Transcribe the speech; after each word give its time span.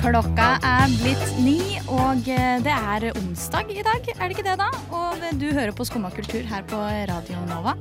Klokka 0.00 0.54
er 0.64 0.92
blitt 1.02 1.34
ni, 1.44 1.76
og 1.92 2.28
eh, 2.32 2.56
det 2.64 2.72
er 2.72 3.10
onsdag 3.12 3.68
i 3.74 3.82
dag, 3.84 4.06
er 4.16 4.22
det 4.22 4.32
ikke 4.32 4.46
det 4.46 4.56
da? 4.56 4.70
Og 4.96 5.20
du 5.36 5.50
hører 5.52 5.74
på 5.76 5.84
Skumma 5.84 6.08
kultur 6.14 6.46
her 6.48 6.64
på 6.68 6.78
Radio 7.10 7.42
Nova. 7.50 7.74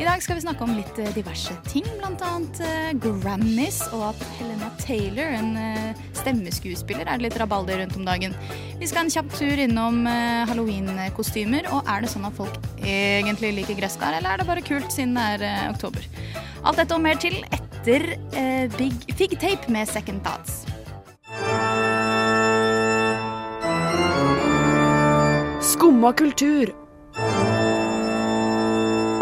I 0.00 0.06
dag 0.08 0.22
skal 0.24 0.38
vi 0.38 0.42
snakke 0.42 0.64
om 0.66 0.72
litt 0.74 0.98
eh, 0.98 1.12
diverse 1.14 1.54
ting, 1.68 1.86
eh, 1.86 2.90
Grammys, 2.98 3.78
og 3.92 4.08
at 4.08 4.24
Helena 4.40 4.72
Taylor, 4.80 5.30
en 5.38 5.54
eh, 5.60 6.02
stemmeskuespiller, 6.18 7.06
er 7.06 7.20
det 7.20 7.28
litt 7.28 7.38
rabalder 7.38 7.84
rundt 7.84 7.96
om 8.00 8.10
dagen. 8.10 8.34
Vi 8.80 8.90
skal 8.90 9.04
en 9.04 9.14
kjapp 9.14 9.30
tur 9.38 9.62
innom 9.62 10.02
halloweenkostymer, 10.50 11.70
og 11.70 11.86
er 11.86 12.02
det 12.02 12.10
sånn 12.10 12.26
at 12.26 12.34
folk 12.36 12.58
egentlig 12.82 13.54
liker 13.60 13.78
gresskar, 13.78 14.18
eller 14.18 14.34
er 14.34 14.42
det 14.42 14.50
bare 14.50 14.66
kult 14.66 14.90
siden 14.90 15.14
det 15.14 15.30
er 15.36 15.46
eh, 15.46 15.64
oktober? 15.70 16.10
Alt 16.62 16.82
dette 16.82 16.98
og 16.98 17.06
mer 17.06 17.22
til 17.22 17.38
etter 17.54 18.14
eh, 18.34 18.66
Big 18.78 19.14
Fig 19.14 19.38
Tape 19.38 19.70
med 19.70 19.86
Second 19.90 20.26
Thoughts. 20.26 20.64
Skumma 25.82 26.12
kultur. 26.12 26.70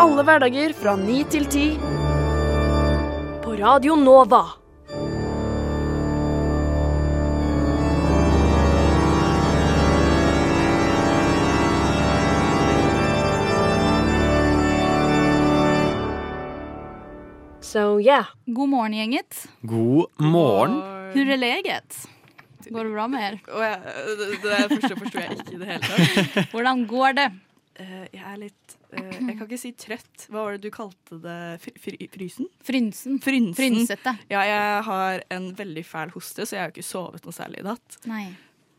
Alle 0.04 0.24
hverdager 0.28 0.74
fra 0.76 0.92
ni 1.00 1.22
til 1.32 1.46
ti. 1.48 1.62
På 3.40 3.54
Radio 3.56 3.96
Nova. 3.96 4.42
So 17.60 18.00
yeah. 18.00 18.28
God 18.44 18.68
morgen, 18.68 18.92
gjenget. 18.92 19.48
God 19.62 20.06
morgen. 20.18 20.82
Hur 21.14 21.28
är 21.30 21.36
läget? 21.36 22.19
Går 22.68 22.88
det 22.88 22.92
bra 22.92 23.06
med 23.10 23.24
her? 23.24 23.38
Oh, 23.54 23.62
ja. 23.64 23.76
det, 24.18 24.26
det 24.42 24.58
første 24.74 24.96
forsto 24.98 25.22
jeg 25.22 25.38
ikke 25.38 25.54
i 25.54 25.60
det 25.62 25.70
hele 25.70 25.88
tatt. 25.88 26.50
Hvordan 26.54 26.84
går 26.90 27.16
det? 27.18 27.30
Uh, 27.80 28.04
jeg 28.12 28.24
er 28.26 28.36
litt 28.36 28.74
uh, 28.92 28.98
Jeg 28.98 29.36
kan 29.38 29.46
ikke 29.46 29.60
si 29.60 29.72
trøtt. 29.78 30.26
Hva 30.28 30.44
var 30.44 30.56
det 30.56 30.66
du 30.66 30.74
kalte 30.74 31.20
det? 31.22 31.38
Fry, 31.62 31.74
fry, 31.80 31.96
frysen? 32.12 32.50
Frynsen? 32.66 33.18
Frynsen. 33.24 33.56
Frynsete? 33.56 34.14
Ja, 34.32 34.44
jeg 34.48 34.84
har 34.90 35.24
en 35.32 35.50
veldig 35.56 35.84
fæl 35.88 36.12
hoste, 36.14 36.44
så 36.44 36.56
jeg 36.56 36.64
har 36.64 36.70
jo 36.70 36.76
ikke 36.76 36.90
sovet 36.90 37.26
noe 37.26 37.36
særlig 37.36 37.62
i 37.62 37.68
natt. 37.70 38.00
Nei. 38.10 38.26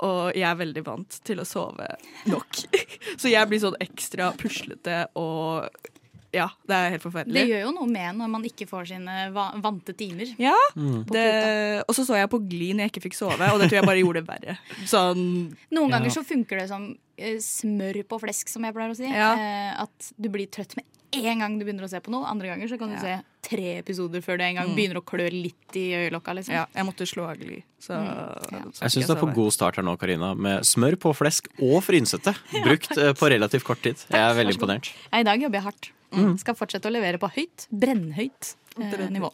Og 0.02 0.34
jeg 0.34 0.48
er 0.50 0.58
veldig 0.58 0.84
vant 0.86 1.18
til 1.28 1.42
å 1.42 1.46
sove 1.46 1.88
nok. 2.30 2.62
så 3.22 3.30
jeg 3.30 3.50
blir 3.50 3.62
sånn 3.62 3.78
ekstra 3.82 4.32
puslete 4.38 5.04
og 5.20 5.91
Ja, 6.34 6.46
det 6.66 6.76
er 6.78 6.90
helt 6.94 7.04
forferdelig. 7.04 7.34
Det 7.34 7.48
gjør 7.50 7.62
jo 7.66 7.72
noe 7.76 7.88
med 7.92 8.16
når 8.16 8.30
man 8.32 8.44
ikke 8.48 8.66
får 8.70 8.88
sine 8.88 9.16
vante 9.36 9.94
timer. 10.00 10.30
Ja, 10.40 10.56
Mm. 10.78 11.04
det, 11.12 11.84
og 11.88 11.94
så 11.96 12.06
så 12.08 12.16
jeg 12.16 12.30
på 12.32 12.40
Gli 12.48 12.72
når 12.74 12.86
jeg 12.88 12.92
ikke 12.94 13.04
fikk 13.10 13.16
sove, 13.20 13.52
og 13.52 13.60
det 13.60 13.68
tror 13.70 13.82
jeg 13.82 13.86
bare 13.86 14.00
gjorde 14.00 14.22
det 14.22 14.28
verre. 14.30 14.58
Sånn 14.88 15.56
Noen 15.72 15.90
Ja. 15.90 15.98
ganger 16.00 16.10
så 16.16 16.24
funker 16.24 16.60
det 16.60 16.70
som 16.70 16.98
eh, 17.18 17.36
smør 17.38 18.04
på 18.08 18.20
flesk, 18.22 18.48
som 18.50 18.64
jeg 18.64 18.74
pleier 18.74 18.92
å 18.92 18.96
si. 18.96 19.04
Ja. 19.12 19.34
Eh, 19.36 19.82
at 19.84 20.12
du 20.20 20.30
blir 20.30 20.48
trøtt 20.48 20.76
med 20.78 20.86
en 21.14 21.40
gang 21.40 21.60
du 21.60 21.66
begynner 21.66 21.84
å 21.84 21.90
se 21.90 22.00
på 22.00 22.10
noe. 22.10 22.24
Andre 22.26 22.48
ganger 22.48 22.70
så 22.72 22.80
kan 22.80 22.88
du 22.88 22.96
Ja. 22.96 23.02
se 23.02 23.24
tre 23.50 23.78
episoder 23.84 24.22
før 24.24 24.38
du 24.38 24.44
en 24.46 24.56
gang 24.56 24.70
Mm. 24.70 24.76
begynner 24.78 25.02
å 25.02 25.04
klø 25.04 25.30
litt 25.30 25.76
i 25.76 25.92
øyelokka. 26.08 26.34
Liksom. 26.34 26.54
Ja, 26.54 26.66
jeg 26.74 26.86
måtte 26.86 27.06
slå 27.06 27.30
av 27.30 27.36
Gli. 27.38 27.62
Så, 27.78 27.92
Mm, 27.92 28.06
ja. 28.08 28.60
så 28.72 28.82
Jeg 28.84 28.92
syns 28.92 29.08
du 29.08 29.14
er 29.14 29.20
på 29.20 29.34
god 29.36 29.52
start 29.52 29.76
her 29.76 29.84
nå, 29.84 30.00
Karina, 30.00 30.34
med 30.34 30.62
smør 30.64 30.96
på 30.96 31.14
flesk 31.14 31.48
og 31.62 31.84
frynsete. 31.84 32.34
Brukt 32.64 32.98
eh, 32.98 33.12
på 33.12 33.28
relativt 33.30 33.66
kort 33.66 33.82
tid. 33.82 33.98
Jeg 34.10 34.20
er 34.22 34.34
veldig 34.34 34.56
imponert. 34.58 34.94
Ja, 35.12 35.20
I 35.20 35.24
dag 35.24 35.42
jobber 35.42 35.60
jeg 35.60 35.64
hardt. 35.64 35.90
Mm. 36.12 36.34
Skal 36.42 36.58
fortsette 36.60 36.90
å 36.90 36.94
levere 36.94 37.20
på 37.22 37.30
høyt, 37.32 37.68
brennhøyt 37.72 38.54
eh, 38.82 39.08
nivå. 39.14 39.30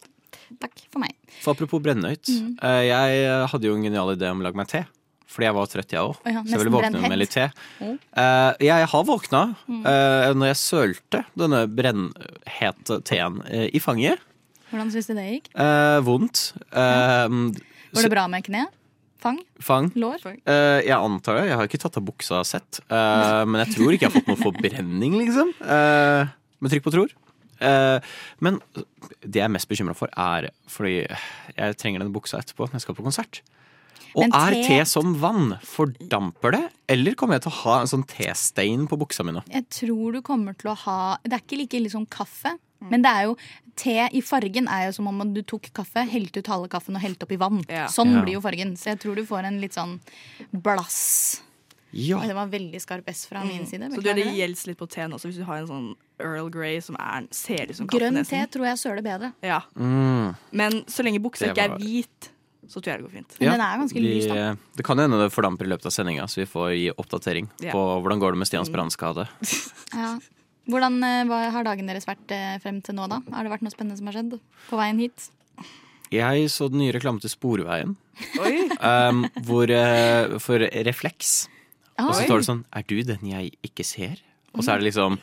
Takk 0.62 0.78
for 0.92 1.02
meg. 1.02 1.16
For 1.42 1.56
apropos 1.56 1.82
brennhøyt. 1.82 2.28
Mm. 2.30 2.52
eh, 2.62 2.82
Jeg 2.88 3.26
hadde 3.52 3.68
jo 3.70 3.74
en 3.78 3.82
genial 3.88 4.14
idé 4.14 4.30
om 4.30 4.40
å 4.42 4.46
lage 4.48 4.60
meg 4.60 4.70
te. 4.70 4.84
Fordi 5.28 5.44
jeg 5.44 5.54
var 5.58 5.66
trøtt, 5.68 5.90
jeg 5.92 6.00
òg. 6.00 6.14
Oh 6.24 6.30
ja, 6.32 6.40
så 6.40 6.54
jeg 6.54 6.62
ville 6.62 6.72
våkne 6.72 6.88
brennhet. 6.94 7.12
med 7.12 7.20
litt 7.20 7.34
te. 7.34 7.48
Mm. 7.84 7.98
Eh, 8.22 8.52
jeg 8.64 8.86
har 8.94 9.04
våkna 9.04 9.42
eh, 9.68 10.30
når 10.32 10.50
jeg 10.54 10.60
sølte 10.62 11.20
denne 11.36 11.66
brennhete 11.68 13.00
teen 13.04 13.42
eh, 13.50 13.66
i 13.76 13.82
fanget. 13.82 14.22
Hvordan 14.70 14.90
syns 14.92 15.10
du 15.10 15.14
det 15.18 15.26
gikk? 15.28 15.50
Eh, 15.52 15.98
vondt. 16.06 16.46
Eh, 16.72 17.28
Var 17.92 18.06
det 18.08 18.12
bra 18.12 18.24
med 18.32 18.46
kne? 18.48 18.66
Fang? 19.18 19.38
Fang. 19.60 19.88
Lår? 19.98 20.22
Uh, 20.46 20.78
jeg 20.86 20.94
antar 20.94 21.40
det. 21.40 21.48
Jeg 21.48 21.56
har 21.58 21.66
ikke 21.66 21.80
tatt 21.82 21.96
av 21.98 22.04
buksa 22.06 22.38
sett. 22.46 22.78
Uh, 22.86 23.42
men 23.50 23.64
jeg 23.64 23.74
tror 23.74 23.90
ikke 23.96 24.06
jeg 24.06 24.12
har 24.12 24.14
fått 24.20 24.28
noe 24.30 24.38
forbrenning, 24.46 25.16
liksom. 25.18 25.50
Uh, 25.58 26.30
med 26.60 26.72
trykk 26.72 26.84
på 26.88 26.94
tror. 26.94 27.14
Eh, 27.60 27.98
men 28.44 28.60
det 29.24 29.40
jeg 29.40 29.46
er 29.48 29.54
mest 29.54 29.68
bekymra 29.70 29.94
for, 29.98 30.10
er 30.14 30.50
fordi 30.70 31.00
jeg 31.56 31.78
trenger 31.80 32.04
den 32.04 32.12
buksa 32.14 32.38
etterpå 32.42 32.68
når 32.68 32.78
jeg 32.78 32.86
skal 32.86 32.98
på 32.98 33.06
konsert. 33.06 33.40
Og 34.16 34.24
te... 34.24 34.38
er 34.38 34.54
te- 34.64 34.84
som 34.88 35.10
vann? 35.20 35.56
Fordamper 35.68 36.54
det? 36.54 36.62
Eller 36.88 37.14
kommer 37.18 37.36
jeg 37.36 37.44
til 37.44 37.52
å 37.52 37.58
ha 37.64 37.74
en 37.82 37.90
sånn 37.90 38.06
testein 38.08 38.86
på 38.88 38.96
buksa 38.98 39.26
mine? 39.26 39.42
Jeg 39.52 39.66
tror 39.74 40.16
du 40.16 40.22
kommer 40.24 40.56
til 40.58 40.70
å 40.72 40.76
ha 40.86 41.18
Det 41.22 41.34
er 41.36 41.42
ikke 41.44 41.58
like 41.60 41.76
ille 41.76 41.90
som 41.92 42.06
kaffe. 42.08 42.54
Men 42.78 43.02
det 43.02 43.10
er 43.10 43.24
jo 43.26 43.34
te 43.78 43.94
i 44.14 44.20
fargen 44.22 44.68
er 44.70 44.86
jo 44.86 44.92
som 44.96 45.08
om 45.10 45.20
du 45.34 45.40
tok 45.42 45.66
kaffe, 45.74 46.04
helte 46.08 46.38
ut 46.40 46.50
halve 46.50 46.68
kaffen 46.70 46.94
og 46.96 47.02
helte 47.02 47.26
oppi 47.26 47.36
vann. 47.38 47.58
Ja. 47.68 47.88
Sånn 47.90 48.14
Ja. 48.14 48.22
blir 48.22 48.38
jo 48.38 48.42
fargen. 48.44 48.76
Så 48.78 48.92
jeg 48.94 49.00
tror 49.02 49.18
du 49.18 49.24
får 49.26 49.44
en 49.50 49.58
litt 49.60 49.74
sånn 49.74 49.98
blass. 50.54 51.42
Ja. 51.92 52.18
Oi, 52.20 52.26
det 52.28 52.34
var 52.36 52.50
veldig 52.52 52.80
skarp 52.84 53.06
S 53.08 53.22
fra 53.30 53.40
min 53.46 53.64
side. 53.66 53.86
Mm. 53.88 53.94
Så 53.94 54.02
du, 54.02 54.08
beklager 54.08 54.24
det 54.28 54.36
gjelder 54.36 54.68
litt 54.68 54.78
på 54.80 54.88
teen 54.92 55.12
også, 55.16 55.30
hvis 55.30 55.38
du 55.40 55.44
har 55.48 55.62
en 55.62 55.68
sånn 55.70 55.86
Earl 56.20 56.50
Grey 56.52 56.80
som 56.84 56.98
er, 57.00 57.28
ser 57.32 57.70
ut 57.70 57.76
som. 57.78 57.86
Grønn 57.88 58.18
te 58.28 58.40
tror 58.52 58.66
jeg 58.68 58.80
søler 58.82 59.04
bedre. 59.06 59.30
Ja. 59.46 59.62
Mm. 59.78 60.34
Men 60.52 60.82
så 60.90 61.06
lenge 61.06 61.22
buksa 61.24 61.48
ikke 61.48 61.64
er 61.68 61.76
hvit, 61.80 62.28
så 62.68 62.82
tror 62.82 62.92
jeg 62.92 63.00
det 63.00 63.06
går 63.08 63.14
fint. 63.20 63.36
Men 63.38 63.46
Ja, 63.46 63.52
den 63.56 63.64
er 63.64 63.78
ganske 63.80 64.02
lys, 64.04 64.26
da. 64.28 64.48
Det 64.76 64.84
kan 64.84 65.00
hende 65.00 65.22
det 65.22 65.30
fordamper 65.32 65.64
i 65.64 65.72
løpet 65.72 65.88
av 65.88 65.94
sendinga, 65.96 66.26
så 66.28 66.42
vi 66.42 66.48
får 66.50 66.68
gi 66.76 66.90
oppdatering 66.92 67.48
Ja. 67.64 67.72
på 67.72 67.80
hvordan 68.02 68.20
går 68.20 68.36
det 68.36 68.42
med 68.42 68.48
Mm. 68.48 68.52
Stians 68.52 68.70
brannskade. 68.74 69.28
Ja. 69.96 70.18
Hvordan 70.68 70.98
eh, 71.02 71.24
hva 71.24 71.36
har 71.50 71.64
dagen 71.64 71.86
deres 71.88 72.04
vært 72.04 72.28
eh, 72.36 72.58
frem 72.60 72.82
til 72.84 72.94
nå, 72.98 73.06
da? 73.08 73.22
Har 73.32 73.46
det 73.46 73.50
vært 73.54 73.62
noe 73.64 73.72
spennende 73.72 73.96
som 73.96 74.10
har 74.10 74.18
skjedd 74.18 74.34
på 74.68 74.76
veien 74.76 74.98
hit? 75.00 75.30
Jeg 76.12 76.50
så 76.52 76.68
den 76.68 76.80
nye 76.82 76.92
reklamen 76.92 77.20
til 77.24 77.32
Sporveien, 77.32 77.94
um, 78.84 79.24
hvor, 79.48 79.68
eh, 79.72 80.36
for 80.44 80.60
refleks. 80.60 81.48
Og 81.98 82.14
så 82.14 82.24
står 82.28 82.42
det 82.42 82.46
sånn 82.46 82.64
Er 82.78 82.84
du 82.88 82.96
den 83.06 83.24
jeg 83.26 83.52
ikke 83.66 83.86
ser? 83.86 84.20
Og 84.54 84.64
så 84.64 84.72
er 84.74 84.80
det 84.80 84.88
liksom 84.88 85.18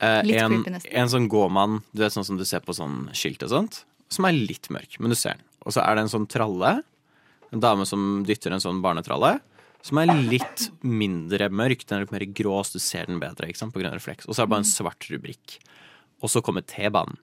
eh, 0.00 0.20
en, 0.40 0.60
en 0.72 1.10
sånn 1.10 1.26
gåmann, 1.30 1.80
du 1.92 2.04
vet 2.04 2.14
sånn 2.14 2.26
som 2.26 2.38
du 2.40 2.44
ser 2.48 2.62
på 2.64 2.74
sånn 2.76 3.08
skilt 3.16 3.42
og 3.46 3.52
sånt, 3.52 3.80
som 4.12 4.26
er 4.28 4.36
litt 4.36 4.70
mørk, 4.72 4.98
men 5.00 5.12
du 5.12 5.18
ser 5.18 5.36
den. 5.38 5.46
Og 5.64 5.74
så 5.74 5.82
er 5.84 5.96
det 5.96 6.04
en 6.04 6.12
sånn 6.12 6.28
tralle, 6.30 6.76
en 7.54 7.62
dame 7.62 7.86
som 7.88 8.22
dytter 8.26 8.54
en 8.54 8.62
sånn 8.62 8.80
barnetralle, 8.84 9.36
som 9.84 10.00
er 10.00 10.12
litt 10.30 10.68
mindre 10.80 11.50
mørk. 11.52 11.84
Den 11.84 11.98
er 11.98 12.06
litt 12.06 12.14
mer 12.14 12.24
grå, 12.36 12.56
så 12.64 12.78
du 12.78 12.82
ser 12.82 13.10
den 13.10 13.20
bedre 13.20 13.50
ikke 13.50 13.60
sant, 13.60 13.74
på 13.74 13.82
grunn 13.82 13.92
refleks. 13.92 14.24
Og 14.24 14.32
så 14.32 14.42
er 14.42 14.48
det 14.48 14.54
bare 14.54 14.64
en 14.64 14.70
svart 14.70 15.08
rubrikk. 15.12 15.58
Og 16.24 16.32
så 16.32 16.40
kommer 16.44 16.64
T-banen. 16.64 17.18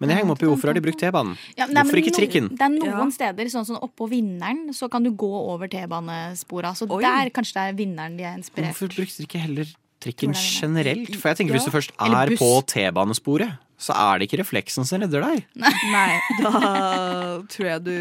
Men 0.00 0.10
jeg 0.10 0.18
henger 0.18 0.28
meg 0.28 0.36
opp 0.36 0.42
i 0.42 0.46
hvorfor 0.50 0.70
har 0.70 0.74
de 0.78 0.80
brukt 0.84 0.98
T-banen? 1.00 1.36
Ja, 1.56 1.66
nei, 1.66 1.82
Hvorfor 1.82 2.00
ikke 2.02 2.12
no- 2.14 2.18
trikken? 2.18 2.48
Det 2.56 2.60
er 2.66 2.74
noen 2.74 3.08
Ja. 3.08 3.10
steder, 3.10 3.44
sånn 3.52 3.66
som 3.66 3.76
oppå 3.82 4.08
Vinneren, 4.10 4.68
så 4.74 4.88
kan 4.90 5.02
du 5.02 5.10
gå 5.10 5.30
over 5.30 5.68
T-banespora. 5.68 6.74
Så 6.76 6.88
Oi. 6.90 7.02
der 7.02 7.30
kanskje 7.30 7.54
det 7.54 7.64
er 7.68 7.72
Vinneren 7.78 8.16
de 8.16 8.24
er 8.24 8.36
inspirert. 8.38 8.74
Hvorfor 8.76 8.88
brukte 8.94 9.16
de 9.18 9.26
ikke 9.26 9.40
heller 9.40 9.66
trikken 10.00 10.30
er 10.30 10.42
generelt? 10.42 11.16
For 11.16 11.28
jeg 11.32 11.36
tenker 11.38 11.54
Hvis 11.58 11.64
du 11.64 11.70
først 11.70 11.90
er 11.98 12.36
på 12.36 12.50
T-banesporet, 12.66 13.58
så 13.78 13.94
er 13.94 14.18
det 14.18 14.28
ikke 14.28 14.40
refleksen 14.42 14.84
som 14.84 15.00
redder 15.00 15.22
deg. 15.22 15.44
Nei, 15.54 16.20
da 16.42 17.38
tror 17.46 17.66
jeg 17.68 17.84
du 17.84 17.94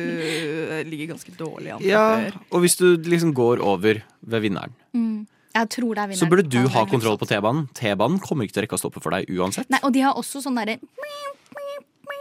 ligger 0.90 1.14
ganske 1.16 1.32
dårlig 1.38 1.74
an 1.76 1.82
Ja. 1.86 2.32
Og 2.52 2.62
hvis 2.64 2.78
du 2.78 2.98
liksom 2.98 3.34
går 3.34 3.62
over 3.62 4.02
ved 4.26 4.42
vinneren, 4.42 4.74
Mm. 4.94 5.28
Jeg 5.58 5.70
tror 5.70 5.96
det 5.96 6.02
er 6.04 6.08
Vinneren. 6.10 6.20
så 6.22 6.30
burde 6.30 6.50
du 6.50 6.68
ha 6.70 6.86
kontroll 6.86 7.18
på 7.18 7.26
T-banen. 7.28 7.68
T-banen 7.74 8.20
kommer 8.22 8.46
ikke 8.46 8.54
til 8.54 8.62
å 8.62 8.66
rekke 8.68 8.78
å 8.78 8.82
stoppe 8.82 9.02
for 9.02 9.10
deg 9.10 9.26
uansett. 9.30 9.66
Nei, 9.74 9.80
og 9.82 9.92
de 9.94 10.02
har 10.02 10.14
også 10.14 10.38
sånn 10.44 10.54
derre 10.56 10.78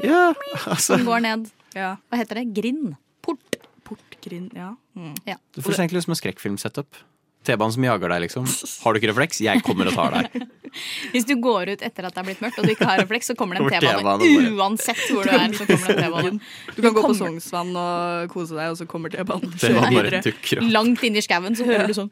Ja, 0.04 0.34
altså 0.66 0.96
som 0.96 1.04
går 1.08 1.22
ned. 1.24 1.50
Ja. 1.76 1.94
Hva 2.10 2.20
heter 2.20 2.40
det? 2.42 2.46
Grind. 2.56 2.94
Port. 3.24 3.60
Portgrind, 3.86 4.52
ja. 4.56 4.72
Mm. 4.96 5.14
Du 5.54 5.62
får 5.62 5.78
egentlig 5.80 6.02
som 6.04 6.12
en 6.16 6.18
skrekkfilmsetup. 6.18 7.04
T-banen 7.46 7.70
som 7.76 7.84
jager 7.86 8.10
deg, 8.10 8.24
liksom. 8.24 8.46
Har 8.82 8.92
du 8.94 8.98
ikke 8.98 9.12
refleks? 9.12 9.38
Jeg 9.44 9.62
kommer 9.62 9.86
og 9.86 9.94
tar 9.94 10.16
deg. 10.16 10.46
Hvis 11.12 11.24
du 11.28 11.36
går 11.40 11.70
ut 11.76 11.82
etter 11.86 12.08
at 12.08 12.16
det 12.16 12.20
er 12.20 12.26
blitt 12.26 12.40
mørkt 12.42 12.58
og 12.60 12.66
du 12.66 12.72
ikke 12.74 12.88
har 12.90 12.98
refleks, 13.00 13.30
så 13.30 13.36
kommer 13.38 13.56
det 13.56 13.62
en 13.64 13.84
T-bane. 13.86 14.50
Uansett 14.58 14.98
hvor 15.08 15.24
du 15.24 15.30
er, 15.32 15.54
så 15.56 15.64
kommer 15.68 15.86
det 15.92 15.94
en 15.94 16.10
T-bane. 16.10 16.40
Du 16.76 16.80
kan 16.82 16.90
gå 16.90 16.96
på 16.98 17.04
kommer- 17.06 17.20
Sognsvann 17.22 17.70
og 17.80 18.34
kose 18.34 18.58
deg, 18.58 18.72
og 18.74 18.80
så 18.82 18.88
kommer 18.90 19.14
T-banen 19.14 19.54
T-banen. 19.56 20.66
Langt 20.74 21.06
inn 21.06 21.16
i 21.16 21.22
skauen 21.24 21.56
så 21.56 21.68
hører 21.70 21.86
du 21.88 21.94
sånn 21.96 22.10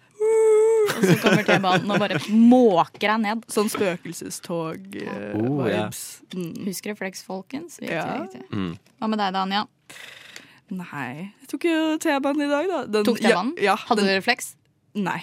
Og 0.85 1.05
så 1.05 1.15
kommer 1.23 1.45
T-banen 1.49 1.91
og 1.95 2.01
bare 2.03 2.19
måker 2.31 3.07
deg 3.07 3.21
ned. 3.25 3.45
Sånn 3.53 3.71
spøkelsestog-vibes. 3.73 5.35
Oh, 5.41 5.65
ja. 5.71 5.87
mm. 6.35 6.65
Husk 6.69 6.87
refleks, 6.91 7.25
folkens. 7.27 7.79
Viktig, 7.81 7.95
Ja. 7.97 8.23
viktig. 8.25 8.43
Mm. 8.53 8.75
Hva 9.01 9.09
med 9.13 9.19
deg, 9.23 9.33
da, 9.37 9.43
Anja? 9.47 9.65
Nei, 10.75 11.31
jeg 11.41 11.49
tok 11.53 11.65
jo 11.69 11.79
T-banen 12.01 12.43
i 12.47 12.51
dag, 12.51 12.69
da. 12.71 12.83
Den- 12.87 13.05
Tok 13.07 13.19
T-banen? 13.21 13.55
Ja, 13.59 13.73
ja, 13.75 13.77
Hadde 13.89 14.03
du 14.07 14.13
refleks? 14.15 14.55
Nei. 14.95 15.21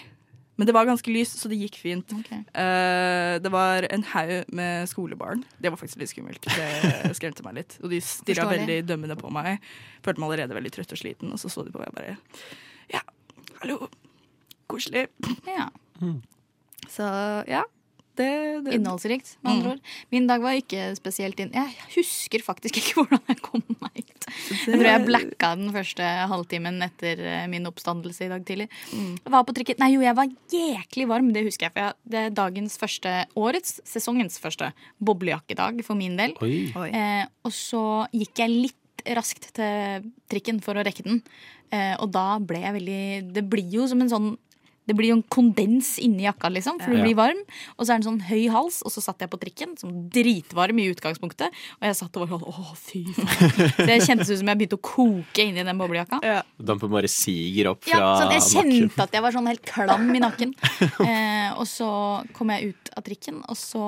Men 0.60 0.68
det 0.68 0.74
var 0.75 0.86
ganske 0.86 1.10
lyst, 1.10 1.40
så 1.42 1.50
det 1.50 1.58
gikk 1.58 1.80
fint. 1.81 2.12
Okay. 2.19 2.44
Uh, 2.54 3.40
det 3.42 3.50
var 3.50 3.88
en 3.90 4.04
haug 4.12 4.46
med 4.54 4.88
skolebarn. 4.92 5.42
Det 5.60 5.72
var 5.72 5.80
faktisk 5.80 5.98
litt 6.04 6.12
skummelt. 6.12 6.42
Det 6.46 7.16
skremte 7.18 7.42
meg 7.48 7.56
litt. 7.57 7.78
Og 7.81 7.90
de 7.90 7.98
stirra 8.06 8.46
veldig 8.52 8.86
dømmende 8.86 9.18
på 9.18 9.31
meg. 9.34 9.57
Følte 10.06 10.22
meg 10.22 10.28
allerede 10.30 10.54
veldig 10.60 10.74
trøtt 10.75 10.94
og 10.94 11.02
sliten, 11.02 11.31
og 11.34 11.40
så 11.42 11.50
så 11.50 11.66
de 11.66 11.72
på 11.74 11.81
meg 11.81 11.90
og 11.90 11.98
bare 11.98 12.18
Ja, 12.94 13.02
hallo. 13.64 13.88
Koselig. 14.71 15.07
Ja. 15.50 15.69
Så 16.91 17.06
ja. 17.50 17.63
Det, 18.21 18.25
det 18.65 18.73
Innholdsrikt, 18.75 19.38
med 19.41 19.51
andre 19.53 19.69
Mm. 19.69 19.71
ord. 19.71 19.91
Min 20.12 20.25
dag 20.27 20.41
var 20.44 20.51
ikke 20.59 20.81
spesielt 20.97 21.39
inn... 21.39 21.53
Jeg 21.56 21.71
husker 21.95 22.44
faktisk 22.44 22.75
ikke 22.77 22.94
hvordan 23.00 23.21
jeg 23.31 23.39
kom 23.45 23.63
meg 23.79 24.01
hit. 24.01 24.25
Jeg 24.68 24.75
tror 24.75 24.89
jeg 24.89 25.06
blacka 25.07 25.51
den 25.57 25.71
første 25.73 26.09
halvtimen 26.29 26.81
etter 26.85 27.21
eh, 27.23 27.45
min 27.50 27.65
oppstandelse 27.71 28.25
i 28.27 28.29
dag 28.33 28.44
tidlig. 28.45 28.68
Mm. 28.91 29.15
Jeg 29.23 29.33
var 29.33 29.45
på 29.47 29.56
trikket 29.56 29.79
Nei, 29.81 29.94
jo, 29.95 30.03
jeg 30.03 30.18
var 30.19 30.27
jæklig 30.51 31.07
varm, 31.09 31.31
det 31.33 31.45
husker 31.47 31.69
jeg. 31.69 31.73
For 31.77 31.85
jeg, 31.88 31.97
det 32.13 32.19
er 32.25 32.35
dagens 32.41 32.75
første, 32.83 33.15
årets, 33.39 33.79
sesongens 33.88 34.38
første 34.44 34.69
boblejakkedag 35.00 35.81
for 35.88 35.95
min 36.03 36.19
del. 36.19 36.35
Oi. 36.44 36.53
Oi. 36.83 36.89
Eh, 36.91 37.25
og 37.47 37.56
så 37.56 37.85
gikk 38.12 38.44
jeg 38.44 38.57
litt 38.68 39.07
raskt 39.18 39.53
til 39.57 40.12
trikken 40.29 40.59
for 40.62 40.77
å 40.77 40.83
rekke 40.85 41.07
den. 41.07 41.23
Eh, 41.71 41.95
og 41.95 42.12
da 42.13 42.35
ble 42.44 42.59
jeg 42.68 42.75
veldig 42.75 43.03
Det 43.39 43.47
blir 43.50 43.71
jo 43.79 43.88
som 43.89 44.03
en 44.03 44.12
sånn 44.12 44.33
det 44.89 44.95
blir 44.98 45.12
jo 45.12 45.18
en 45.19 45.24
kondens 45.31 45.94
inni 46.01 46.25
jakka, 46.25 46.50
liksom, 46.51 46.80
for 46.81 46.92
du 46.92 47.01
blir 47.04 47.16
varm. 47.16 47.38
Og 47.78 47.86
så 47.86 47.94
er 47.94 48.00
den 48.01 48.07
sånn 48.07 48.22
høy 48.28 48.48
hals, 48.51 48.80
og 48.86 48.92
så 48.92 49.04
satt 49.06 49.22
jeg 49.24 49.30
på 49.31 49.39
trikken, 49.39 49.75
som 49.80 49.92
dritvarm 50.12 50.80
i 50.81 50.88
utgangspunktet. 50.92 51.54
Og 51.80 51.86
jeg 51.88 51.98
satt 52.00 52.18
og 52.18 52.25
var 52.25 52.33
sånn 52.33 52.48
Å, 52.51 52.75
fy 52.81 53.04
faen. 53.16 53.54
Så 53.78 53.86
det 53.88 54.00
kjentes 54.07 54.31
ut 54.33 54.39
som 54.42 54.51
jeg 54.51 54.60
begynte 54.63 54.80
å 54.80 54.83
koke 54.83 55.45
inni 55.45 55.63
den 55.68 55.80
boblejakka. 55.80 56.19
Ja. 56.25 56.42
Dampen 56.57 56.92
bare 56.94 57.10
siger 57.12 57.72
opp 57.75 57.86
fra 57.86 57.94
Ja, 58.00 58.10
sånn, 58.19 58.33
jeg 58.36 58.42
nakken. 58.48 58.72
kjente 58.81 59.06
at 59.06 59.16
jeg 59.19 59.25
var 59.28 59.38
sånn 59.38 59.51
helt 59.51 59.66
klam 59.69 60.10
i 60.18 60.24
nakken. 60.24 60.56
Eh, 60.81 61.51
og 61.60 61.68
så 61.69 61.88
kom 62.36 62.51
jeg 62.54 62.74
ut 62.74 62.92
av 62.98 63.06
trikken, 63.06 63.39
og 63.50 63.57
så 63.57 63.86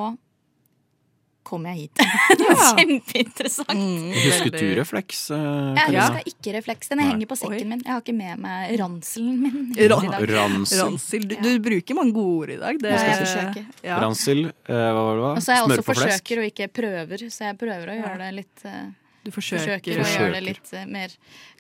kom 1.54 1.68
jeg 1.70 1.84
hit. 1.86 2.04
det 2.42 2.48
var 2.50 2.64
kjempeinteressant. 2.80 3.74
Mm, 3.78 4.10
Husker 4.18 4.54
du 4.58 4.66
refleks? 4.82 5.22
Uh, 5.32 5.40
Jeg 5.78 5.94
husker 5.94 6.00
husker 6.18 6.32
ikke 6.34 6.56
refleks. 6.58 6.90
Den 6.92 7.04
henger 7.06 7.30
på 7.30 7.38
sekken 7.40 7.60
Oi. 7.62 7.70
min. 7.76 7.84
Jeg 7.86 7.94
har 7.94 8.02
ikke 8.04 8.16
med 8.18 8.42
meg 8.44 8.74
ranselen 8.82 9.38
min. 9.46 9.62
Ran- 9.94 10.10
Ransel. 10.34 10.82
Ransel. 10.84 11.28
Du, 11.30 11.36
du 11.46 11.52
bruker 11.70 12.00
mange 12.02 12.16
gode 12.18 12.34
ord 12.44 12.56
i 12.58 12.60
dag. 12.66 12.82
Det, 12.84 12.92
Ja, 12.98 13.06
jeg 13.12 13.22
forsøker. 13.24 13.70
Ja. 13.86 14.02
Ransel, 14.04 14.44
uh, 14.50 14.74
hva 14.74 15.06
var 15.08 15.22
det? 15.22 15.30
Og 15.38 15.46
så 15.46 15.54
er 15.54 15.62
jeg 15.62 15.70
Smør 15.70 15.78
også 15.84 15.88
forsøker 15.94 16.42
og 16.44 16.50
ikke 16.52 16.68
prøver, 16.82 17.26
så 17.38 17.48
jeg 17.52 17.58
prøver 17.64 17.94
å 17.94 17.98
gjøre 18.02 18.18
det 18.26 18.32
litt 18.42 18.66
uh, 18.68 18.84
Du 19.24 19.32
forsøker. 19.32 19.64
Forsøker 19.70 20.04
å 20.04 20.10
gjøre 20.18 20.34
det 20.36 20.44
litt 20.50 20.74
eh, 20.76 20.88
mer 20.90 21.14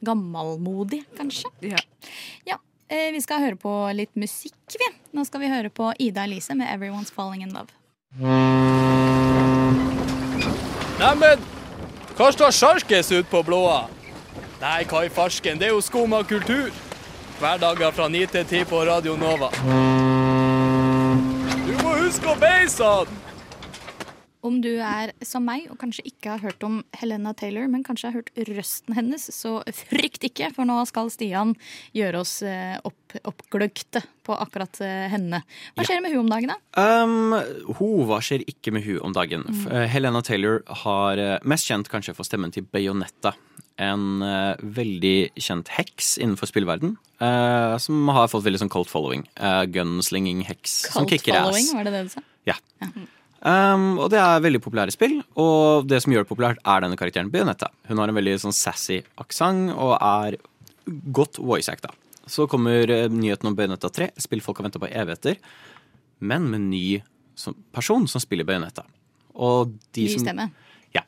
gammalmodig, 0.03 1.03
kanskje. 1.17 1.47
Ja. 1.63 1.79
Ja. 2.49 2.57
eh, 2.91 3.11
Vi 3.15 3.21
skal 3.23 3.39
høre 3.45 3.55
på 3.61 3.71
litt 3.95 4.11
musikk, 4.19 4.57
vi. 4.81 4.89
Nå 5.15 5.23
skal 5.29 5.45
vi 5.45 5.51
høre 5.53 5.69
på 5.71 5.93
Ida 6.03 6.25
Elise 6.27 6.57
med 6.59 6.67
'Everyone's 6.67 7.11
Falling 7.13 7.43
in 7.47 7.53
Love'. 7.55 7.71
Neimen, 11.03 11.41
hva 12.15 12.29
står 12.31 12.53
sjarkes 12.55 13.09
ut 13.11 13.27
på 13.27 13.41
blåa? 13.43 13.89
Nei, 14.61 14.85
hva 14.87 15.01
i 15.03 15.09
farsken, 15.11 15.57
det 15.59 15.67
er 15.67 15.73
jo 15.73 15.81
skum 15.83 16.13
av 16.15 16.23
kultur. 16.29 16.69
Hverdager 17.41 17.91
fra 17.91 18.07
9 18.07 18.29
til 18.31 18.45
10 18.47 18.69
på 18.69 18.79
Radio 18.87 19.17
Nova. 19.19 19.49
Du 21.67 21.73
må 21.81 21.97
huske 21.97 22.31
å 22.31 22.37
beise 22.39 22.87
han! 22.87 23.22
Om 24.43 24.57
du 24.63 24.73
er 24.83 25.13
som 25.23 25.45
meg 25.47 25.69
og 25.71 25.77
kanskje 25.79 26.03
ikke 26.09 26.33
har 26.33 26.41
hørt 26.43 26.63
om 26.67 26.81
Helena 26.99 27.31
Taylor, 27.39 27.69
men 27.71 27.83
kanskje 27.87 28.09
har 28.09 28.17
hørt 28.17 28.31
røsten 28.49 28.95
hennes, 28.97 29.29
så 29.31 29.61
frykt 29.71 30.25
ikke, 30.27 30.49
for 30.55 30.67
nå 30.67 30.81
skal 30.89 31.07
Stian 31.13 31.53
gjøre 31.95 32.19
oss 32.25 32.33
eh, 32.43 32.75
opp, 32.83 33.15
oppgløgte 33.23 34.01
på 34.27 34.35
akkurat 34.35 34.81
eh, 34.83 35.05
henne. 35.13 35.39
Hva 35.77 35.85
skjer 35.87 36.03
med 36.03 36.11
hun 36.11 36.25
om 36.25 36.33
dagen, 36.33 36.51
da? 36.51 36.83
Um, 37.05 37.37
hun 37.79 38.03
hva 38.09 38.19
skjer 38.23 38.43
ikke 38.51 38.75
med 38.75 38.83
hun 38.83 38.99
om 39.07 39.15
dagen. 39.15 39.47
F- 39.47 39.65
eh, 39.71 39.87
Helena 39.95 40.19
Taylor 40.27 40.59
har 40.83 41.23
mest 41.47 41.71
kjent 41.71 41.87
kanskje 41.91 42.15
for 42.19 42.27
stemmen 42.27 42.51
til 42.51 42.67
Bayonetta. 42.67 43.31
En 43.81 44.19
uh, 44.21 44.53
veldig 44.61 45.31
kjent 45.41 45.71
heks 45.79 46.17
innenfor 46.21 46.51
spillverden. 46.51 46.97
uh, 47.23 47.79
som 47.81 48.05
har 48.13 48.27
fått 48.29 48.43
veldig 48.45 48.59
sånn 48.65 48.69
cult 48.75 48.91
following. 48.91 49.23
Uh, 49.39 49.63
gunslinging 49.71 50.43
heks 50.45 50.81
som 50.91 51.07
Cult 51.07 51.15
kicker 51.23 51.39
following, 51.39 51.71
var 51.79 51.87
det 51.87 51.93
det 51.95 52.03
du 52.11 52.17
sa? 52.19 52.21
Ja. 52.51 52.59
Ja. 52.83 52.91
Um, 53.43 53.97
og 53.99 54.07
det 54.13 54.21
er 54.23 54.39
veldig 54.43 54.61
populære 54.63 54.93
spill, 54.95 55.17
og 55.35 55.87
det 55.91 55.97
som 56.03 56.13
gjør 56.13 56.23
det 56.23 56.29
populært, 56.29 56.61
er 56.63 56.83
denne 56.85 56.95
karakteren 56.99 57.31
Bionetta. 57.33 57.67
Hun 57.89 57.99
har 57.99 58.07
en 58.07 58.15
veldig 58.15 58.37
sånn 58.45 58.55
sassy 58.55 59.01
aksent 59.19 59.73
og 59.75 59.97
er 59.99 60.37
godt 61.11 61.41
voice 61.43 61.67
acta. 61.71 61.91
Så 62.23 62.45
kommer 62.47 62.87
eh, 62.87 63.09
nyheten 63.11 63.49
om 63.51 63.57
Bionetta 63.57 63.91
3, 63.91 64.13
spill 64.23 64.39
folk 64.45 64.61
har 64.61 64.69
venta 64.69 64.79
på 64.79 64.87
evigheter, 64.87 65.41
men 66.23 66.47
med 66.53 66.69
ny 66.69 66.85
person 67.75 68.07
som 68.07 68.23
spiller 68.23 68.47
Bionetta. 68.47 68.85
Og 69.35 69.73
de 69.97 70.07
Ny 70.07 70.15
som, 70.15 70.23
stemme. 70.23 70.47
ja. 70.95 71.03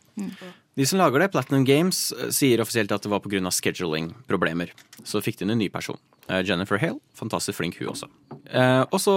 De 0.75 0.83
som 0.89 0.99
lager 0.99 1.21
det, 1.23 1.31
Platinum 1.31 1.63
Games, 1.63 2.09
eh, 2.19 2.33
sier 2.35 2.59
offisielt 2.59 2.91
at 2.91 3.05
det 3.07 3.11
var 3.15 3.23
pga. 3.23 3.39
scheduling-problemer. 3.47 4.73
Så 5.07 5.21
fikk 5.23 5.39
de 5.39 5.45
inn 5.47 5.55
en 5.55 5.61
ny 5.63 5.69
person. 5.71 5.95
Eh, 6.27 6.43
Jennifer 6.43 6.81
Hale. 6.81 6.99
Fantastisk 7.15 7.61
flink, 7.61 7.77
hun 7.79 7.93
også. 7.93 8.09
Eh, 8.51 8.83
og 8.91 8.99
så 8.99 9.13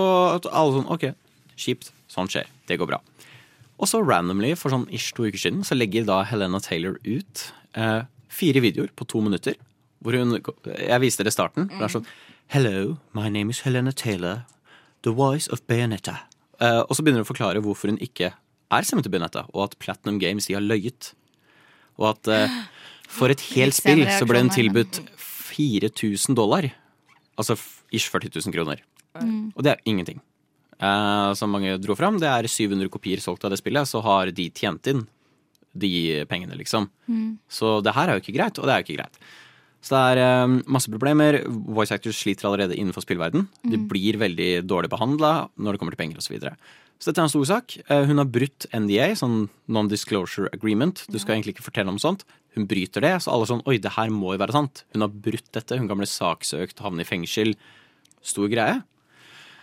alle 0.53 0.77
sånn 0.79 0.87
OK, 0.93 1.11
kjipt. 1.59 1.93
Sånt 2.11 2.33
skjer. 2.33 2.49
Det 2.69 2.79
går 2.81 2.89
bra. 2.91 3.01
Og 3.79 3.87
så 3.87 4.01
randomly, 4.03 4.55
for 4.59 4.75
sånn 4.75 4.89
ish 4.95 5.13
to 5.15 5.29
uker 5.29 5.39
siden, 5.39 5.63
så 5.67 5.77
legger 5.79 6.07
da 6.09 6.23
Helena 6.27 6.61
Taylor 6.63 6.97
ut 7.07 7.45
eh, 7.79 8.03
fire 8.33 8.63
videoer 8.65 8.91
på 8.97 9.07
to 9.11 9.23
minutter. 9.23 9.59
Hvor 10.03 10.15
hun 10.15 10.39
Jeg 10.39 11.03
viste 11.03 11.25
dere 11.25 11.35
starten. 11.35 11.69
Mm. 11.69 11.79
Det 11.79 11.87
er 11.87 11.95
sånn 11.99 12.09
Hello, 12.49 12.97
my 13.13 13.29
name 13.29 13.53
is 13.53 13.63
Helena 13.67 13.93
Taylor. 13.93 14.47
The 15.07 15.13
voice 15.15 15.51
of 15.53 15.63
Bayonetta. 15.69 16.17
Eh, 16.59 16.83
og 16.83 16.97
så 16.97 17.05
begynner 17.05 17.23
hun 17.23 17.29
å 17.29 17.33
forklare 17.33 17.63
hvorfor 17.63 17.93
hun 17.93 18.03
ikke 18.03 18.33
er 18.35 18.87
stemmen 18.87 19.05
til 19.05 19.13
Bayonetta, 19.15 19.47
og 19.55 19.69
at 19.69 19.79
Platinum 19.83 20.19
Games 20.23 20.49
de 20.49 20.57
har 20.57 20.65
løyet. 20.65 21.13
Og 22.01 22.11
at 22.15 22.31
eh, 22.35 22.59
for 23.09 23.33
et 23.33 23.43
helt 23.55 23.77
spill 23.77 24.03
så 24.11 24.27
ble 24.29 24.43
hun 24.43 24.53
tilbudt 24.55 25.01
4000 25.19 26.37
dollar. 26.39 26.71
Altså 27.39 27.57
ish 27.95 28.11
40 28.11 28.35
000 28.35 28.55
kroner. 28.55 28.83
Og 29.19 29.63
det 29.65 29.73
er 29.73 29.85
ingenting. 29.89 30.21
Eh, 30.79 31.33
som 31.35 31.51
mange 31.51 31.75
dro 31.83 31.97
fram, 31.99 32.21
det 32.23 32.31
er 32.31 32.47
700 32.47 32.91
kopier 32.93 33.23
solgt 33.23 33.45
av 33.45 33.55
det 33.55 33.61
spillet, 33.61 33.89
så 33.91 34.03
har 34.05 34.31
de 34.35 34.51
tjent 34.55 34.87
inn 34.93 35.07
de 35.79 36.25
pengene, 36.31 36.57
liksom. 36.59 36.89
Så 37.51 37.79
det 37.85 37.95
her 37.95 38.09
er 38.09 38.19
jo 38.19 38.25
ikke 38.25 38.37
greit, 38.39 38.59
og 38.59 38.67
det 38.67 38.75
er 38.75 38.83
jo 38.83 38.87
ikke 38.87 38.99
greit. 39.03 39.21
Så 39.85 39.95
det 39.95 40.01
er 40.11 40.21
eh, 40.25 40.57
masse 40.67 40.91
problemer. 40.91 41.39
Voice 41.47 41.95
actors 41.95 42.19
sliter 42.19 42.49
allerede 42.49 42.77
innenfor 42.77 43.05
spillverden. 43.05 43.47
De 43.63 43.79
blir 43.91 44.19
veldig 44.19 44.67
dårlig 44.67 44.91
behandla 44.91 45.49
når 45.55 45.75
det 45.75 45.81
kommer 45.83 45.95
til 45.95 46.03
penger 46.03 46.19
osv. 46.19 46.27
Så, 46.27 46.35
videre. 46.35 46.57
så 46.99 47.11
dette 47.11 47.23
er 47.23 47.29
en 47.29 47.35
stor 47.35 47.47
sak. 47.53 47.77
Eh, 47.87 48.05
hun 48.11 48.19
har 48.19 48.27
brutt 48.27 48.67
NDA, 48.75 49.13
sånn 49.21 49.39
Non-Disclosure 49.71 50.51
Agreement. 50.57 51.05
Du 51.07 51.19
skal 51.19 51.37
egentlig 51.37 51.57
ikke 51.57 51.69
fortelle 51.71 51.95
om 51.95 52.03
sånt. 52.03 52.27
Hun 52.57 52.67
bryter 52.67 53.05
det, 53.05 53.15
så 53.23 53.33
alle 53.33 53.47
er 53.47 53.53
sånn 53.53 53.67
Oi, 53.71 53.79
det 53.79 53.95
her 53.95 54.11
må 54.11 54.35
jo 54.35 54.43
være 54.43 54.57
sant. 54.57 54.83
Hun 54.97 55.07
har 55.07 55.15
brutt 55.15 55.51
dette. 55.55 55.79
Hun 55.79 55.87
kan 55.91 56.01
bli 56.01 56.11
saksøkt, 56.11 56.83
havne 56.83 57.07
i 57.07 57.09
fengsel. 57.09 57.55
Stor 58.27 58.51
greie. 58.51 58.81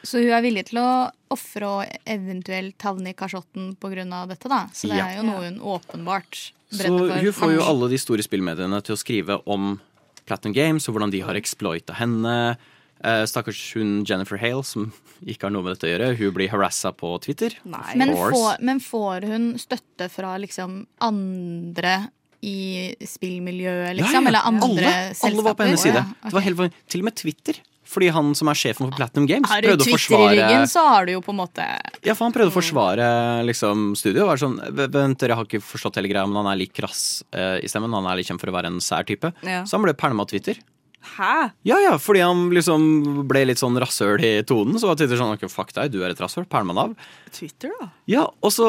Så 0.06 0.22
hun 0.22 0.32
er 0.38 0.44
villig 0.46 0.68
til 0.70 0.80
å 0.82 0.90
ofre 1.34 1.68
og 1.68 1.98
eventuelt 2.06 2.78
havne 2.86 3.12
i 3.12 3.18
kasjotten 3.18 3.74
pga. 3.82 4.28
dette, 4.30 4.48
da. 4.52 4.68
Så 4.74 4.88
det 4.90 4.98
Ja. 4.98 5.08
er 5.10 5.18
jo 5.18 5.24
noe 5.28 5.44
hun 5.50 5.60
åpenbart 5.60 6.52
Så 6.72 6.78
brenner 6.80 7.10
for. 7.10 7.24
hun 7.26 7.34
får 7.34 7.54
jo 7.56 7.62
alle 7.66 7.90
de 7.90 7.98
store 7.98 8.24
spillmediene 8.24 8.84
til 8.84 8.96
å 8.96 8.98
skrive 9.02 9.42
om 9.48 9.80
Platinum 10.26 10.54
Games 10.54 10.88
og 10.90 10.96
hvordan 10.96 11.12
de 11.12 11.20
har 11.22 11.36
exploita 11.36 11.94
henne. 11.96 12.58
Uh, 13.04 13.26
Stakkars 13.28 13.74
hun 13.76 14.04
Jennifer 14.06 14.38
Hale, 14.38 14.64
som 14.64 14.92
ikke 15.26 15.44
har 15.44 15.52
noe 15.52 15.62
med 15.64 15.76
dette 15.76 15.86
å 15.86 15.92
gjøre. 15.94 16.18
Hun 16.18 16.32
blir 16.34 16.50
harassa 16.50 16.92
på 16.96 17.20
Twitter. 17.22 17.54
Men 17.66 18.10
får, 18.16 18.62
men 18.62 18.80
får 18.80 19.26
hun 19.28 19.54
støtte 19.60 20.10
fra 20.10 20.38
liksom 20.38 20.88
andre 21.02 22.08
i 22.42 22.96
spillmiljøet, 23.02 23.96
liksom? 23.98 24.14
Ja, 24.14 24.22
ja. 24.22 24.28
Eller 24.28 24.48
andre 24.48 24.66
alle, 24.70 25.14
selskaper? 25.14 25.28
alle 25.32 25.44
var 25.44 25.54
på 25.56 25.64
hennes 25.66 25.82
side. 25.82 25.94
side. 25.94 26.06
ja, 26.24 26.30
Det 26.30 26.34
var 26.34 26.42
helt, 26.42 26.74
til 26.90 27.02
og 27.02 27.06
med 27.06 27.16
Twitter. 27.16 27.60
Fordi 27.86 28.10
han 28.16 28.34
som 28.38 28.50
er 28.50 28.58
sjefen 28.58 28.88
for 28.88 28.98
Platinum 28.98 29.28
Games, 29.30 29.50
Har 29.50 29.62
du 29.62 29.70
prøvde 29.70 29.86
å 29.86 29.90
Twitter 29.90 30.18
i 30.18 30.30
ryggen, 30.40 30.68
så 30.72 30.86
har 30.90 31.08
du 31.08 31.16
jo 31.16 31.24
på 31.26 31.34
en 31.36 31.42
måte 31.44 31.66
Ja, 32.06 32.16
for 32.16 32.26
han 32.26 32.36
prøvde 32.36 32.52
å 32.52 32.56
forsvare 32.56 33.08
liksom, 33.48 33.92
studio. 34.00 34.26
Var 34.30 34.42
sånn, 34.42 34.58
Vent, 34.76 35.20
dere 35.22 35.38
har 35.38 35.48
ikke 35.48 35.64
forstått 35.64 36.02
hele 36.02 36.12
greia, 36.12 36.26
men 36.30 36.42
han 36.42 36.52
er 36.54 36.64
litt 36.66 36.74
krass 36.76 37.24
eh, 37.32 37.60
i 37.62 37.72
stemmen. 37.72 37.94
Han 37.94 38.10
er 38.10 38.20
litt 38.20 38.32
kjent 38.32 38.42
for 38.42 38.52
å 38.52 38.56
være 38.58 38.74
en 38.74 38.82
sær 38.84 39.06
type. 39.08 39.32
Ja. 39.46 39.64
Så 39.66 39.78
han 39.78 39.86
ble 39.86 39.96
pælma 39.98 40.26
av 40.26 40.34
Twitter. 40.34 40.60
Hæ? 41.06 41.50
Ja, 41.68 41.78
ja, 41.80 41.94
fordi 42.02 42.22
han 42.26 42.48
liksom 42.54 42.86
ble 43.30 43.46
litt 43.50 43.62
sånn 43.62 43.78
rasshøl 43.80 44.24
i 44.26 44.34
tonen. 44.48 44.80
Så 44.82 44.90
var 44.90 44.98
Twitter 45.00 45.20
sånn 45.20 45.36
okay, 45.36 45.52
fuck 45.52 45.72
deg, 45.76 45.94
du 45.94 46.02
er 46.04 46.14
et 46.14 46.22
rasshøl. 46.22 46.48
Pælma 46.50 46.74
han 46.74 46.82
av. 46.82 47.10
Twitter, 47.36 47.74
da? 47.80 47.90
Ja, 48.10 48.26
og 48.42 48.54
så 48.54 48.68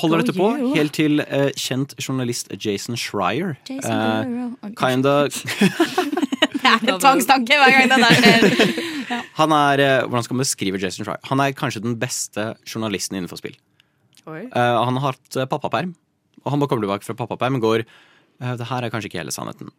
holder 0.00 0.16
oh, 0.16 0.22
dette 0.22 0.36
på 0.36 0.48
yeah. 0.54 0.72
helt 0.78 0.96
til 0.96 1.22
eh, 1.26 1.50
kjent 1.58 1.94
journalist 2.00 2.52
Jason 2.56 2.98
Schreier. 2.98 3.58
Jason 3.68 4.56
eh, 4.62 4.72
kinda 4.80 5.18
er 6.74 6.92
en 6.92 7.00
tvangstanke 7.02 7.58
hver 7.60 7.74
gang 7.74 7.90
det 7.92 7.98
der 8.04 8.18
skjer. 8.18 8.84
Han 9.38 9.54
er 9.56 9.82
eh, 9.82 10.04
Hvordan 10.04 10.26
skal 10.26 10.36
man 10.36 10.44
beskrive 10.44 10.80
Jason 10.82 11.06
Schreier? 11.06 11.22
Han 11.30 11.40
er 11.40 11.56
kanskje 11.56 11.84
den 11.84 11.96
beste 12.00 12.50
journalisten 12.68 13.18
innenfor 13.18 13.40
spill. 13.40 13.56
Oi. 14.28 14.44
Eh, 14.44 14.78
han 14.84 15.00
har 15.00 15.14
hatt 15.14 15.38
eh, 15.38 15.48
pappaperm, 15.48 15.94
og 16.44 16.52
han 16.52 16.62
bare 16.62 16.72
kommer 16.72 16.84
tilbake 16.84 17.06
fra 17.06 17.16
pappaperm 17.16 17.58
går 17.62 17.84
uh, 17.86 18.54
Det 18.58 18.68
her 18.68 18.84
er 18.84 18.92
kanskje 18.92 19.10
ikke 19.10 19.22
hele 19.22 19.34
sannheten. 19.34 19.72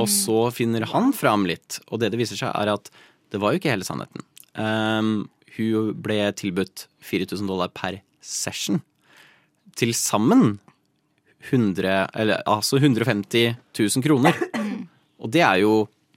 Og 0.00 0.08
så 0.08 0.46
finner 0.56 0.86
han 0.88 1.12
fram 1.12 1.44
litt, 1.48 1.82
og 1.90 2.00
det 2.00 2.12
det 2.14 2.20
viser 2.22 2.40
seg, 2.40 2.54
er 2.56 2.72
at 2.72 2.88
det 3.32 3.40
var 3.40 3.52
jo 3.52 3.60
ikke 3.60 3.72
hele 3.72 3.86
sannheten. 3.86 4.24
Um, 4.56 5.28
hun 5.56 5.92
ble 6.00 6.18
tilbudt 6.36 6.86
4000 7.04 7.48
dollar 7.48 7.72
per 7.76 8.00
session. 8.24 8.80
Til 9.76 9.92
sammen 9.96 10.56
100, 11.50 12.08
eller, 12.14 12.42
altså 12.48 12.78
150 12.80 13.56
000 13.76 14.04
kroner. 14.04 14.36
Og 15.22 15.30
det 15.32 15.42
er 15.44 15.62
jo 15.62 15.74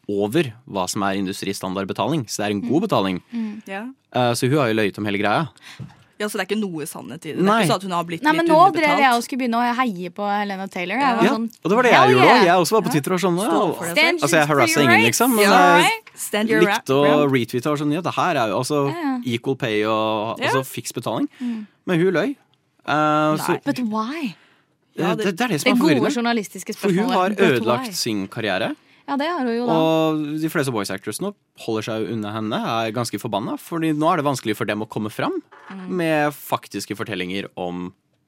over 0.07 0.53
hva 0.69 0.88
som 0.89 1.01
er 1.03 1.17
industristandardbetaling, 1.21 2.25
så 2.29 2.43
det 2.43 2.45
er 2.47 2.55
en 2.55 2.62
god 2.69 2.81
betaling. 2.88 3.21
Yeah. 3.67 3.88
Uh, 4.15 4.33
Så 4.38 4.47
hun 4.50 4.57
har 4.59 4.67
jo 4.69 4.75
løyet 4.77 4.97
om 5.01 5.05
hele 5.05 5.17
greia. 5.17 5.47
ja, 6.19 6.27
Så 6.27 6.38
det 6.38 6.45
er 6.45 6.55
ikke 6.55 6.59
noe 6.62 6.85
sannhet 6.85 7.25
i 7.25 7.33
det? 7.33 7.39
Det 7.41 7.47
er 7.50 7.63
ikke 7.65 7.71
sånn 7.71 7.75
at 7.81 7.83
hun 7.83 7.91
har 7.91 8.03
blitt 8.05 8.21
Nei, 8.24 8.31
men 8.31 8.45
litt 8.45 8.53
nå 8.53 8.59
underbetalt? 8.59 8.83
drev 8.85 9.00
jeg 9.03 9.13
og 9.17 9.24
skulle 9.25 9.39
begynne 9.41 9.59
å 9.59 9.74
heie 9.79 10.09
på 10.15 10.24
Helena 10.29 10.67
Taylor. 10.71 10.95
Jeg 11.01 11.15
var 11.17 11.24
Ja, 11.25 11.33
sånn, 11.35 11.50
og 11.63 11.69
det 11.69 11.75
var 11.75 11.83
det 11.83 11.91
jeg 11.91 12.09
gjorde 12.13 12.21
òg. 12.21 12.35
yeah. 12.35 12.45
Jeg 12.45 12.55
også 12.63 12.71
var 12.77 12.81
på 12.85 12.91
Twitter 12.95 13.13
og 13.13 13.19
sånn. 13.25 13.38
Ja. 13.41 13.93
Stand 13.95 14.21
Altså, 14.21 14.35
jeg 14.38 14.47
harassa 14.47 14.79
ingen, 14.81 14.91
right. 14.95 15.05
liksom. 15.09 15.35
Men 15.35 15.43
Ja. 15.45 15.77
jeg 15.79 16.01
Stand 16.15 16.50
your 16.50 16.62
likte 16.62 16.93
å 16.95 17.27
retweete 17.27 17.67
og 17.71 17.77
sånn. 17.79 17.91
Ja, 17.93 18.01
det 18.01 18.13
her 18.15 18.35
er 18.38 18.47
jo 18.50 18.57
altså 18.62 18.79
ja. 18.93 19.19
equal 19.25 19.55
pay 19.57 19.83
og 19.83 20.39
altså 20.39 20.63
fiks 20.65 20.93
betaling. 20.93 21.27
Men 21.85 22.00
hun 22.00 22.13
løy. 22.13 22.35
Nei, 22.88 23.38
så, 23.41 23.59
But 23.65 23.79
why? 23.79 24.35
Ja, 24.95 25.13
det, 25.15 25.25
det- 25.25 25.38
det 25.38 25.41
er 25.43 25.47
det 25.50 25.63
Det 25.63 25.67
er 25.67 25.75
forvirrende. 25.75 26.75
For 26.77 26.89
hun 26.91 27.09
har 27.09 27.29
ødelagt 27.31 27.93
sin 27.93 28.27
karriere. 28.29 28.75
Ja, 29.05 29.17
det 29.21 29.27
har 29.29 29.45
hun 29.45 29.53
jo 29.53 29.65
da. 29.69 29.74
Og 29.77 30.24
de 30.41 30.50
fleste 30.50 30.74
voice 30.74 30.89
actors 30.93 31.19
nå 31.21 31.33
holder 31.65 31.85
seg 31.89 32.07
unna 32.15 32.31
henne, 32.33 32.57
er 32.57 32.95
ganske 32.95 33.19
forbanna. 33.21 33.53
Fordi 33.62 33.91
nå 33.93 34.07
er 34.12 34.17
det 34.21 34.25
vanskelig 34.25 34.55
for 34.57 34.65
dem 34.65 34.81
å 34.85 34.89
komme 34.89 35.12
fram 35.13 35.41
Mm. 35.65 35.89
med 35.97 36.33
faktiske 36.33 36.93
fortellinger 36.95 37.47
om 37.57 37.88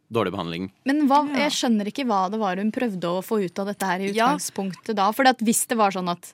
dårlig 0.09 0.31
behandling. 0.33 0.71
Men 0.89 1.03
hva, 1.07 1.19
jeg 1.37 1.51
skjønner 1.53 1.85
ikke 1.91 2.05
hva 2.09 2.31
det 2.31 2.39
var 2.39 2.57
hun 2.57 2.71
prøvde 2.71 3.03
å 3.03 3.21
få 3.21 3.43
ut 3.45 3.59
av 3.59 3.67
dette 3.67 3.85
her 3.85 3.99
i 3.99 4.11
Ja. 4.11 4.31
utgangspunktet 4.33 4.95
da. 4.95 5.11
For 5.11 5.23
hvis 5.23 5.67
det 5.67 5.77
var 5.77 5.91
sånn 5.91 6.09
at 6.09 6.33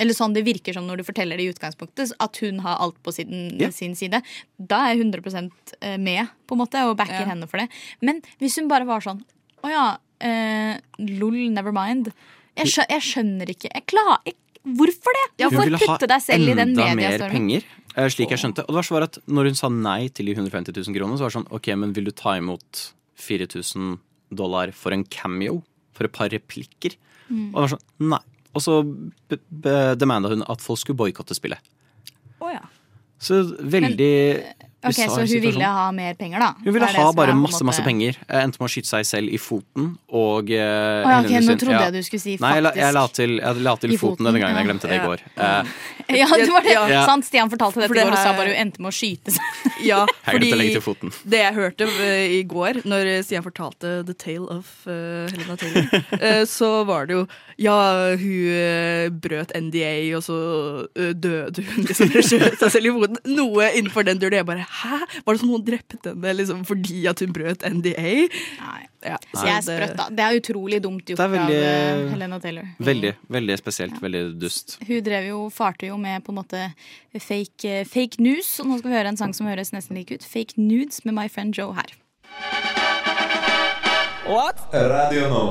eller 0.00 0.14
sånn 0.14 0.32
det 0.32 0.44
virker 0.46 0.72
som 0.72 0.86
når 0.86 0.98
du 0.98 1.04
forteller 1.04 1.36
det 1.36 1.44
i 1.44 1.52
utgangspunktet, 1.52 2.12
at 2.18 2.36
hun 2.38 2.60
har 2.60 2.78
alt 2.80 2.96
på 3.04 3.12
sin, 3.12 3.50
yeah. 3.60 3.70
sin 3.70 3.94
side. 3.94 4.22
Da 4.58 4.86
er 4.88 4.94
jeg 4.96 5.04
100% 5.12 5.52
med, 6.00 6.26
på 6.48 6.56
en 6.56 6.58
måte, 6.58 6.80
og 6.88 6.96
backer 6.96 7.20
yeah. 7.20 7.28
henne 7.28 7.46
for 7.46 7.58
det. 7.58 7.68
Men 8.00 8.22
hvis 8.40 8.56
hun 8.56 8.68
bare 8.68 8.86
var 8.88 9.00
sånn 9.04 9.22
Å 9.62 9.68
ja, 9.68 9.98
eh, 10.24 10.78
lol, 10.98 11.36
never 11.52 11.70
mind. 11.70 12.14
Jeg, 12.58 12.72
skjø 12.74 12.86
jeg 12.90 13.06
skjønner 13.06 13.52
ikke. 13.52 13.70
Jeg 13.70 13.86
klar, 13.88 14.18
jeg, 14.26 14.36
Hvorfor 14.60 15.14
det? 15.16 15.22
Hun 15.40 15.46
Hvorfor 15.46 15.64
ville 15.64 15.78
ha 15.80 15.86
putte 15.88 16.08
deg 16.10 16.20
selv 16.20 16.44
i 16.44 16.52
den 16.52 16.60
enda 16.68 16.84
mer 16.90 16.98
mediestormen? 16.98 17.32
penger, 17.32 17.68
eh, 17.94 18.08
slik 18.12 18.32
jeg 18.34 18.42
skjønte. 18.42 18.64
Og 18.66 18.74
det 18.74 18.76
var 18.76 18.86
så 18.88 18.98
at 19.06 19.18
når 19.24 19.48
hun 19.48 19.56
sa 19.56 19.70
nei 19.72 20.08
til 20.12 20.28
de 20.28 20.34
150 20.36 20.76
000 20.76 20.96
kronene, 20.98 21.16
så 21.16 21.24
var 21.24 21.32
det 21.32 21.38
sånn 21.38 21.48
OK, 21.56 21.70
men 21.80 21.94
vil 21.96 22.10
du 22.10 22.12
ta 22.12 22.34
imot 22.36 22.82
4000 23.16 23.94
dollar 24.36 24.72
for 24.76 24.92
en 24.92 25.06
cameo? 25.08 25.62
For 25.96 26.04
et 26.04 26.12
par 26.12 26.28
replikker? 26.32 26.98
Mm. 27.30 27.54
Og 27.54 27.56
det 27.56 27.64
var 27.64 27.72
sånn 27.72 28.12
nei. 28.12 28.22
Og 28.50 28.64
så 28.66 28.76
demanda 29.96 30.28
hun 30.32 30.44
at 30.44 30.60
folk 30.60 30.82
skulle 30.82 30.98
boikotte 30.98 31.36
spillet. 31.38 31.72
Oh, 32.40 32.50
ja. 32.52 32.64
Så 33.20 33.40
veldig 33.60 34.12
Ok, 34.80 34.94
Så 34.96 35.04
hun 35.10 35.26
situasjon. 35.28 35.42
ville 35.44 35.70
ha 35.76 35.90
mer 35.92 36.14
penger, 36.16 36.40
da? 36.40 36.54
Hun 36.64 36.72
ville 36.72 36.86
ha 36.88 37.12
bare 37.12 37.34
masse, 37.36 37.58
måte- 37.60 37.66
masse 37.68 37.82
penger. 37.84 38.16
Jeg 38.16 38.46
endte 38.48 38.60
med 38.62 38.64
å 38.64 38.72
skyte 38.72 38.88
seg 38.88 39.04
selv 39.04 39.28
i 39.28 39.36
foten 39.36 39.90
og 40.08 40.48
uh, 40.48 41.04
oh, 41.04 41.10
ja, 41.12 41.18
ok, 41.20 41.28
Nå 41.30 41.40
trodde 41.44 41.58
trodde 41.60 41.76
ja. 41.76 41.82
jeg 41.90 41.92
du 41.92 42.02
skulle 42.06 42.22
si 42.24 42.36
Nei, 42.40 42.54
jeg 42.56 42.64
la, 42.64 42.72
jeg 42.80 42.96
la 42.96 43.06
til, 43.12 43.34
jeg 43.42 43.64
la 43.66 43.74
til 43.76 43.92
foten, 43.92 44.00
foten, 44.00 44.30
denne 44.30 44.40
gangen. 44.40 44.56
Jeg 44.56 44.68
glemte 44.70 44.88
det 44.88 44.96
i 44.96 45.04
går. 45.04 45.24
Eh, 45.36 45.74
Ja, 46.20 46.26
det 46.36 46.50
var 46.52 46.64
det. 46.66 46.74
Ja. 46.74 47.04
Sant, 47.08 47.24
Stian 47.28 47.50
fortalte 47.52 47.80
dette 47.82 47.94
det 47.94 48.02
i 48.02 48.06
går 48.08 48.16
og 48.16 48.20
sa 48.20 48.32
bare 48.36 48.52
hun 48.52 48.60
endte 48.64 48.82
med 48.82 48.90
å 48.92 48.96
skyte 48.96 49.34
seg. 49.36 49.58
Ja, 49.80 50.02
fordi 50.26 50.50
det 50.52 51.38
jeg 51.40 51.54
hørte 51.56 51.86
eh, 52.04 52.34
i 52.36 52.40
går, 52.44 52.82
når 52.84 53.08
Stian 53.24 53.44
fortalte 53.46 53.92
The 54.04 54.12
Tale 54.20 54.58
of 54.58 54.68
eh, 54.84 55.30
Helena 55.32 55.56
Taylor, 55.56 55.86
eh, 56.20 56.42
så 56.50 56.68
var 56.84 57.08
det 57.08 57.16
jo 57.16 57.22
Ja, 57.60 57.76
hun 58.20 59.16
brøt 59.24 59.54
NDA, 59.56 59.94
og 60.18 60.22
så 60.24 60.36
døde 61.16 61.64
hun 61.64 61.88
liksom 61.88 62.12
skjøt 62.12 62.60
seg 62.60 62.74
selv 62.76 62.88
i 62.90 62.92
hodet. 62.94 63.20
Noe 63.28 63.70
innenfor 63.76 64.04
den 64.08 64.20
døren. 64.20 64.38
Jeg 64.40 64.48
bare 64.48 64.64
Hæ? 64.68 65.00
Var 65.24 65.36
det 65.36 65.42
som 65.42 65.50
noen 65.52 65.64
drepte 65.66 65.98
henne 66.04 66.36
liksom, 66.38 66.62
fordi 66.68 67.02
at 67.10 67.20
hun 67.24 67.34
brøt 67.36 67.64
NDA? 67.68 68.14
Nei. 68.60 68.80
Ja, 69.00 69.16
Så 69.32 69.46
jeg 69.48 69.54
er 69.56 69.62
sprøtt, 69.64 69.94
da. 69.96 70.06
Det 70.12 70.24
er 70.26 70.38
utrolig 70.42 70.78
dumt 70.84 71.08
gjort 71.08 71.20
Det 71.22 71.28
veldig- 71.32 71.60
av 71.64 72.00
Helena 72.12 72.38
Taylor. 72.40 72.66
Veldig, 72.84 73.12
veldig 73.32 73.56
spesielt. 73.60 73.96
Veldig 74.02 74.22
dust. 74.40 74.76
Hun 74.84 75.00
drev 75.06 75.28
jo, 75.30 75.38
farte 75.52 75.88
jo 75.88 75.96
med 76.02 76.24
på 76.26 76.34
en 76.34 76.40
måte 76.40 76.66
fake, 77.16 77.64
eh, 77.68 77.86
fake 77.88 78.22
news. 78.22 78.58
Og 78.60 78.70
nå 78.70 78.80
skal 78.80 78.90
vi 78.90 78.98
høre 78.98 79.12
en 79.12 79.20
sang 79.20 79.34
som 79.36 79.48
høres 79.50 79.74
nesten 79.76 79.98
lik 79.98 80.12
ut. 80.14 80.26
Fake 80.26 80.58
Nudes 80.60 81.04
med 81.04 81.16
My 81.16 81.28
Friend 81.28 81.56
Joe 81.56 81.74
her. 81.76 81.96
Radio 84.72 85.28
nå. 85.30 85.44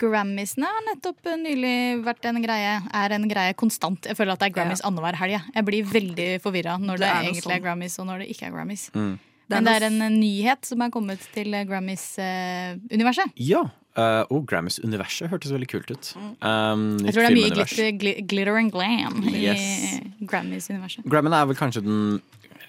Grammysene 0.00 0.68
har 0.68 0.84
nettopp 0.86 1.26
eh, 1.28 1.40
nylig 1.40 1.74
vært 2.06 2.28
en 2.30 2.40
greie. 2.42 2.76
Er 2.96 3.16
en 3.16 3.26
greie 3.28 3.56
konstant. 3.58 4.06
Jeg 4.08 4.16
føler 4.16 4.34
at 4.34 4.42
det 4.42 4.50
er 4.50 4.54
Grammys 4.56 4.84
annenhver 4.86 5.18
helg. 5.20 5.36
jeg. 5.36 5.54
Jeg 5.58 5.66
blir 5.68 5.90
veldig 5.90 6.28
forvirra 6.44 6.78
når 6.80 7.02
det, 7.02 7.04
Det 7.04 7.10
er 7.10 7.18
egentlig 7.18 7.42
egentlig 7.42 7.50
er 7.50 7.58
sånn. 7.58 7.66
Grammys 7.66 7.98
og 8.00 8.08
når 8.08 8.22
det 8.22 8.30
ikke 8.34 8.48
er 8.48 8.54
Grammys. 8.54 8.86
Mm. 8.94 9.12
Men 9.50 9.66
det 9.66 9.74
er 9.76 9.86
en 9.88 10.00
eh, 10.06 10.14
nyhet 10.14 10.70
som 10.70 10.86
er 10.86 10.94
kommet 10.94 11.26
til 11.34 11.54
eh, 11.54 11.66
Grammys-universet. 11.68 13.36
Ja. 13.50 13.64
Eh, 13.98 14.22
oh, 14.30 14.42
Grammys-universet 14.46 15.30
hørtes 15.32 15.52
veldig 15.54 15.68
kult 15.70 15.90
ut. 15.90 16.12
Um, 16.42 16.98
Jeg 17.04 17.14
tror 17.14 17.26
det 17.26 17.30
er 17.30 17.36
mye 17.38 17.54
glitter, 17.54 17.90
gli, 18.00 18.14
glitter 18.28 18.58
and 18.60 18.72
glam 18.74 19.22
i 19.26 19.46
Yes. 19.46 20.00
Grammys-universet. 20.20 21.06
Grammyen 21.10 21.36
er 21.36 21.48
vel 21.50 21.58
kanskje 21.58 21.84
den 21.86 22.20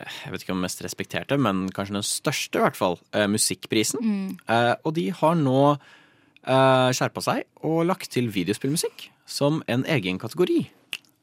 jeg 0.01 0.34
vet 0.34 0.42
ikke 0.42 0.56
om 0.56 0.63
mest 0.63 0.80
respekterte, 0.82 1.38
men 1.38 1.68
kanskje 1.75 1.94
den 2.00 2.06
største, 2.06 2.58
i 2.58 2.63
hvert 2.63 2.78
fall, 2.78 2.96
uh, 3.13 3.28
musikkprisen. 3.30 4.01
Mm. 4.01 4.30
Uh, 4.50 4.74
og 4.82 4.96
de 4.98 5.12
har 5.13 5.36
nå 5.38 5.60
uh, 5.75 6.90
skjerpa 6.96 7.22
seg 7.22 7.46
og 7.62 7.84
lagt 7.86 8.10
til 8.16 8.32
videospillmusikk 8.34 9.12
som 9.30 9.62
en 9.70 9.86
egen 9.86 10.18
kategori 10.22 10.63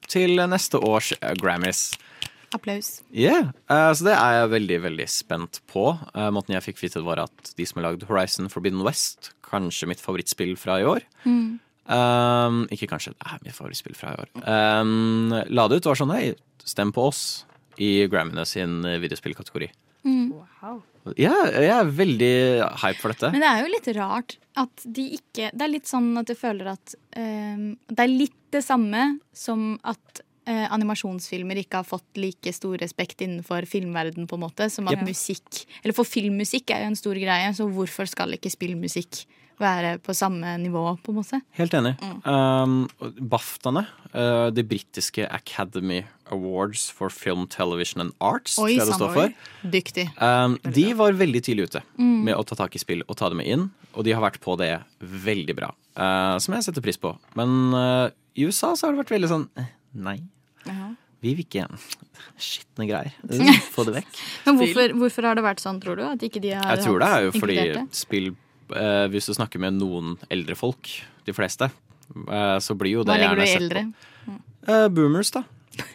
til 0.08 0.40
neste 0.48 0.78
års 0.78 1.10
Grammys. 1.42 1.90
Applaus. 2.56 3.02
Yeah. 3.12 3.50
Uh, 3.70 3.90
så 3.92 4.08
det 4.08 4.14
er 4.16 4.36
jeg 4.38 4.52
veldig, 4.54 4.78
veldig 4.86 5.08
spent 5.12 5.60
på. 5.70 5.90
Uh, 6.14 6.28
måten 6.34 6.56
jeg 6.56 6.64
fikk 6.64 6.82
vite 6.82 7.00
det 7.00 7.08
var 7.08 7.22
at 7.26 7.52
de 7.58 7.66
som 7.68 7.80
har 7.80 7.90
lagd 7.90 8.06
Horizon 8.08 8.48
Forbidden 8.52 8.84
West, 8.86 9.32
kanskje 9.48 9.88
mitt 9.90 10.02
favorittspill 10.04 10.54
fra 10.60 10.74
i 10.76 10.84
år 10.84 11.06
um, 11.24 12.58
Ikke 12.74 12.88
kanskje, 12.90 13.14
det 13.16 13.30
er 13.30 13.38
mitt 13.46 13.56
favorittspill 13.56 13.96
fra 13.96 14.12
i 14.12 14.22
år. 14.24 14.32
Um, 14.44 15.32
la 15.48 15.68
det 15.68 15.80
ut 15.80 15.88
var 15.88 16.00
sånn 16.00 16.12
Hei, 16.12 16.34
stem 16.68 16.92
på 16.92 17.08
oss 17.08 17.22
i 17.80 18.08
Grammyene 18.10 18.44
sin 18.48 18.80
videospillkategori. 18.82 19.70
Ja, 21.16 21.34
jeg 21.54 21.72
er 21.72 21.92
veldig 21.96 22.34
hype 22.82 23.00
for 23.00 23.14
dette. 23.14 23.30
Men 23.32 23.44
det 23.44 23.50
er 23.50 23.62
jo 23.62 23.72
litt 23.72 23.90
rart 23.96 24.36
at 24.58 24.84
de 24.84 25.04
ikke 25.16 25.50
Det 25.54 25.64
er 25.64 25.70
litt 25.70 25.88
sånn 25.88 26.10
at 26.18 26.28
du 26.28 26.34
føler 26.38 26.72
at 26.74 26.94
um, 27.16 27.76
Det 27.86 28.02
er 28.02 28.10
litt 28.10 28.36
det 28.54 28.64
samme 28.64 29.04
som 29.36 29.76
at 29.86 30.22
animasjonsfilmer 30.48 31.60
ikke 31.62 31.82
har 31.82 31.88
fått 31.88 32.20
like 32.20 32.52
stor 32.56 32.78
respekt 32.80 33.20
innenfor 33.24 33.66
filmverden 33.68 34.28
på 34.30 34.38
en 34.38 34.44
måte, 34.46 34.70
som 34.72 34.88
at 34.88 34.98
Yep. 34.98 35.08
musikk 35.10 35.66
Eller 35.82 35.94
for 35.96 36.08
filmmusikk 36.08 36.70
er 36.72 36.84
jo 36.84 36.92
en 36.92 36.96
stor 36.96 37.18
greie, 37.20 37.50
så 37.54 37.68
hvorfor 37.68 38.08
skal 38.08 38.32
ikke 38.36 38.50
spillmusikk 38.52 39.26
være 39.58 39.96
på 39.98 40.14
samme 40.14 40.54
nivå, 40.62 40.82
på 41.02 41.12
en 41.12 41.18
måte? 41.18 41.40
Helt 41.58 41.74
enig. 41.74 41.96
Um, 42.24 42.88
BAFTAene, 43.00 43.84
uh, 44.14 44.50
det 44.54 44.64
britiske 44.70 45.26
Academy 45.26 46.04
Awards 46.30 46.88
for 46.94 47.10
Film, 47.10 47.46
Television 47.50 48.04
and 48.04 48.14
Arts, 48.20 48.58
Oi, 48.58 48.76
tror 48.76 48.84
jeg 48.84 48.86
det 48.86 48.98
står 49.00 49.14
for. 49.16 49.34
Dyktig. 49.74 50.06
Um, 50.22 50.58
de 50.62 50.86
var 50.94 51.18
veldig 51.18 51.42
tidlig 51.42 51.68
ute 51.72 51.82
med 51.98 52.36
å 52.36 52.44
ta 52.46 52.58
tak 52.62 52.78
i 52.78 52.82
spill 52.82 53.02
og 53.08 53.18
ta 53.18 53.32
det 53.32 53.40
med 53.40 53.50
inn, 53.50 53.68
og 53.94 54.06
de 54.06 54.14
har 54.14 54.22
vært 54.22 54.40
på 54.44 54.54
det 54.60 54.76
veldig 55.00 55.58
bra. 55.58 55.72
Uh, 55.98 56.38
som 56.38 56.54
jeg 56.54 56.68
setter 56.68 56.84
pris 56.84 57.00
på. 57.00 57.16
Men 57.38 57.74
uh, 57.74 58.08
i 58.38 58.46
USA 58.46 58.76
så 58.78 58.86
har 58.86 58.94
det 58.94 59.02
vært 59.02 59.16
veldig 59.16 59.32
sånn 59.34 59.48
Nei. 60.66 60.94
Vi 61.20 61.32
vil 61.34 61.44
ikke 61.44 61.64
skitne 62.38 62.86
greier. 62.86 63.14
Få 63.74 63.84
det 63.88 63.96
vekk. 63.98 64.20
Men 64.46 64.58
hvorfor, 64.60 64.92
hvorfor 65.00 65.26
har 65.26 65.38
det 65.38 65.44
vært 65.46 65.62
sånn, 65.64 65.80
tror 65.82 65.98
du? 65.98 66.04
At 66.06 66.22
ikke 66.22 66.42
de 66.44 66.52
har 66.54 66.76
Jeg 66.76 66.84
tror 66.86 67.02
det 67.02 67.08
er 67.10 67.26
jo 67.26 67.32
fordi 67.34 67.58
spill 67.96 68.28
eh, 68.76 69.06
Hvis 69.10 69.26
du 69.26 69.34
snakker 69.34 69.58
med 69.62 69.78
noen 69.80 70.16
eldre 70.30 70.54
folk, 70.58 70.90
de 71.26 71.34
fleste, 71.34 71.70
eh, 72.28 72.58
så 72.62 72.76
blir 72.78 73.00
jo 73.00 73.04
det 73.06 73.14
Hva 73.16 73.18
legger 73.18 73.34
du 73.40 73.42
i 73.42 73.48
gjerne 73.48 73.52
sett 73.54 73.66
eldre? 73.66 73.84
på. 74.28 74.38
Eh, 74.68 74.88
boomers, 74.94 75.30
da. 75.34 75.42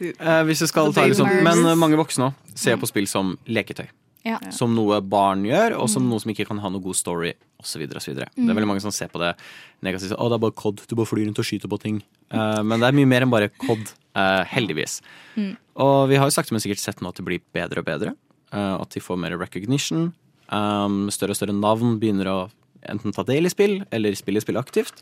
Eh, 0.04 0.44
hvis 0.48 0.60
du 0.64 0.68
skal 0.68 0.92
ta 0.96 1.08
liksom. 1.08 1.28
Men 1.44 1.66
eh, 1.72 1.76
mange 1.80 2.00
voksne 2.00 2.32
òg 2.32 2.56
ser 2.60 2.78
på 2.82 2.88
spill 2.92 3.08
som 3.10 3.36
leketøy. 3.48 3.88
Ja. 4.24 4.38
Som 4.56 4.72
noe 4.76 5.02
barn 5.04 5.42
gjør, 5.44 5.74
og 5.82 5.88
Mm. 5.90 5.92
som 5.92 6.06
noe 6.08 6.20
som 6.24 6.32
ikke 6.32 6.46
kan 6.48 6.60
ha 6.64 6.70
noe 6.72 6.80
god 6.84 6.96
story, 6.96 7.34
osv. 7.60 7.82
Det 7.90 8.00
er 8.00 8.30
veldig 8.38 8.68
mange 8.70 8.80
som 8.84 8.92
ser 8.96 9.10
på 9.12 9.20
det 9.20 9.34
negativt. 9.84 10.14
Å, 10.16 10.28
det 10.32 10.38
er 10.38 10.44
bare 10.46 10.56
COD. 10.56 10.84
Du 10.88 10.96
bare 10.96 11.10
flyr 11.10 11.26
rundt 11.28 11.40
og 11.44 11.48
skyter 11.48 11.68
på 11.68 11.80
ting. 11.82 11.98
Uh, 12.32 12.62
men 12.64 12.80
det 12.80 12.88
er 12.88 12.96
mye 12.96 13.10
mer 13.12 13.26
enn 13.26 13.34
bare 13.34 13.50
COD, 13.52 13.92
eh, 14.18 14.44
heldigvis. 14.54 15.00
Mm. 15.36 15.54
Og 15.84 16.10
vi 16.12 16.20
har 16.20 16.30
jo 16.30 16.36
sakte, 16.36 16.54
men 16.54 16.64
sikkert 16.64 16.84
sett 16.84 17.02
nå 17.02 17.12
at 17.12 17.20
det 17.20 17.26
blir 17.28 17.44
bedre 17.56 17.84
og 17.84 17.88
bedre. 17.88 18.16
Uh, 18.54 18.78
at 18.78 18.94
de 18.94 19.02
får 19.02 19.18
mer 19.18 19.34
recognition. 19.42 20.12
Um, 20.54 21.08
større 21.10 21.34
og 21.34 21.40
større 21.40 21.56
navn 21.58 21.96
begynner 22.02 22.30
å 22.30 22.40
enten 22.86 23.16
ta 23.16 23.26
del 23.26 23.50
i 23.50 23.52
spill, 23.52 23.80
eller 23.96 24.14
spille 24.14 24.44
spill 24.44 24.60
aktivt. 24.62 25.02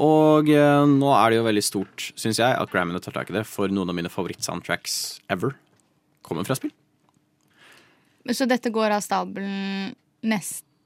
Og 0.00 0.48
uh, 0.48 0.84
nå 0.88 1.10
er 1.12 1.26
det 1.28 1.40
jo 1.42 1.48
veldig 1.50 1.64
stort, 1.66 2.06
syns 2.16 2.40
jeg, 2.40 2.48
at 2.48 2.72
Grammyene 2.72 3.02
tar 3.04 3.12
tak 3.18 3.28
i 3.28 3.36
det, 3.36 3.44
for 3.48 3.68
noen 3.68 3.92
av 3.92 3.98
mine 3.98 4.12
favorittsoundtracks 4.12 4.94
ever 5.32 5.52
kommer 6.24 6.48
fra 6.48 6.56
spill. 6.56 6.72
Så 8.32 8.46
dette 8.48 8.70
går 8.72 8.94
av 8.94 9.04
stabelen 9.04 9.92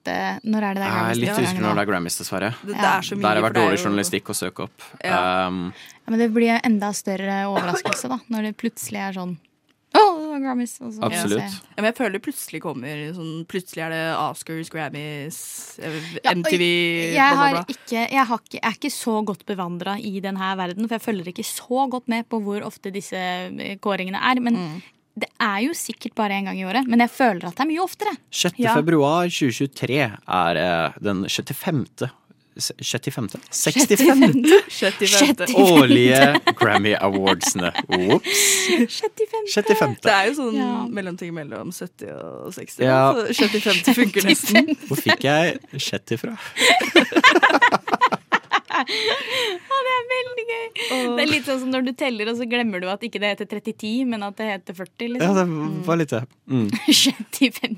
neste 0.07 0.51
Når 0.51 0.67
er 0.71 0.75
det 0.79 0.83
det 0.83 0.87
er 0.89 0.97
Jeg 0.97 1.11
er 1.11 1.21
litt 1.23 1.41
usikker 1.43 1.63
når 1.67 1.75
det 1.75 1.83
er 1.83 1.91
Grammys, 1.91 2.19
dessverre. 2.21 2.51
Det, 2.63 2.75
det 2.75 2.87
er 2.91 3.03
så 3.03 3.17
mye. 3.17 3.23
Der 3.23 3.29
har 3.29 3.35
det 3.41 3.45
vært 3.47 3.57
er 3.57 3.67
dårlig 3.67 3.81
journalistikk 3.85 4.31
å 4.31 4.37
søke 4.39 4.67
opp. 4.69 4.87
Ja. 5.05 5.19
Um, 5.49 5.73
Ja, 6.07 6.11
men 6.15 6.21
det 6.23 6.31
blir 6.31 6.61
enda 6.63 6.93
større 6.95 7.41
overraskelse 7.51 8.09
da, 8.13 8.21
når 8.31 8.43
det 8.51 8.57
plutselig 8.61 9.01
er 9.09 9.13
sånn 9.19 9.37
Oh, 9.97 10.35
Grammys. 10.43 10.75
Og 10.85 10.93
Absolutt. 11.07 11.41
Ja, 11.41 11.77
men 11.79 11.87
jeg 11.89 11.97
føler 11.97 12.13
det 12.19 12.23
plutselig 12.27 12.59
kommer 12.61 12.99
sånn, 13.17 13.47
Plutselig 13.49 13.85
er 13.87 13.91
det 13.95 14.01
Oscars, 14.21 14.69
Grammys, 14.69 15.39
MTV 15.81 16.19
Ja, 16.27 16.35
MTV, 16.35 16.65
Jeg, 17.15 17.37
har 17.39 17.55
bla, 17.55 17.63
bla. 17.63 17.65
ikke, 17.73 18.03
jeg, 18.13 18.27
har 18.29 18.43
ikke, 18.43 18.59
jeg 18.59 18.67
er 18.69 18.77
ikke 18.77 18.91
så 18.93 19.15
godt 19.25 19.47
bevandra 19.49 19.95
i 19.97 20.21
denne 20.21 20.51
verden, 20.59 20.85
for 20.89 20.99
jeg 20.99 21.05
følger 21.07 21.31
ikke 21.33 21.47
så 21.49 21.87
godt 21.89 22.09
med 22.13 22.29
på 22.29 22.43
hvor 22.45 22.67
ofte 22.67 22.93
disse 22.93 23.17
eh, 23.17 23.79
kåringene 23.81 24.21
er. 24.21 24.43
Men 24.43 24.57
Mm. 24.57 24.77
Det 25.17 25.31
er 25.41 25.63
jo 25.65 25.73
sikkert 25.77 26.15
bare 26.19 26.37
én 26.37 26.45
gang 26.45 26.59
i 26.61 26.65
året. 26.69 26.87
Men 26.87 27.01
jeg 27.01 27.11
føler 27.15 27.47
at 27.49 27.57
det 27.57 27.65
er 27.65 27.71
mye 27.73 27.83
oftere. 27.85 28.13
6. 28.31 28.59
Ja. 28.61 28.75
februar 28.77 29.29
2023 29.33 29.99
er 30.05 30.57
eh, 30.61 30.93
den 31.01 31.25
65. 31.29 32.11
s- 32.57 32.73
65. 32.81 33.37
65. 33.53 34.47
75. 34.69 35.55
årlige 35.61 36.21
Grammy 36.57 36.95
Awardsene. 37.01 37.73
Ops. 37.89 38.45
75. 38.89 39.53
65. 39.55 39.99
Det 40.05 40.13
er 40.13 40.31
jo 40.31 40.37
sånn 40.39 40.57
Ja. 40.57 40.71
mellomting 40.89 41.33
mellom 41.37 41.73
70 41.73 42.13
og 42.17 42.53
60. 42.57 42.81
Ja. 42.85 43.01
Så 43.33 43.49
75 43.51 43.95
funker 43.97 44.25
nesten. 44.29 44.73
Hvor 44.89 45.01
fikk 45.01 45.25
jeg 45.29 45.59
70 45.77 46.17
fra? 46.25 46.37
Det 48.85 49.93
er 49.97 50.07
veldig 50.13 50.45
gøy. 50.51 50.67
Det 51.17 51.25
er 51.25 51.31
litt 51.31 51.49
sånn 51.49 51.61
som 51.65 51.73
når 51.73 51.87
du 51.89 51.93
teller, 51.99 52.31
og 52.33 52.37
så 52.39 52.47
glemmer 52.51 52.83
du 52.83 52.89
at 52.93 53.03
ikke 53.07 53.21
det 53.23 53.35
heter 53.35 53.49
3010, 53.57 54.05
men 54.13 54.23
at 54.27 54.37
det 54.41 54.49
heter 54.53 54.77
40. 54.77 55.07
Ja, 55.07 55.13
Liksom. 55.17 55.57
det 55.81 55.87
var 55.89 56.01
litt 56.03 56.13
det. 56.15 56.23
Mm. 56.51 56.69
75. 56.87 57.77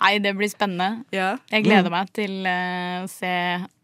Nei, 0.00 0.14
det 0.24 0.32
blir 0.38 0.48
spennende. 0.48 1.04
Ja. 1.12 1.34
Jeg 1.52 1.66
gleder 1.66 1.92
meg 1.92 2.08
til 2.16 2.38
uh, 2.48 3.04
å 3.04 3.08
se 3.10 3.32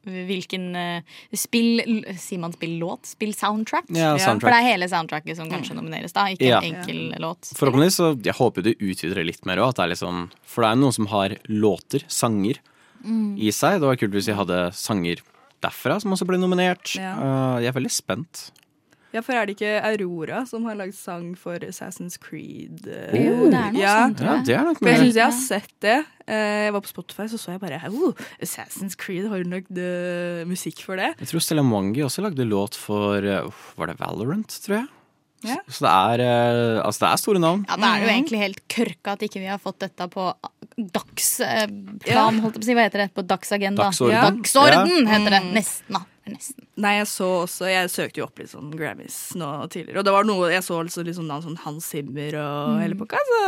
hvilken 0.06 0.68
uh, 0.78 1.16
spill 1.34 1.82
Sier 2.22 2.38
man 2.40 2.52
spillåt? 2.54 3.08
Spill-soundtrack? 3.10 3.88
Ja, 3.90 4.12
soundtrack. 4.22 4.44
For 4.46 4.54
det 4.54 4.60
er 4.62 4.68
hele 4.70 4.88
soundtracket 4.88 5.36
som 5.40 5.50
kanskje 5.50 5.74
nomineres, 5.76 6.14
da. 6.16 6.28
Ikke 6.32 6.46
Ja. 6.48 6.60
en 6.62 6.70
enkel 6.78 7.16
låt. 7.20 7.50
Forhåpentligvis 7.58 7.98
så 8.00 8.12
Jeg 8.24 8.36
håper 8.38 8.64
de 8.64 8.76
utvider 8.78 9.20
det 9.20 9.26
litt 9.32 9.44
mer 9.48 9.60
òg. 9.66 9.74
Sånn, 9.98 10.28
for 10.46 10.62
det 10.64 10.70
er 10.70 10.76
jo 10.78 10.82
noen 10.86 10.94
som 10.96 11.06
har 11.12 11.36
låter, 11.50 12.06
sanger, 12.08 12.62
i 13.06 13.50
seg. 13.54 13.80
Det 13.82 13.86
var 13.90 13.98
kult 14.00 14.14
hvis 14.16 14.26
de 14.30 14.34
hadde 14.38 14.60
sanger 14.74 15.20
derfra 15.64 15.96
som 16.02 16.12
også 16.16 16.26
ble 16.28 16.38
nominert. 16.42 16.94
Ja. 16.98 17.14
Uh, 17.16 17.56
jeg 17.62 17.70
er 17.72 17.76
veldig 17.76 17.92
spent. 17.94 18.48
ja, 19.14 19.22
for 19.24 19.32
er 19.32 19.46
det 19.48 19.54
ikke 19.56 19.78
Aurora 19.88 20.42
som 20.46 20.66
har 20.68 20.76
lagd 20.76 20.92
sang 20.98 21.30
for 21.40 21.56
Assassin's 21.64 22.18
Creed? 22.20 22.82
eh? 22.84 23.14
Jo, 23.16 23.46
det 23.48 23.56
er 23.56 23.72
noe 23.72 23.80
ja. 23.80 23.94
sånt, 24.02 24.20
Ja, 24.20 24.34
det 24.44 24.56
er 24.58 24.66
nok 24.68 24.78
For 24.82 24.90
jeg 24.92 25.00
syns 25.06 25.16
jeg 25.16 25.24
har 25.24 25.38
sett 25.38 25.72
det. 25.80 25.94
Eh, 26.26 26.66
Jeg 26.66 26.74
var 26.74 26.82
på 26.84 26.90
Spotify, 26.90 27.26
så 27.32 27.38
så 27.40 27.54
jeg 27.54 27.62
bare 27.62 27.80
oh, 27.88 28.12
Assassin's 28.42 28.98
Creed 28.98 29.30
har 29.30 29.40
hun 29.40 29.54
lagd 29.56 29.80
musikk 30.50 30.82
for 30.84 31.00
det. 31.00 31.14
Jeg 31.22 31.30
tror 31.32 31.40
Stella 31.46 31.64
Mwangi 31.64 32.04
også 32.04 32.26
lagde 32.26 32.44
låt 32.44 32.76
for 32.76 33.24
uh, 33.24 33.48
Var 33.78 33.86
det 33.92 33.96
Valorant, 34.02 34.60
tror 34.66 34.80
jeg? 34.82 34.86
Ja. 35.46 35.56
Så, 35.68 35.84
det 35.84 35.92
er 35.92 36.80
Altså, 36.82 37.04
det 37.04 37.08
er 37.12 37.16
store 37.22 37.40
navn. 37.40 37.64
Ja, 37.68 37.76
Da 37.80 37.94
er 37.94 38.00
det 38.02 38.06
jo 38.08 38.14
egentlig 38.16 38.38
helt 38.42 38.62
kørka 38.72 39.12
at 39.16 39.22
ikke 39.22 39.40
vi 39.40 39.48
har 39.52 39.60
fått 39.62 39.78
dette 39.84 40.08
på 40.12 40.28
dagsplan, 40.76 42.40
holdt 42.42 42.56
jeg 42.56 42.60
på 42.60 42.64
å 42.64 42.68
si. 42.68 42.74
Hva 42.76 42.84
heter 42.88 43.04
det? 43.04 43.08
På 43.16 43.24
dagsagenda. 43.26 43.86
Dagsorden. 43.88 44.16
Ja. 44.16 44.26
Dagsorden 44.30 45.08
heter 45.10 45.36
det. 45.38 45.42
Nesten, 45.56 45.96
da. 45.98 46.02
Nesten. 46.26 46.66
Nei, 46.82 46.96
jeg 46.98 47.06
så 47.06 47.26
også 47.44 47.68
Jeg 47.70 47.86
søkte 47.92 48.18
jo 48.18 48.24
opp 48.26 48.40
litt 48.42 48.50
sånn 48.50 48.72
Grammys 48.74 49.16
nå 49.38 49.46
tidligere, 49.70 50.00
og 50.02 50.08
det 50.08 50.14
var 50.16 50.26
noe 50.26 50.48
jeg 50.50 50.64
så 50.66 50.80
altså 50.82 51.04
litt 51.06 51.14
sånn 51.14 51.28
navn 51.30 51.44
sånn 51.44 51.60
Hans 51.62 51.86
Zimmer 51.92 52.34
og 52.42 52.80
hele 52.82 52.98
pakka. 52.98 53.20
Så 53.30 53.42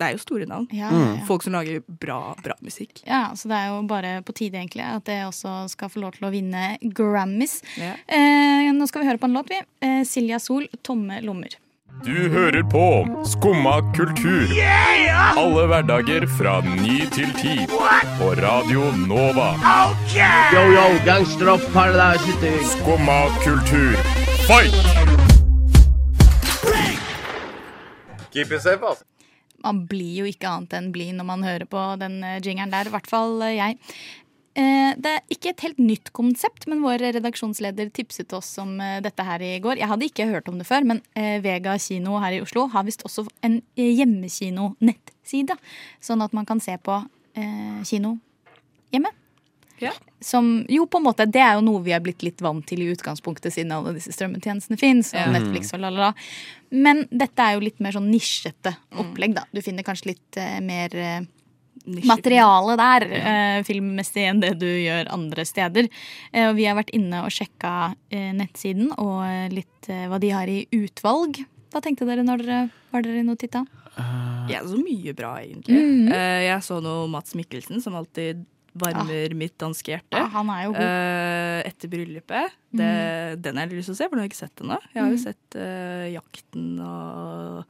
det 0.00 0.06
er 0.06 0.14
jo 0.14 0.20
store 0.22 0.46
navn. 0.48 0.68
Ja, 0.72 0.88
ja, 0.94 1.00
ja. 1.18 1.24
Folk 1.28 1.42
som 1.44 1.52
lager 1.52 1.82
bra, 1.84 2.20
bra 2.40 2.54
musikk. 2.64 3.02
ja, 3.04 3.32
så 3.36 3.50
det 3.50 3.58
er 3.58 3.66
jo 3.74 3.82
bare 3.90 4.12
på 4.24 4.32
tide, 4.32 4.56
egentlig, 4.62 4.86
at 4.86 5.04
det 5.10 5.18
også 5.26 5.66
skal 5.74 5.90
få 5.92 6.00
lov 6.06 6.14
til 6.16 6.24
å 6.24 6.30
vinne 6.32 6.78
Grammys. 6.96 7.58
Ja. 7.76 7.96
Eh, 8.08 8.70
nå 8.72 8.86
skal 8.88 9.02
vi 9.02 9.10
høre 9.10 9.20
på 9.20 9.28
en 9.28 9.36
låt, 9.36 9.50
vi. 9.52 9.58
Eh, 9.84 10.00
Silja 10.08 10.38
Sol, 10.40 10.64
'Tomme 10.80 11.20
lommer'. 11.26 11.58
Du 12.04 12.28
hører 12.30 12.62
på 12.62 12.84
Skumma 13.26 13.80
kultur. 13.96 14.46
Alle 15.36 15.64
hverdager 15.68 16.24
fra 16.38 16.60
ny 16.64 17.02
til 17.12 17.28
ti. 17.36 17.66
På 18.16 18.30
Radio 18.38 18.86
Nova. 18.96 19.50
Yo, 20.54 20.62
yo, 20.72 20.86
gangsteropp. 21.04 21.66
Skumma 22.72 23.20
kultur, 23.44 23.98
fight! 24.46 24.74
Keep 28.32 28.52
it 28.52 28.62
safe, 28.62 28.80
altså. 28.86 29.04
Man 29.60 29.82
blir 29.90 30.22
jo 30.22 30.28
ikke 30.30 30.48
annet 30.48 30.72
enn 30.78 30.88
blid 30.94 31.18
når 31.18 31.26
man 31.28 31.42
hører 31.44 31.66
på 31.68 31.82
den 32.00 32.22
eh, 32.24 32.38
jingeren 32.40 32.72
der, 32.72 32.88
i 32.88 32.94
hvert 32.94 33.10
fall 33.10 33.42
eh, 33.44 33.58
jeg. 33.58 33.76
Eh, 34.58 34.94
Det 34.98 35.06
er 35.06 35.20
ikke 35.30 35.50
et 35.52 35.60
helt 35.62 35.78
nytt 35.78 36.10
konsept, 36.12 36.66
men 36.66 36.80
vår 36.82 36.98
redaksjonsleder 37.14 37.92
tipset 37.94 38.32
oss 38.34 38.58
om 38.58 38.80
eh, 38.82 38.98
dette 39.00 39.22
her 39.22 39.40
i 39.46 39.60
går. 39.62 39.78
Jeg 39.78 39.88
hadde 39.88 40.08
ikke 40.08 40.26
hørt 40.26 40.48
om 40.50 40.58
det 40.58 40.66
før, 40.66 40.82
men 40.84 41.02
eh, 41.14 41.38
Vega 41.40 41.76
kino 41.78 42.18
her 42.18 42.32
i 42.34 42.40
Oslo 42.42 42.66
har 42.72 42.82
visst 42.84 43.04
også 43.06 43.28
en 43.46 43.60
hjemmekino-nettside. 43.78 45.54
Sånn 46.02 46.22
at 46.26 46.34
man 46.36 46.46
kan 46.48 46.60
se 46.60 46.74
på 46.82 46.98
eh, 47.38 47.80
kino 47.86 48.16
hjemme. 48.90 49.12
Ja. 49.80 49.94
Som 50.20 50.66
jo 50.68 50.84
på 50.90 50.98
en 50.98 51.06
måte, 51.06 51.24
Det 51.30 51.40
er 51.40 51.54
jo 51.56 51.62
noe 51.64 51.80
vi 51.80 51.94
er 51.96 52.02
blitt 52.04 52.20
litt 52.26 52.42
vant 52.44 52.66
til 52.68 52.82
i 52.82 52.90
utgangspunktet, 52.92 53.54
siden 53.54 53.72
alle 53.72 53.94
disse 53.96 54.12
strømmetjenestene 54.12 54.76
fins. 54.76 55.14
Ja. 55.14 55.30
Netflix 55.32 55.72
og 55.72 55.80
la, 55.80 55.88
la, 55.94 56.10
la. 56.10 56.12
Men 56.74 57.06
dette 57.08 57.40
er 57.40 57.54
jo 57.54 57.62
litt 57.64 57.80
mer 57.80 57.94
sånn 57.96 58.10
nisjete 58.10 58.74
opplegg. 59.00 59.38
da. 59.38 59.46
Du 59.54 59.62
finner 59.64 59.86
kanskje 59.86 60.10
litt 60.12 60.36
mer 60.66 60.92
eh, 61.86 61.92
Nisje- 61.96 62.06
materiale 62.10 62.76
der 62.76 63.06
eh, 63.10 63.62
filmmessig 63.66 64.26
enn 64.30 64.40
det 64.40 64.58
du 64.60 64.66
gjør 64.66 65.10
andre 65.12 65.44
steder. 65.44 65.88
Eh, 66.32 66.48
og 66.50 66.56
vi 66.56 66.64
har 66.68 66.76
vært 66.76 66.90
inne 66.94 67.24
og 67.24 67.30
sjekka 67.34 67.94
eh, 68.10 68.32
nettsiden 68.36 68.92
og 68.98 69.24
eh, 69.26 69.48
litt 69.48 69.88
hva 69.88 70.18
de 70.20 70.30
har 70.30 70.46
i 70.48 70.66
utvalg. 70.76 71.40
Hva 71.72 71.80
tenkte 71.82 72.06
dere 72.06 72.22
når 72.26 72.42
dere 72.44 72.70
var 72.92 73.02
dere 73.02 73.20
inne 73.22 73.32
og 73.32 73.38
titta? 73.40 73.64
Jeg 74.50 74.62
så 74.66 74.78
mye 74.80 75.12
bra, 75.14 75.34
egentlig. 75.42 75.76
Mhm. 75.76 76.12
Eh, 76.14 76.42
Jeg 76.48 76.62
så 76.66 76.80
noe 76.82 77.06
Mats 77.10 77.34
Mikkelsen, 77.34 77.80
som 77.82 77.94
alltid 77.94 78.44
varmer 78.80 79.32
mitt 79.34 79.56
danske 79.58 79.90
hjerte. 79.90 80.14
Ja, 80.14 80.28
han 80.30 80.48
er 80.54 80.64
jo 80.64 80.72
god. 80.72 80.82
Eh, 80.86 81.62
etter 81.66 81.90
bryllupet. 81.90 82.52
Det, 82.70 82.90
Den 83.42 83.56
har 83.58 83.66
jeg 83.66 83.80
lyst 83.80 83.90
til 83.90 83.94
å 83.94 83.98
se, 83.98 84.08
for 84.08 84.14
nå 84.16 84.22
har 84.22 84.28
jeg 84.28 84.30
ikke 84.30 84.44
sett 84.46 84.62
ennå. 84.62 84.78
Jeg 84.94 85.02
har 85.02 85.10
jo 85.10 85.16
Mhm. 85.16 85.24
sett 85.24 85.58
Jakten 86.14 86.68
og 86.80 87.64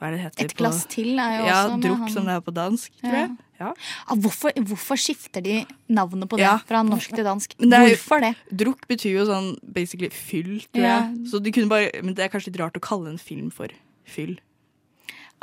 Hva 0.00 0.08
er 0.08 0.10
det 0.16 0.20
heter? 0.22 0.44
Et 0.46 0.54
glass 0.56 0.86
til 0.88 1.18
er 1.20 1.34
jo 1.40 1.44
ja, 1.44 1.56
også 1.68 1.80
Drukk, 1.84 1.98
han. 1.98 2.08
som 2.14 2.24
det 2.24 2.32
er 2.32 2.40
på 2.40 2.52
dansk, 2.56 2.90
tror 3.02 3.12
Ja. 3.12 3.20
jeg. 3.26 3.36
Ja. 3.60 3.72
Ah, 4.08 4.16
hvorfor, 4.16 4.52
hvorfor 4.64 4.96
skifter 4.96 5.42
de 5.44 5.66
navnet 5.92 6.26
på 6.30 6.38
det 6.38 6.46
Ja. 6.46 6.56
fra 6.64 6.82
norsk 6.82 7.10
til 7.14 7.22
dansk? 7.24 7.52
Men 7.60 7.68
det 7.68 7.78
er 7.78 7.88
Hvorfor 7.94 8.20
det? 8.24 8.34
Drukk 8.56 8.86
betyr 8.88 9.12
jo 9.18 9.26
sånn 9.26 9.58
basically 9.62 10.08
fyll, 10.08 10.60
tror 10.72 10.82
Ja. 10.82 11.00
jeg. 11.10 11.26
Så 11.28 11.42
de 11.42 11.52
kunne 11.52 11.68
bare, 11.68 11.90
men 12.02 12.14
det 12.14 12.24
er 12.24 12.28
kanskje 12.30 12.46
litt 12.48 12.60
rart 12.60 12.72
å 12.72 12.80
kalle 12.80 13.10
en 13.10 13.18
film 13.18 13.50
for 13.52 13.68
fyll. 14.06 14.38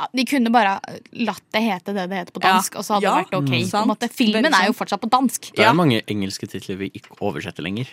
Ja, 0.00 0.06
de 0.14 0.24
kunne 0.24 0.50
bare 0.50 0.80
latt 1.12 1.42
det 1.52 1.62
hete 1.62 1.94
det 1.94 2.08
det 2.10 2.18
heter 2.18 2.32
på 2.32 2.42
Ja. 2.42 2.54
dansk, 2.58 2.74
og 2.76 2.82
så 2.84 2.94
hadde 2.94 3.02
Ja, 3.02 3.14
det 3.22 3.30
vært 3.30 3.38
ok. 3.38 3.48
mm. 3.50 3.70
På 3.70 3.82
en 3.82 3.88
måte. 3.88 4.10
Filmen 4.10 4.44
er 4.54 4.66
jo 4.66 4.72
fortsatt 4.72 5.00
på 5.00 5.10
dansk. 5.10 5.40
Det 5.54 5.58
er 5.60 5.70
Ja. 5.70 5.72
mange 5.72 6.02
engelske 6.06 6.48
titler 6.50 6.76
vi 6.78 6.90
ikke 6.90 7.14
oversetter 7.20 7.62
lenger. 7.62 7.86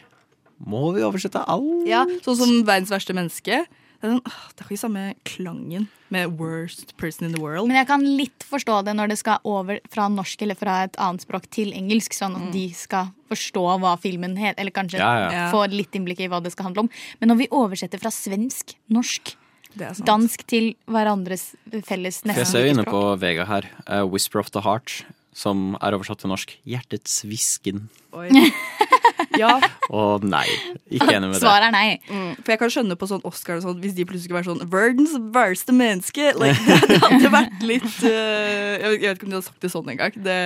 Må 0.66 0.94
vi 0.96 1.02
oversette 1.02 1.44
alt? 1.48 1.86
Ja, 1.88 2.06
Sånn 2.24 2.36
som 2.38 2.64
Verdens 2.64 2.90
verste 2.90 3.14
menneske. 3.14 3.66
Det 4.06 4.12
er, 4.12 4.20
sånn, 4.20 4.50
det 4.54 4.64
har 4.64 4.72
ikke 4.72 4.82
samme 4.82 5.04
klangen 5.26 5.88
med 6.14 6.36
worst 6.40 6.94
person 7.02 7.26
in 7.28 7.34
the 7.34 7.42
world. 7.42 7.68
Men 7.68 7.80
jeg 7.80 7.88
kan 7.90 8.04
litt 8.06 8.46
forstå 8.46 8.84
det 8.86 8.94
når 8.98 9.12
det 9.12 9.18
skal 9.20 9.42
over 9.50 9.80
fra 9.92 10.06
norsk 10.14 10.44
eller 10.46 10.58
fra 10.60 10.84
et 10.86 11.00
annet 11.02 11.26
språk 11.26 11.48
til 11.54 11.74
engelsk, 11.76 12.14
sånn 12.14 12.38
at 12.38 12.52
de 12.54 12.68
skal 12.78 13.10
forstå 13.32 13.64
hva 13.82 13.96
filmen 14.02 14.38
het, 14.38 14.60
eller 14.62 14.76
kanskje 14.76 15.02
Ja, 15.02 15.32
ja. 15.34 15.48
Få 15.54 15.66
litt 15.72 15.98
innblikk 15.98 16.22
i 16.22 16.30
hva 16.32 16.44
det 16.44 16.54
skal 16.54 16.70
handle 16.70 16.86
om. 16.86 16.92
Men 17.20 17.34
når 17.34 17.42
vi 17.42 17.50
oversetter 17.50 18.02
fra 18.02 18.14
svensk, 18.14 18.78
norsk, 18.94 19.34
er 19.76 19.98
dansk 20.08 20.46
til 20.48 20.72
hverandres 20.88 21.50
felles 21.84 22.22
For 22.24 22.46
jeg 22.46 22.52
ser 22.54 22.64
jo 22.64 22.78
inne 22.78 22.86
på 22.88 23.02
Vega 23.20 23.48
her. 23.50 23.68
Uh, 23.90 24.06
'Whisper 24.06 24.40
of 24.40 24.54
the 24.56 24.62
Heart', 24.64 25.04
som 25.36 25.76
er 25.82 25.98
oversatt 25.98 26.22
til 26.24 26.32
norsk 26.32 26.56
'Hjertets 26.64 27.26
hvisken'. 27.28 27.90
Ja, 29.42 29.60
Og 29.90 30.24
nei, 30.28 30.46
ikke 30.90 31.10
enig 31.14 31.30
med 31.30 31.36
det. 31.38 31.42
Svaret 31.44 31.68
er 31.70 31.74
nei. 31.76 32.00
mm, 32.10 32.32
for 32.42 32.54
jeg 32.54 32.60
kan 32.62 32.72
skjønne 32.74 32.98
på 33.00 33.08
sånn 33.10 33.24
Oscar 33.28 33.58
og 33.60 33.66
sånn, 33.66 33.80
hvis 33.84 33.96
de 33.98 34.06
plutselig 34.08 34.30
skulle 34.30 34.42
være 34.42 34.52
sånn 34.54 34.72
Verdens 34.72 35.16
verste 35.36 35.76
menneske. 35.76 36.32
Like, 36.40 36.80
det 36.92 37.00
hadde 37.04 37.32
vært 37.34 37.64
litt 37.68 37.88
uh, 38.04 38.10
Jeg 38.10 38.92
vet 38.92 39.02
jeg 39.06 39.10
vet 39.10 39.18
ikke 39.20 39.28
om 39.28 39.34
de 39.34 39.40
hadde 39.40 39.48
sagt 39.50 39.62
det 39.66 39.72
sånn 39.76 39.90
engang. 39.96 40.20
Det 40.26 40.40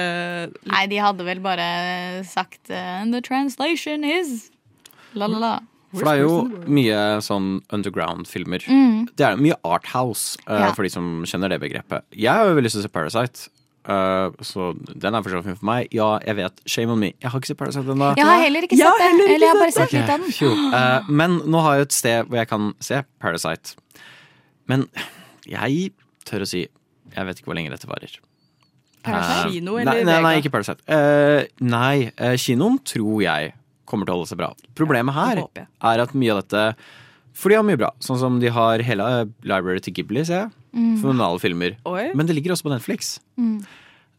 Nei, 0.69 0.83
de 0.91 1.01
hadde 1.03 1.25
vel 1.27 1.41
bare 1.43 1.67
sagt 2.27 2.71
uh, 2.73 3.01
The 3.09 3.21
translation 3.25 4.03
is 4.07 4.49
la, 5.13 5.25
la, 5.27 5.39
la. 5.41 5.53
For 5.95 6.05
det 6.05 6.11
er 6.19 6.19
jo 6.21 6.65
mye 6.69 6.97
sånn 7.25 7.47
underground-filmer. 7.73 8.61
Mm. 8.69 9.07
Det 9.17 9.25
er 9.25 9.39
mye 9.41 9.55
arthouse, 9.65 10.35
uh, 10.45 10.67
Ja. 10.67 10.73
for 10.77 10.85
de 10.85 10.91
som 10.93 11.23
kjenner 11.25 11.49
det 11.49 11.57
begrepet. 11.63 12.05
Jeg 12.13 12.29
har 12.29 12.45
jo 12.45 12.53
veldig 12.59 12.67
lyst 12.69 12.77
til 12.77 12.83
å 12.83 12.85
se 12.85 12.93
Parasite. 12.93 13.47
Uh, 13.89 14.29
så 14.45 14.69
den 14.77 15.17
er 15.17 15.23
for 15.25 15.33
så 15.33 15.41
vidt 15.41 15.59
for 15.59 15.67
meg. 15.69 15.89
Ja, 15.95 16.11
jeg 16.25 16.37
vet. 16.39 16.61
Shame 16.69 16.93
on 16.93 17.01
me. 17.01 17.11
Jeg 17.17 17.33
har 17.33 17.41
ikke 17.41 17.51
sett 17.51 17.59
Parasite 17.59 17.95
ennå. 17.95 18.13
Jeg 18.19 18.29
har 18.29 18.43
heller 18.45 18.67
ikke 18.67 18.79
sett 18.79 19.01
det. 19.01 19.09
ikke 19.09 19.27
Eller 19.33 19.47
jeg 19.47 19.53
har 19.55 19.61
bare 19.63 19.75
sett 19.75 19.87
okay. 19.87 19.99
litt 19.99 20.13
av 20.13 20.23
den. 20.23 20.33
Phew. 20.37 20.65
Eh, 20.79 21.11
men 21.21 21.37
nå 21.49 21.63
har 21.65 21.77
jeg 21.79 21.89
et 21.89 21.97
sted 21.97 22.29
hvor 22.29 22.41
jeg 22.41 22.51
kan 22.51 22.71
se 22.85 23.01
Parasite. 23.23 23.75
Men 24.69 24.85
jeg 25.49 25.93
tør 26.29 26.45
å 26.45 26.49
si 26.49 26.67
Jeg 27.09 27.25
vet 27.25 27.39
ikke 27.39 27.49
hvor 27.49 27.57
lenge 27.57 27.73
dette 27.73 27.89
varer. 27.89 28.19
Parasite? 29.05 29.47
Eh, 29.47 29.53
Kino 29.55 29.77
eller 29.79 29.91
nei, 29.91 30.03
nei, 30.05 30.19
nei, 30.25 30.35
ikke 30.43 30.51
Parasite. 30.53 30.83
Uh, 30.85 31.47
nei, 31.63 32.11
uh, 32.19 32.35
kinoen 32.37 32.77
tror 32.85 33.23
jeg 33.23 33.53
kommer 33.89 34.05
til 34.05 34.13
å 34.13 34.19
holde 34.19 34.29
seg 34.29 34.39
bra. 34.41 34.51
Problemet 34.77 35.15
her 35.17 35.41
er 35.57 36.03
at 36.03 36.13
mye 36.13 36.35
av 36.35 36.43
dette 36.43 36.65
For 37.33 37.49
de 37.49 37.57
har 37.57 37.65
mye 37.65 37.79
bra. 37.79 37.89
Sånn 38.03 38.19
som 38.21 38.37
de 38.43 38.51
har 38.53 38.83
hele 38.85 39.09
library 39.47 39.81
til 39.81 39.95
Ghibli, 39.97 40.25
ser 40.27 40.43
jeg. 40.43 40.58
Fenomenale 40.73 41.39
filmer. 41.41 41.77
Oi. 41.89 42.09
Men 42.17 42.29
det 42.29 42.35
ligger 42.37 42.53
også 42.53 42.67
på 42.67 42.73
Netflix. 42.73 43.17
Mm. 43.39 43.63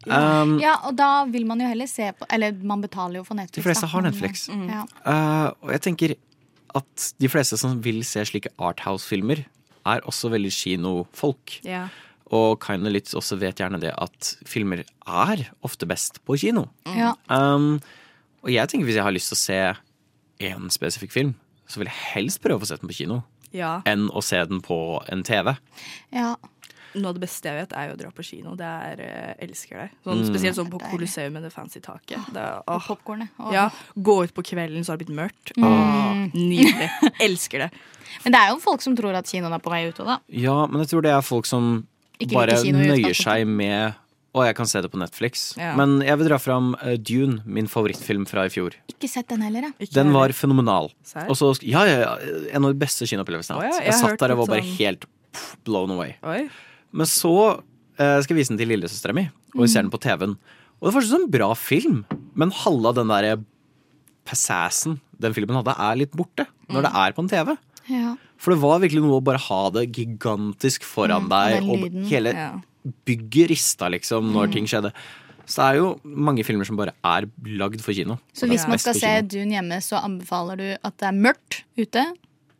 Um, 0.09 0.55
Ja, 0.63 0.79
og 0.89 0.95
da 0.97 1.27
vil 1.29 1.45
man 1.45 1.61
jo 1.61 1.67
heller 1.69 1.85
se 1.85 2.07
på 2.17 2.25
Eller 2.33 2.55
man 2.65 2.81
betaler 2.81 3.19
jo 3.21 3.25
for 3.27 3.37
Netflix. 3.37 3.59
De 3.59 3.67
fleste 3.67 3.89
har 3.93 4.05
Netflix. 4.07 4.47
Ja. 4.49 4.87
Uh, 5.05 5.49
og 5.61 5.75
jeg 5.75 5.83
tenker 5.85 6.15
at 6.79 7.09
de 7.21 7.29
fleste 7.29 7.59
som 7.61 7.81
vil 7.83 8.05
se 8.07 8.23
slike 8.29 8.53
Arthouse-filmer, 8.63 9.43
er 9.89 10.05
også 10.07 10.31
veldig 10.31 10.53
kinofolk. 10.55 11.57
Ja. 11.67 11.89
Og 12.31 12.61
kind 12.63 12.87
of 12.87 12.95
litt 12.95 13.11
også 13.17 13.39
vet 13.41 13.59
gjerne 13.59 13.81
det 13.83 13.91
at 13.99 14.35
filmer 14.47 14.85
er 15.09 15.43
ofte 15.67 15.89
best 15.91 16.21
på 16.29 16.39
kino. 16.39 16.69
Ja. 16.95 17.15
Um, 17.27 17.81
og 18.45 18.53
jeg 18.55 18.71
tenker 18.71 18.87
hvis 18.87 19.01
jeg 19.01 19.07
har 19.07 19.15
lyst 19.17 19.33
til 19.33 19.39
å 19.39 19.43
se 19.43 19.61
én 20.51 20.71
spesifikk 20.73 21.13
film, 21.13 21.35
så 21.67 21.81
vil 21.81 21.91
jeg 21.91 21.99
helst 22.15 22.41
prøve 22.45 22.65
å 22.65 22.71
se 22.71 22.79
den 22.79 22.91
på 22.91 23.01
kino. 23.03 23.21
Ja. 23.53 23.83
Enn 23.87 24.09
å 24.11 24.23
se 24.23 24.45
den 24.47 24.61
på 24.61 25.03
en 25.11 25.23
TV. 25.23 25.57
ja. 26.13 26.37
Noe 26.93 27.13
av 27.13 27.15
det 27.15 27.21
beste 27.23 27.47
jeg 27.47 27.55
vet, 27.55 27.73
er 27.79 27.85
jo 27.87 27.93
å 27.95 27.99
dra 28.01 28.09
på 28.11 28.25
kino. 28.27 28.57
Det 28.59 28.67
er 28.67 28.97
jeg 28.99 29.49
elsker 29.49 29.77
det. 29.79 29.91
Sånn, 30.05 30.25
Mm. 30.25 30.27
Spesielt 30.27 30.57
sånn 30.57 30.71
på 30.73 30.81
Det. 30.81 30.89
Colosseum 30.91 31.33
med 31.35 31.45
det 31.45 31.53
fancy 31.53 31.79
taket. 31.79 32.19
Det 32.35 32.41
er, 32.43 32.63
Og 32.67 32.81
popkornet. 32.83 33.29
Og- 33.39 33.53
Ja, 33.53 33.69
Gå 33.97 34.25
ut 34.25 34.35
på 34.35 34.43
kvelden, 34.43 34.83
så 34.83 34.91
har 34.91 34.97
det 34.99 35.07
blitt 35.07 35.15
mørkt. 35.17 35.53
Mm. 35.57 36.33
Nydelig. 36.35 36.91
Elsker 37.21 37.59
det. 37.61 37.71
Men 38.25 38.33
det 38.33 38.41
er 38.41 38.49
jo 38.51 38.59
folk 38.59 38.83
som 38.83 38.97
tror 38.97 39.15
at 39.15 39.25
kinoen 39.25 39.55
er 39.55 39.61
på 39.61 39.71
vei 39.71 39.87
ut 39.87 39.95
òg, 40.03 40.05
da. 40.07 40.19
Ja, 40.31 40.67
men 40.67 40.81
jeg 40.83 40.89
tror 40.91 41.03
det 41.03 41.13
er 41.15 41.21
folk 41.23 41.47
som 41.47 41.87
Ikke 42.19 42.33
bare 42.35 42.59
nøyer 42.59 43.15
seg 43.15 43.47
med 43.47 43.95
Å, 44.31 44.45
jeg 44.47 44.55
kan 44.55 44.69
se 44.71 44.79
det 44.85 44.89
på 44.93 44.99
Netflix. 45.01 45.49
Ja. 45.59 45.73
Men 45.79 45.97
jeg 46.07 46.15
vil 46.21 46.29
dra 46.29 46.37
fram 46.39 46.69
uh, 46.79 46.93
Dune, 47.03 47.41
min 47.51 47.67
favorittfilm 47.71 48.29
fra 48.31 48.45
i 48.47 48.53
fjor. 48.55 48.77
Ikke 48.93 49.09
sett 49.11 49.27
den 49.33 49.43
heller, 49.43 49.67
jeg. 49.67 49.89
Ikke 49.89 49.97
Den 49.97 50.13
var 50.15 50.31
fenomenal. 50.39 50.93
Og 51.27 51.35
så, 51.39 51.51
ja, 51.67 51.83
ja, 51.89 51.97
ja, 52.05 52.13
en 52.55 52.69
av 52.69 52.71
de 52.71 52.79
beste 52.79 53.09
kinoopplevelsene 53.11 53.59
Å 53.59 53.65
jeg 53.65 53.73
har 53.73 53.81
hatt. 53.81 53.89
jeg 53.89 53.91
Jeg 53.91 53.99
satt 54.05 54.23
der 54.23 54.37
og 54.37 54.45
var 54.45 54.53
bare 54.55 54.63
sånn- 54.63 54.79
helt 54.79 55.09
pff, 55.35 55.49
blown 55.67 55.91
away. 55.97 56.15
Oi. 56.23 56.45
Men 56.95 57.11
så 57.11 57.35
uh, 57.59 58.19
skal 58.23 58.37
jeg 58.37 58.39
vise 58.39 58.55
den 58.55 58.63
til 58.63 58.71
lillesøstera 58.71 59.17
mi, 59.19 59.27
og 59.57 59.65
vi 59.65 59.71
ser 59.75 59.83
den 59.83 59.91
på 59.91 59.99
TV-en. 60.07 60.39
Og 60.79 60.87
det 60.87 60.93
var 60.93 60.97
fortsatt 61.01 61.19
en 61.25 61.31
bra 61.35 61.51
film, 61.59 61.99
men 62.39 62.55
halve 62.63 62.93
av 62.95 63.01
den 63.03 63.11
der 63.11 63.43
passassen 64.31 65.01
den 65.21 65.35
filmen 65.37 65.59
hadde, 65.59 65.75
er 65.75 65.99
litt 66.01 66.15
borte 66.17 66.47
når 66.71 66.87
det 66.87 66.95
er 67.03 67.15
på 67.17 67.25
en 67.25 67.29
TV. 67.35 67.55
Ja. 67.91 68.15
For 68.41 68.55
det 68.55 68.63
var 68.63 68.79
virkelig 68.81 69.03
noe 69.05 69.19
å 69.19 69.25
bare 69.25 69.41
ha 69.43 69.63
det 69.75 69.89
gigantisk 69.93 70.87
foran 70.87 71.27
deg, 71.29 71.59
den 71.59 71.71
og 71.73 71.83
lyden, 71.83 72.05
hele 72.09 72.33
Ja. 72.37 72.51
Bygget 73.07 73.51
rista, 73.51 73.89
liksom, 73.93 74.31
når 74.33 74.53
ting 74.55 74.67
skjedde. 74.71 74.93
Så 75.51 75.57
det 75.61 75.67
er 75.67 75.79
jo 75.81 75.89
mange 76.05 76.45
filmer 76.47 76.65
som 76.69 76.77
bare 76.79 76.93
er 77.05 77.27
lagd 77.59 77.81
for 77.83 77.93
kino. 77.97 78.17
Så 78.33 78.47
hvis 78.47 78.67
man 78.71 78.79
skal 78.79 78.95
se. 78.95 79.11
Dune 79.27 79.51
hjemme, 79.57 79.81
så 79.83 79.99
anbefaler 79.99 80.57
du 80.61 80.67
at 80.79 80.97
det 81.03 81.09
er 81.09 81.17
mørkt 81.17 81.63
ute, 81.81 82.05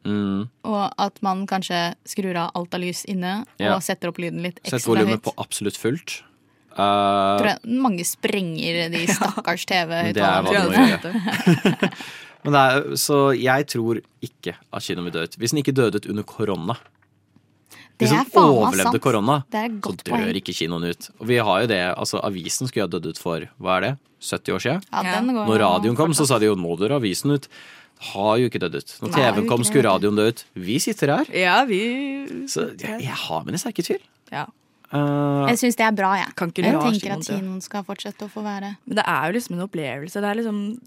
mm, 0.05 0.49
og 0.67 0.83
at 0.99 1.21
man 1.23 1.47
kanskje 1.47 1.95
skrur 2.09 2.35
av 2.37 2.51
alt 2.59 2.75
av 2.75 2.81
lys 2.83 3.05
inne 3.07 3.45
Ja. 3.63 3.77
og 3.77 3.83
setter 3.87 4.09
opp 4.11 4.19
lyden 4.19 4.43
litt 4.43 4.59
Sett 4.65 4.81
ekstra 4.81 4.95
volumet 4.97 5.21
høyt. 5.21 5.23
på 5.29 5.35
absolutt 5.39 5.77
fullt. 5.79 6.23
Tror 6.71 7.47
Eh, 7.47 7.57
jeg 7.65 7.81
mange 7.83 8.05
sprenger 8.07 8.91
de 8.93 9.07
stakkars 9.15 9.65
er 9.71 10.13
TV-høyttalerne. 10.15 11.11
men 12.45 12.55
det 12.55 12.61
er, 12.63 12.97
så 12.97 13.19
jeg 13.37 13.67
tror 13.71 14.01
ikke 14.25 14.55
at 14.73 14.83
kinoen 14.87 15.09
vil 15.11 15.13
dø 15.17 15.25
ut. 15.27 15.37
Hvis 15.41 15.51
den 15.55 15.61
ikke 15.63 15.75
døde 15.77 15.97
ut 16.01 16.07
under 16.11 16.23
korona. 16.27 16.77
Det 18.01 18.09
Hvis 18.09 18.13
er 18.17 18.25
meg 18.25 18.37
overlevde 18.41 18.93
sant. 18.97 19.03
korona, 19.05 19.35
så 19.53 19.97
dør 20.01 20.05
point. 20.09 20.37
ikke 20.41 20.55
kinoen 20.57 20.87
ut. 20.89 21.11
Og 21.21 21.27
vi 21.29 21.37
har 21.37 21.61
jo 21.61 21.67
det, 21.69 21.81
altså 22.01 22.21
Avisen 22.25 22.67
skulle 22.71 22.87
ha 22.89 22.93
dødd 22.95 23.11
ut 23.13 23.19
for 23.21 23.45
hva 23.61 23.77
er 23.77 23.81
det, 23.85 23.93
70 24.25 24.55
år 24.57 24.63
siden? 24.65 24.81
Ja, 24.93 25.03
Ja. 25.05 25.21
den 25.21 25.35
går 25.37 25.47
Når 25.47 25.61
radioen 25.61 25.97
kom, 25.97 26.13
så 26.17 26.27
sa 26.27 26.39
de 26.39 26.47
jo 26.49 26.57
nå 26.57 26.77
dør 26.81 26.97
avisen 27.01 27.31
ut. 27.37 27.49
Har 28.01 28.39
jo 28.41 28.49
ikke 28.49 28.61
dødd 28.61 28.75
ut. 28.81 28.95
Når 29.03 29.13
TV-en 29.13 29.49
kom, 29.49 29.63
skulle 29.65 29.85
radioen 29.85 30.17
dø 30.17 30.29
ut. 30.33 30.45
Vi 30.57 30.79
sitter 30.81 31.13
her. 31.19 31.27
Ja, 31.37 31.65
vi 31.67 32.47
Så 32.49 32.73
jeg, 32.81 33.03
jeg 33.03 33.13
har 33.13 33.45
mine 33.45 33.59
sterke 33.61 33.85
tvil. 33.85 34.01
ja. 34.33 34.47
Eh, 34.93 35.51
Jeg 35.53 35.61
syns 35.61 35.77
det 35.79 35.87
er 35.87 35.93
bra, 35.95 36.15
jeg. 36.19 36.35
Kan 36.35 36.51
ikke 36.51 36.65
Jeg 36.67 36.81
tenker 36.81 37.13
at 37.15 37.29
kinoen 37.29 37.61
skal 37.63 37.85
fortsette 37.87 38.27
å 38.27 38.31
få 38.33 38.43
være 38.43 38.77
Men 38.87 38.97
det 38.99 39.05
er 39.07 39.29
jo 39.29 39.37
liksom 39.39 39.55
en 39.57 39.67
opplevelse. 39.69 40.19
Det 40.21 40.31
er 40.31 40.41
liksom 40.41 40.81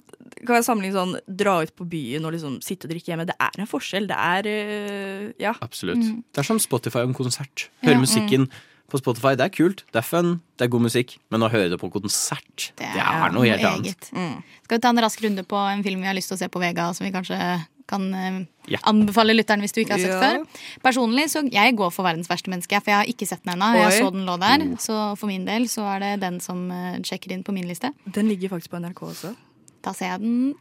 Kan 0.44 0.56
jeg 0.58 0.66
sammenligne 0.68 0.98
sånn 0.98 1.16
dra 1.40 1.62
ut 1.64 1.72
på 1.78 1.88
byen 1.88 2.26
og 2.26 2.34
liksom 2.36 2.60
sitte 2.66 2.88
og 2.88 2.92
drikke 2.92 3.14
hjemme. 3.14 3.26
Det 3.30 3.36
er 3.40 3.60
en 3.64 3.70
forskjell. 3.70 4.08
Det 4.10 4.18
er 4.18 4.50
uh, 4.50 5.32
Ja. 5.40 5.54
absolutt. 5.62 6.04
Det 6.04 6.44
er 6.44 6.44
som 6.44 6.60
Spotify 6.60 7.00
og 7.06 7.14
en 7.14 7.18
konsert. 7.22 7.70
Høre 7.84 7.96
Ja. 7.96 8.00
musikken 8.00 8.24
musikken 8.24 8.48
på 8.94 9.00
Spotify, 9.02 9.34
det 9.36 9.46
er 9.48 9.50
kult, 9.50 9.84
det 9.90 9.98
er 9.98 10.06
fun, 10.06 10.42
det 10.60 10.66
er 10.68 10.70
god 10.70 10.84
musikk. 10.86 11.18
Men 11.34 11.42
å 11.42 11.50
høre 11.50 11.72
det 11.74 11.80
på 11.82 11.90
konsert, 11.92 12.72
det 12.78 12.86
er, 12.94 13.32
noe 13.34 13.48
helt 13.48 13.66
annet. 13.66 14.10
Mm. 14.14 14.44
Skal 14.68 14.78
vi 14.78 14.82
ta 14.86 14.90
en 14.94 15.02
rask 15.02 15.24
runde 15.24 15.44
på 15.50 15.58
en 15.58 15.82
film 15.86 16.04
vi 16.04 16.08
har 16.08 16.14
lyst 16.18 16.30
til 16.30 16.38
å 16.38 16.42
se 16.44 16.50
på 16.54 16.62
Vega, 16.62 16.92
som 16.94 17.08
vi 17.08 17.14
kanskje 17.16 17.40
kan 17.88 18.14
eh, 18.14 18.40
Ja. 18.72 18.80
anbefale 18.90 19.36
lytteren 19.36 19.60
hvis 19.60 19.74
du 19.76 19.82
ikke 19.82 19.98
har 19.98 20.00
sett 20.00 20.14
Ja. 20.14 20.22
før? 20.22 20.46
Personlig 20.84 21.26
så 21.30 21.44
jeg 21.52 21.76
går 21.76 21.92
for 21.92 22.04
verdens 22.04 22.30
verste 22.32 22.50
menneske, 22.50 22.80
for 22.82 22.92
jeg 22.92 23.00
har 23.02 23.06
ikke 23.12 23.28
sett 23.28 23.44
den 23.44 23.54
ennå. 23.56 23.74
Jeg 23.76 24.02
så 24.04 24.12
den 24.12 24.26
lå 24.26 24.38
der, 24.40 24.66
så 24.80 25.18
for 25.18 25.28
min 25.28 25.46
del 25.46 25.68
så 25.68 25.84
er 25.96 26.00
det 26.00 26.20
den 26.22 26.40
som 26.40 26.70
eh, 26.72 27.00
sjekker 27.04 27.32
inn 27.32 27.44
på 27.44 27.54
min 27.54 27.68
liste. 27.68 27.92
Den 28.08 28.28
ligger 28.32 28.50
faktisk 28.50 28.72
på 28.72 28.80
NRK 28.80 29.02
også. 29.10 29.36
Da 29.84 29.92
ser 29.94 30.14
jeg 30.14 30.20
den 30.22 30.56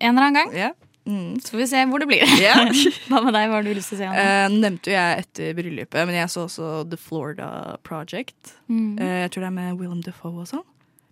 en 0.00 0.16
eller 0.16 0.26
annen 0.26 0.34
gang. 0.34 0.54
Ja. 0.56 0.70
Mm. 1.06 1.40
Så 1.40 1.54
får 1.54 1.58
vi 1.62 1.66
se 1.70 1.84
hvor 1.88 1.98
det 2.02 2.08
blir. 2.10 2.24
Yeah. 2.40 2.68
Hva 3.08 3.22
med 3.24 3.32
deg? 3.34 3.48
Hva 3.48 3.58
har 3.58 3.64
du 3.64 3.72
lyst 3.74 3.92
til 3.92 3.98
å 3.98 4.00
se? 4.02 4.08
Anna? 4.10 4.24
Eh, 4.46 4.56
nevnte 4.60 4.90
jo 4.92 4.96
jeg 4.96 5.22
etter 5.24 5.54
bryllupet, 5.56 6.02
men 6.06 6.18
jeg 6.18 6.28
så 6.32 6.44
også 6.46 6.68
The 6.90 6.98
Florida 7.00 7.48
Project. 7.86 8.56
Mm. 8.68 8.98
Uh, 9.00 9.16
jeg 9.24 9.30
tror 9.32 9.46
det 9.46 9.48
er 9.50 9.56
med 9.56 9.78
Willem 9.80 10.02
Defoe 10.04 10.44
og 10.44 10.50
sånn. 10.50 10.66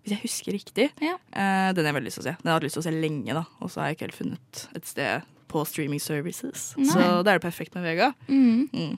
Hvis 0.09 0.15
jeg 0.15 0.25
husker 0.25 0.55
riktig. 0.57 0.87
Ja. 1.05 1.17
Uh, 1.29 1.69
den 1.77 1.83
har 1.83 1.91
jeg 1.91 1.97
veldig 1.99 2.09
lyst 2.09 2.17
til 2.17 2.23
å 2.23 2.29
se. 2.29 2.33
Den 2.39 2.49
har 2.49 2.55
jeg 2.55 2.57
hatt 2.57 2.65
lyst 2.65 2.77
til 2.79 2.81
å 2.81 2.87
se 2.87 2.93
lenge, 2.95 3.35
da. 3.37 3.43
Og 3.61 3.69
så 3.69 3.81
har 3.81 3.91
jeg 3.91 3.99
ikke 3.99 4.07
helt 4.07 4.17
funnet 4.17 4.63
et 4.79 4.89
sted 4.89 5.27
på 5.49 5.61
streaming 5.69 6.01
services. 6.01 6.71
Nei. 6.77 6.89
Så 6.89 7.03
da 7.21 7.33
er 7.33 7.37
det 7.37 7.45
perfekt 7.45 7.77
med 7.77 7.85
Vega. 7.85 8.11
Mm. 8.25 8.97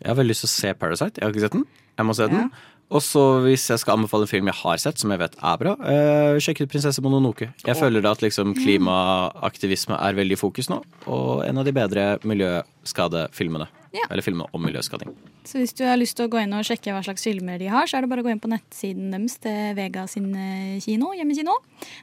Jeg 0.00 0.08
har 0.08 0.18
veldig 0.20 0.34
lyst 0.34 0.44
til 0.44 0.50
å 0.50 0.52
se 0.52 0.74
Parasite. 0.76 1.20
Jeg 1.20 1.26
har 1.26 1.32
ikke 1.32 1.46
sett 1.46 1.56
den. 1.56 1.64
Jeg 2.00 2.08
må 2.08 2.16
se 2.16 2.28
den. 2.32 2.44
Ja. 2.44 2.69
Og 2.90 3.02
så 3.06 3.22
hvis 3.44 3.68
jeg 3.70 3.78
skal 3.78 3.98
anbefale 3.98 4.26
en 4.26 4.30
film 4.30 4.48
jeg 4.50 4.58
har 4.64 4.80
sett, 4.82 4.98
som 4.98 5.12
jeg 5.14 5.22
vet 5.22 5.36
er 5.38 5.58
bra, 5.62 5.74
eh, 5.86 6.38
sjekk 6.42 6.64
ut 6.64 6.70
'Prinsesse 6.70 7.02
Mononoke'. 7.02 7.52
Jeg 7.66 7.76
føler 7.76 8.04
at 8.10 8.22
liksom 8.22 8.54
klimaaktivisme 8.54 9.94
er 9.94 10.14
veldig 10.14 10.32
i 10.34 10.40
fokus 10.40 10.68
nå, 10.68 10.82
og 11.06 11.44
en 11.46 11.58
av 11.58 11.64
de 11.64 11.72
bedre 11.72 12.18
miljøskadefilmene. 12.24 13.68
Ja. 13.92 14.06
Eller 14.10 14.22
filmene 14.22 14.46
om 14.54 14.62
miljøskading. 14.62 15.10
Så 15.44 15.58
hvis 15.58 15.72
du 15.74 15.84
har 15.84 15.96
lyst 15.96 16.16
til 16.16 16.28
å 16.28 16.30
gå 16.30 16.38
inn 16.42 16.52
og 16.54 16.62
sjekke 16.62 16.94
hva 16.94 17.02
slags 17.02 17.24
filmer 17.26 17.58
de 17.58 17.66
har, 17.66 17.86
så 17.86 17.98
er 17.98 18.02
det 18.02 18.10
bare 18.10 18.22
å 18.22 18.26
gå 18.26 18.30
inn 18.30 18.42
på 18.42 18.50
nettsiden 18.50 19.10
deres 19.10 19.38
til 19.42 19.74
Vega 19.74 20.06
sin 20.06 20.30
eh, 20.34 20.78
kino, 20.80 21.10
hjemmekino. 21.10 21.56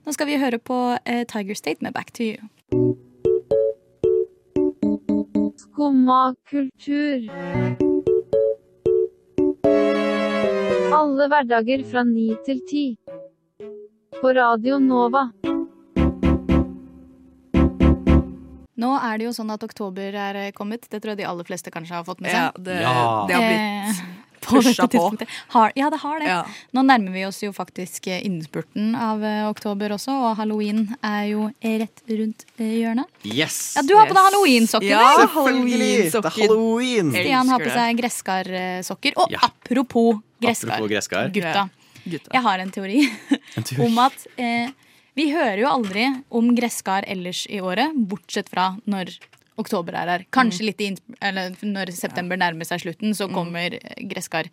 Nå 0.05 0.15
skal 0.15 0.27
vi 0.27 0.39
høre 0.41 0.59
på 0.59 0.97
eh, 1.05 1.23
Tiger 1.23 1.55
State 1.55 1.79
med 1.81 1.93
Back 1.95 2.11
to 2.11 2.23
You. 2.23 2.39
Skumma 5.55 6.35
kultur. 6.49 7.95
Alle 10.97 11.27
hverdager 11.29 11.83
fra 11.91 12.03
ni 12.07 12.29
til 12.45 12.61
ti. 12.69 12.85
På 14.21 14.31
Radio 14.33 14.79
Nova. 14.81 15.27
Nå 18.77 18.89
er 19.01 19.17
det 19.17 19.25
jo 19.25 19.33
sånn 19.33 19.49
at 19.53 19.63
oktober 19.65 20.13
er 20.13 20.37
eh, 20.37 20.51
kommet. 20.53 20.85
Det 20.89 20.99
tror 21.01 21.15
jeg 21.15 21.21
de 21.23 21.27
aller 21.29 21.47
fleste 21.47 21.71
kanskje 21.73 21.97
har 21.97 22.05
fått 22.05 22.21
med 22.21 22.29
Ja, 22.33 22.51
seg. 22.53 22.63
det, 22.63 22.75
Ja. 22.81 23.25
det 23.27 23.33
har 23.35 23.45
blitt 23.47 23.65
Eh, 23.67 23.93
på 23.93 24.16
pusha 24.51 24.87
på. 24.87 25.01
Har, 25.53 25.71
ja, 25.75 25.89
det 25.93 25.99
har 26.01 26.19
det. 26.23 26.27
Ja. 26.31 26.39
Nå 26.75 26.83
nærmer 26.87 27.13
vi 27.15 27.25
oss 27.27 27.41
jo 27.43 27.51
faktisk 27.55 28.07
eh, 28.11 28.23
innspurten 28.27 28.95
av 28.95 29.21
uh, 29.23 29.49
oktober 29.51 29.93
også, 29.97 30.15
og 30.29 30.37
halloween 30.39 30.85
er 31.05 31.23
jo 31.33 31.47
rett 31.63 32.03
rundt 32.09 32.45
eh, 32.57 32.73
hjørnet. 32.81 33.05
Yes! 33.27 33.75
Ja, 33.77 33.83
du 33.87 33.93
har 33.97 34.07
på 34.09 34.15
deg 34.17 34.27
halloweensokker. 34.29 34.89
Ja. 34.91 35.03
Selvfølgelig! 35.23 35.91
Det 36.11 36.23
er 36.23 36.35
Halloween-sokker. 36.39 37.23
Stian 37.27 37.53
har 37.53 37.63
på 37.67 37.71
seg 37.75 38.01
gresskarsokker. 38.01 39.17
Og 39.21 39.31
Ja. 39.31 39.39
apropos 39.51 40.19
gresskar, 40.41 40.73
Apropos 40.77 40.91
gresskar. 40.91 41.29
gutta. 41.33 41.69
Gutta. 42.07 42.31
Jeg 42.33 42.41
har 42.45 42.59
en 42.63 42.69
teori 42.71 42.99
En 43.57 43.63
teori. 43.67 43.85
om 43.85 43.97
at 43.99 44.27
uh, 44.39 44.69
vi 45.17 45.31
hører 45.33 45.59
jo 45.63 45.67
aldri 45.71 46.05
om 46.29 46.51
gresskar 46.55 47.03
ellers 47.09 47.45
i 47.49 47.59
året, 47.59 47.91
bortsett 48.07 48.49
fra 48.53 48.77
når 48.85 49.11
oktober 49.57 49.97
er 49.97 50.11
her. 50.13 50.25
Kanskje 50.33 50.69
litt 50.69 50.81
i, 50.83 50.91
eller 51.21 51.55
når 51.65 51.93
september 51.97 52.39
nærmer 52.39 52.67
seg 52.67 52.83
slutten, 52.85 53.15
så 53.17 53.29
kommer 53.31 53.77
eh, 53.79 54.03
gresskar. 54.09 54.49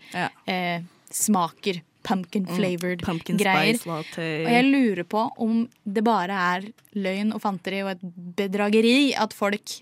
Eh, 0.47 0.85
smaker. 1.15 1.83
Pumpkin 2.05 2.45
flavored 2.45 3.01
Pumpkin 3.01 3.39
greier. 3.41 3.79
Og 3.89 4.19
jeg 4.21 4.65
lurer 4.69 5.07
på 5.09 5.23
om 5.41 5.63
det 5.89 6.03
bare 6.05 6.37
er 6.53 6.67
løgn 7.01 7.33
og 7.33 7.41
fanteri 7.41 7.81
og 7.81 7.95
et 7.95 8.03
bedrageri 8.37 9.15
at 9.17 9.33
folk 9.33 9.79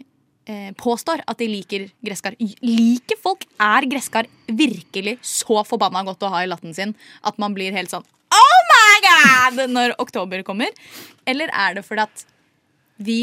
eh, 0.47 0.71
påstår 0.79 1.25
at 1.27 1.43
de 1.43 1.49
liker 1.51 1.89
gresskar. 2.07 2.37
Liker 2.63 3.19
folk 3.23 3.47
er 3.59 3.89
gresskar 3.91 4.31
virkelig 4.47 5.17
så 5.27 5.65
forbanna 5.67 6.05
godt 6.07 6.23
å 6.23 6.31
ha 6.37 6.45
i 6.45 6.51
latten 6.51 6.75
sin 6.77 6.95
at 7.27 7.43
man 7.43 7.59
blir 7.59 7.75
helt 7.75 7.91
sånn 7.91 8.07
Oh 8.33 8.61
my 8.71 8.93
god! 9.05 9.59
når 9.69 9.97
oktober 10.01 10.41
kommer? 10.47 10.71
Eller 11.29 11.51
er 11.53 11.75
det 11.77 11.85
fordi 11.85 12.07
at 12.07 12.23
vi 13.03 13.19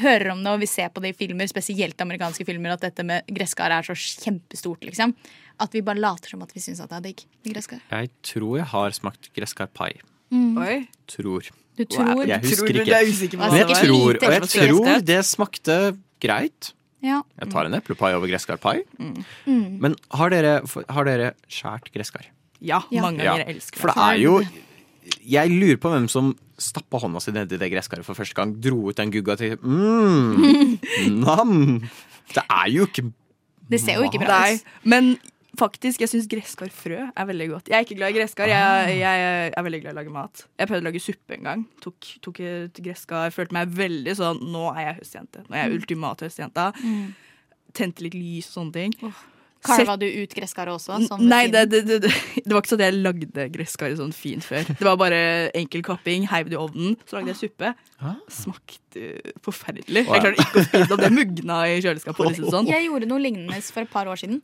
hører 0.00 0.32
om 0.32 0.42
det 0.44 0.52
og 0.52 0.60
vi 0.62 0.68
ser 0.70 0.88
på 0.94 1.02
det 1.04 1.14
i 1.14 1.16
filmer, 1.16 1.48
spesielt 1.50 2.00
amerikanske 2.04 2.44
filmer, 2.48 2.74
at 2.76 2.84
dette 2.84 3.04
med 3.06 3.26
gresskar 3.32 3.72
er 3.74 3.86
så 3.86 3.96
kjempestort, 3.96 4.84
liksom? 4.84 5.14
At 5.60 5.72
vi 5.72 5.80
bare 5.84 6.00
later 6.02 6.34
som 6.34 6.42
at 6.44 6.52
vi 6.52 6.60
syns 6.60 6.82
at 6.84 6.90
det 6.92 6.98
er 6.98 7.04
digg 7.08 7.22
med 7.44 7.54
gresskar. 7.54 7.80
Jeg 7.90 8.10
tror 8.26 8.58
jeg 8.60 8.68
har 8.74 8.96
smakt 8.96 9.30
gresskarpai. 9.36 9.92
Oi. 10.36 10.76
Tror. 11.08 11.48
Du 11.76 11.84
tror 11.84 12.24
Jeg 12.26 12.40
husker 12.42 12.72
Tror 12.72 12.82
ikke. 12.82 13.38
Men 13.38 13.58
jeg 13.60 13.76
tror, 13.76 14.16
og 14.16 14.32
jeg 14.32 14.48
tror 14.52 15.00
det 15.06 15.18
smakte 15.28 15.76
greit. 16.24 16.72
Ja. 17.04 17.20
Jeg 17.38 17.50
tar 17.52 17.68
en 17.68 17.76
eplepai 17.76 18.14
over 18.16 18.28
gresskarpai. 18.30 18.80
Mm. 18.98 19.18
Men 19.84 19.96
har 20.16 20.32
dere, 20.32 20.54
har 20.88 21.08
dere 21.08 21.32
skjært 21.52 21.92
gresskar? 21.94 22.30
Ja, 22.64 22.80
mange 22.90 23.20
Ja, 23.22 23.36
ganger. 23.36 23.44
Jeg 23.44 23.56
elsker 23.60 23.80
For 23.82 23.92
det 23.92 24.06
er 24.06 24.20
jo 24.22 24.38
Jeg 25.26 25.52
lurer 25.52 25.78
på 25.80 25.92
hvem 25.92 26.08
som 26.10 26.32
stappa 26.58 27.00
hånda 27.02 27.20
si 27.22 27.34
nedi 27.34 27.58
det 27.60 27.68
gresskaret 27.72 28.06
for 28.06 28.18
første 28.18 28.36
gang, 28.36 28.54
dro 28.62 28.88
ut 28.90 28.98
den 28.98 29.12
gugga 29.14 29.36
til 29.38 29.56
mm, 29.60 30.76
Nam! 31.24 31.56
Det 32.32 32.42
er 32.42 32.68
jo 32.72 32.88
ikke 32.88 33.06
Det 33.70 33.80
ser 33.82 34.00
jo 34.00 34.06
ikke 34.08 34.24
bra 34.24 34.42
ut. 34.52 34.64
men 34.82 35.16
faktisk, 35.56 36.02
jeg 36.02 36.10
syns 36.12 36.26
gresskarfrø 36.30 36.98
er 37.08 37.28
veldig 37.30 37.46
godt. 37.48 37.70
Jeg 37.70 37.78
er 37.78 37.86
ikke 37.86 37.96
glad 37.96 38.12
i 38.12 38.18
gresskar. 38.18 38.50
Jeg, 38.50 38.96
jeg 39.00 39.52
er 39.56 39.64
veldig 39.64 39.80
glad 39.82 39.92
i 39.92 39.94
å 39.94 39.98
lage 40.00 40.12
mat. 40.12 40.42
Jeg 40.60 40.68
prøvde 40.68 40.84
å 40.84 40.88
lage 40.90 41.00
suppe 41.00 41.36
en 41.38 41.48
gang. 41.48 41.62
Tok, 41.80 42.10
tok 42.24 42.40
et 42.44 42.80
gresskar. 42.84 43.32
Følte 43.32 43.56
meg 43.56 43.72
veldig 43.76 44.16
sånn 44.18 44.42
Nå 44.52 44.66
er 44.74 44.90
jeg 44.90 44.98
høstjente. 44.98 45.46
Nå 45.46 45.56
er 45.56 45.64
jeg 45.64 45.80
ultimat 45.80 46.26
høstjenta. 46.26 46.66
Mm. 46.82 47.08
Tente 47.76 48.04
litt 48.04 48.18
lys 48.18 48.50
og 48.50 48.58
sånne 48.58 48.76
ting. 48.76 49.14
Karva 49.64 49.96
du 49.98 50.06
ut 50.06 50.34
gresskaret 50.36 50.74
også? 50.74 50.98
Som 51.08 51.22
Nei, 51.26 51.46
det, 51.52 51.64
det, 51.72 51.80
det, 51.88 51.98
det, 52.08 52.50
var 52.52 52.60
ikke 52.60 52.72
sånn 52.72 52.82
at 52.82 52.86
jeg 52.86 52.98
lagde 53.00 53.46
gresskaret 53.54 54.00
sånn 54.00 54.12
fint 54.14 54.44
før. 54.46 54.68
Det 54.68 54.86
var 54.86 54.98
bare 55.00 55.20
enkel 55.58 55.84
kapping, 55.86 56.28
heiv 56.30 56.50
det 56.52 56.58
i 56.58 56.60
ovnen, 56.60 56.96
så 57.08 57.18
lagde 57.18 57.32
jeg 57.34 57.40
suppe. 57.46 57.72
Smakte 58.32 59.34
forferdelig. 59.44 60.04
Jeg 60.06 60.24
klarte 60.26 60.44
ikke 60.44 60.62
å 60.62 60.66
spise 60.68 60.90
det 60.90 60.98
opp. 60.98 61.04
Det 61.06 61.12
mugna 61.14 61.58
i 61.70 61.80
kjøleskapet. 61.80 62.42
Sånn. 62.52 62.70
Jeg 62.70 62.86
gjorde 62.86 63.10
noe 63.10 63.22
lignende 63.22 63.60
for 63.68 63.86
et 63.86 63.92
par 63.92 64.10
år 64.12 64.22
siden. 64.22 64.42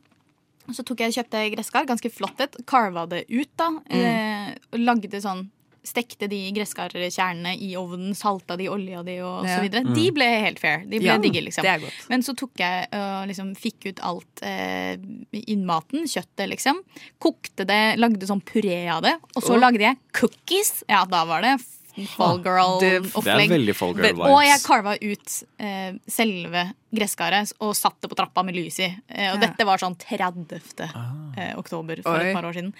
Så 0.71 0.85
tok 0.87 1.03
jeg 1.03 1.15
kjøpte 1.17 1.41
gresskar, 1.57 1.87
ganske 1.87 2.11
flott 2.13 2.39
et, 2.43 2.55
carva 2.69 3.03
det 3.11 3.25
ut, 3.31 3.51
da. 3.59 3.73
Eh, 3.91 4.53
og 4.71 4.79
lagde 4.79 5.19
sånn 5.23 5.47
Stekte 5.83 6.29
de 6.31 6.39
gresskarkjernene 6.55 7.57
i 7.59 7.73
ovnen, 7.75 8.15
salta 8.15 8.55
de, 8.59 8.69
olja 8.71 9.03
de 9.03 9.17
og 9.21 9.43
Ja. 9.43 9.57
så 9.57 9.65
videre. 9.65 9.83
Mm. 9.83 9.93
De 9.97 10.05
ble 10.15 10.29
helt 10.45 10.59
fair. 10.59 10.85
De 10.87 10.99
ble 10.99 11.11
Ja, 11.11 11.17
digge, 11.17 11.43
liksom. 11.43 11.67
Men 12.09 12.23
så 12.23 12.35
tok 12.39 12.55
jeg 12.57 12.87
og 12.93 13.27
liksom 13.27 13.53
fikk 13.59 13.91
ut 13.91 13.99
alt 13.99 14.43
eh, 14.47 14.95
innmaten, 15.43 16.07
kjøttet, 16.07 16.47
liksom. 16.55 16.83
Kokte 17.19 17.67
det, 17.67 17.97
lagde 17.99 18.29
sånn 18.29 18.41
puré 18.41 18.87
av 18.87 19.03
det. 19.03 19.17
Og 19.35 19.43
så 19.43 19.57
oh. 19.57 19.59
lagde 19.59 19.83
jeg 19.83 19.99
cookies. 20.15 20.83
Ja, 20.87 21.03
da 21.05 21.25
var 21.27 21.43
det 21.43 21.57
Fall 21.93 22.39
Det- 22.39 22.43
det 22.43 22.93
er 22.93 23.01
Girl-opplegg. 23.01 23.49
veldig 23.51 23.75
Fall 23.75 23.93
Og 24.33 24.43
jeg 24.43 24.59
carva 24.63 24.93
ut 24.97 25.43
eh, 25.59 25.91
selve 26.09 26.73
gresskaret 26.93 27.53
og 27.61 27.75
satt 27.75 27.99
det 28.01 28.09
på 28.09 28.15
trappa 28.17 28.43
med 28.43 28.55
lys 28.55 28.79
i. 28.79 28.87
Eh, 29.09 29.31
og 29.33 29.39
Ja. 29.41 29.47
dette 29.47 29.65
var 29.65 29.77
sånn 29.77 29.95
30. 29.97 30.89
Eh, 31.37 31.53
oktober 31.57 32.01
for 32.01 32.17
Oi. 32.17 32.25
et 32.29 32.33
par 32.35 32.43
år 32.43 32.53
siden. 32.53 32.73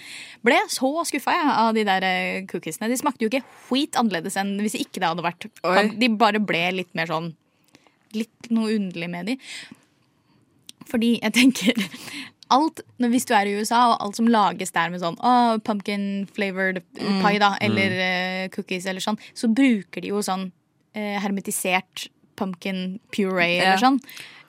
Ble 0.44 0.58
så 0.68 1.06
skuffa 1.06 1.32
jeg 1.32 1.46
av 1.46 1.74
de 1.76 1.84
der 1.84 2.04
eh, 2.04 2.42
cookiesene. 2.46 2.90
De 2.90 2.98
smakte 2.98 3.22
jo 3.22 3.30
ikke 3.30 3.44
skit 3.70 3.92
annerledes 3.94 4.36
enn 4.36 4.58
hvis 4.60 4.76
ikke 4.82 5.00
det 5.00 5.04
hadde 5.12 5.24
vært 5.24 5.50
Oi. 5.64 5.88
De 5.98 6.08
bare 6.10 6.40
ble 6.40 6.72
litt 6.72 6.94
mer 6.96 7.06
sånn 7.08 7.36
Litt 8.16 8.52
noe 8.52 8.70
underlig 8.78 9.10
med 9.10 9.26
de. 9.26 9.40
Fordi 10.86 11.20
jeg 11.22 11.34
tenker 11.34 11.74
alt, 12.52 12.82
Hvis 13.00 13.26
du 13.26 13.34
er 13.34 13.46
i 13.48 13.54
USA, 13.60 13.92
og 13.94 14.02
alt 14.02 14.16
som 14.16 14.28
lages 14.28 14.72
der 14.72 14.90
med 14.90 15.02
sånn 15.02 15.18
oh, 15.24 15.58
pumpkin 15.60 16.28
flavored 16.34 16.82
Mm. 17.00 17.22
pie, 17.22 17.40
da, 17.40 17.56
eller 17.62 17.90
Mm. 17.90 18.02
eh, 18.46 18.50
cookies 18.50 18.86
eller 18.86 19.02
sånn, 19.02 19.18
så 19.34 19.48
bruker 19.54 20.02
de 20.02 20.10
jo 20.10 20.20
sånn 20.22 20.52
uh, 20.96 21.20
hermetisert 21.20 22.08
pumpkin 22.36 23.00
puree 23.12 23.60
eller 23.62 23.78
sånn. 23.78 24.00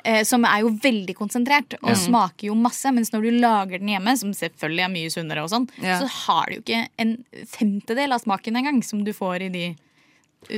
eh, 0.04 0.22
som 0.22 0.44
er 0.44 0.60
jo 0.60 0.68
veldig 0.70 1.14
konsentrert 1.16 1.74
og 1.82 1.96
smaker 1.96 2.44
jo 2.48 2.54
masse. 2.54 2.84
Mens 2.92 3.10
når 3.10 3.22
du 3.22 3.30
lager 3.40 3.78
den 3.78 3.88
hjemme, 3.88 4.18
som 4.18 4.32
selvfølgelig 4.32 4.84
er 4.84 4.88
mye 4.92 5.10
sunnere, 5.10 5.42
og 5.42 5.48
sånn, 5.48 5.68
så 5.80 6.06
har 6.06 6.44
du 6.46 6.56
jo 6.56 6.60
ikke 6.60 6.88
en 6.98 7.24
femtedel 7.46 8.12
av 8.12 8.20
smaken 8.20 8.54
engang 8.56 8.82
som 8.84 9.02
du 9.02 9.12
får 9.14 9.40
i 9.46 9.48
de 9.48 9.76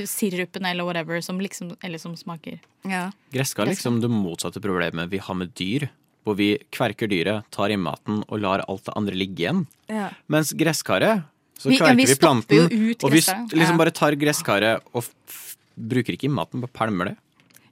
sirupene 0.05 0.71
eller 0.71 0.83
whatever 0.83 1.21
som 1.21 1.39
liksom, 1.39 1.77
eller 1.81 1.97
som 1.97 2.15
smaker. 2.19 2.59
Ja. 2.83 3.11
Gresskar 3.31 3.63
er 3.67 3.71
liksom 3.71 4.01
det 4.01 4.09
motsatte 4.11 4.59
problemet 4.63 5.09
vi 5.09 5.17
har 5.23 5.33
med 5.35 5.53
dyr. 5.55 5.89
Hvor 6.27 6.35
vi 6.35 6.49
kverker 6.75 7.07
dyret, 7.07 7.45
tar 7.55 7.71
inn 7.71 7.79
maten 7.85 8.19
og 8.27 8.41
lar 8.43 8.65
alt 8.67 8.83
det 8.89 8.93
andre 8.99 9.15
ligge 9.15 9.45
igjen. 9.45 9.61
Ja. 9.87 10.09
Mens 10.27 10.51
gresskaret, 10.59 11.23
så 11.57 11.69
Vi- 11.71 11.77
ja, 11.77 11.85
kverker 11.85 11.95
vi 11.95 12.05
vi, 12.05 12.15
planten. 12.19 12.67
ut 12.91 13.03
og 13.07 13.11
vi 13.11 13.21
liksom 13.21 13.55
Ja. 13.55 13.77
bare 13.77 13.91
tar 13.95 14.11
gresskaret 14.19 14.81
og 14.93 15.05
bruker 15.77 16.13
ikke 16.17 16.29
maten, 16.29 16.59
bare 16.61 16.73
pælmer 16.73 17.05
det. 17.11 17.17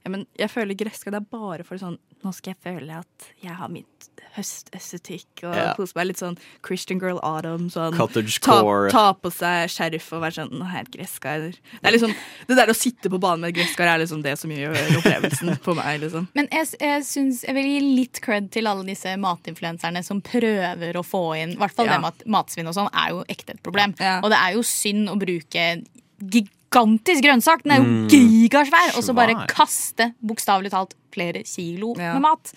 Ja, 0.05 0.09
men 0.13 0.25
jeg 0.37 0.49
føler 0.51 0.77
gresskar 0.77 1.11
det 1.11 1.21
er 1.21 1.27
bare 1.31 1.63
for 1.65 1.77
sånn 1.77 1.97
Nå 2.23 2.31
skal 2.33 2.55
jeg 2.55 2.63
føle 2.79 2.89
at 2.97 3.27
jeg 3.43 3.51
har 3.53 3.67
mitt 3.69 4.09
høstestetikk 4.35 5.43
og 5.43 5.55
Ja. 5.55 5.73
kose 5.77 5.93
meg 5.95 6.07
litt 6.07 6.17
sånn 6.19 6.37
Christian 6.65 6.99
Girl 6.99 7.19
Autumn. 7.23 7.69
Sånn, 7.69 7.95
Cottage 7.97 8.39
ta, 8.41 8.61
core. 8.61 8.89
ta 8.91 9.13
på 9.13 9.31
seg 9.31 9.69
skjerf 9.69 10.11
og 10.13 10.21
være 10.21 10.33
sånn 10.39 10.51
Nå 10.51 10.65
har 10.69 10.83
jeg 10.83 10.87
et 10.87 10.91
gresskar. 10.99 11.39
Det 11.51 11.83
er 11.83 11.91
liksom 11.91 12.13
Det 12.47 12.55
der 12.57 12.67
å 12.67 12.75
sitte 12.75 13.09
på 13.09 13.19
banen 13.19 13.41
med 13.41 13.55
et 13.55 13.61
gresskar 13.61 13.87
er 13.95 13.99
liksom 14.03 14.21
det 14.23 14.37
som 14.39 14.49
gjør 14.51 14.75
opplevelsen 14.99 15.57
på 15.65 15.75
meg, 15.75 16.01
liksom. 16.01 16.27
Men 16.35 16.47
jeg, 16.51 16.67
jeg, 16.79 17.03
syns, 17.03 17.43
jeg 17.43 17.55
vil 17.55 17.65
gi 17.65 17.79
litt 17.95 18.21
cred 18.21 18.51
til 18.51 18.67
alle 18.67 18.83
disse 18.85 19.15
matinfluenserne 19.17 20.03
som 20.03 20.21
prøver 20.21 20.93
å 20.95 21.03
få 21.05 21.23
inn 21.41 21.51
I 21.53 21.55
hvert 21.61 21.71
fall 21.75 21.85
Ja. 21.87 21.93
det 21.93 22.01
med 22.01 22.13
at 22.13 22.27
matsvinn 22.27 22.67
og 22.67 22.73
sånn 22.75 22.89
er 22.93 23.09
jo 23.15 23.23
ekte 23.29 23.55
et 23.55 23.63
problem. 23.63 23.95
Ja. 23.99 24.19
Og 24.21 24.29
det 24.29 24.37
er 24.39 24.53
jo 24.53 24.61
synd 24.61 25.09
å 25.09 25.17
bruke 25.19 25.83
gigantisk 26.21 27.21
grønnsak. 27.23 27.63
Den 27.63 27.71
er 27.71 27.77
jo 27.77 27.83
Mm. 27.85 28.07
gigasvær. 28.09 28.97
Og 28.97 29.03
så 29.03 29.13
bare 29.15 29.35
kaste 29.47 30.13
bokstavelig 30.23 30.71
talt 30.71 30.93
flere 31.11 31.43
kilo 31.45 31.93
Ja. 31.97 32.13
med 32.13 32.21
mat. 32.21 32.51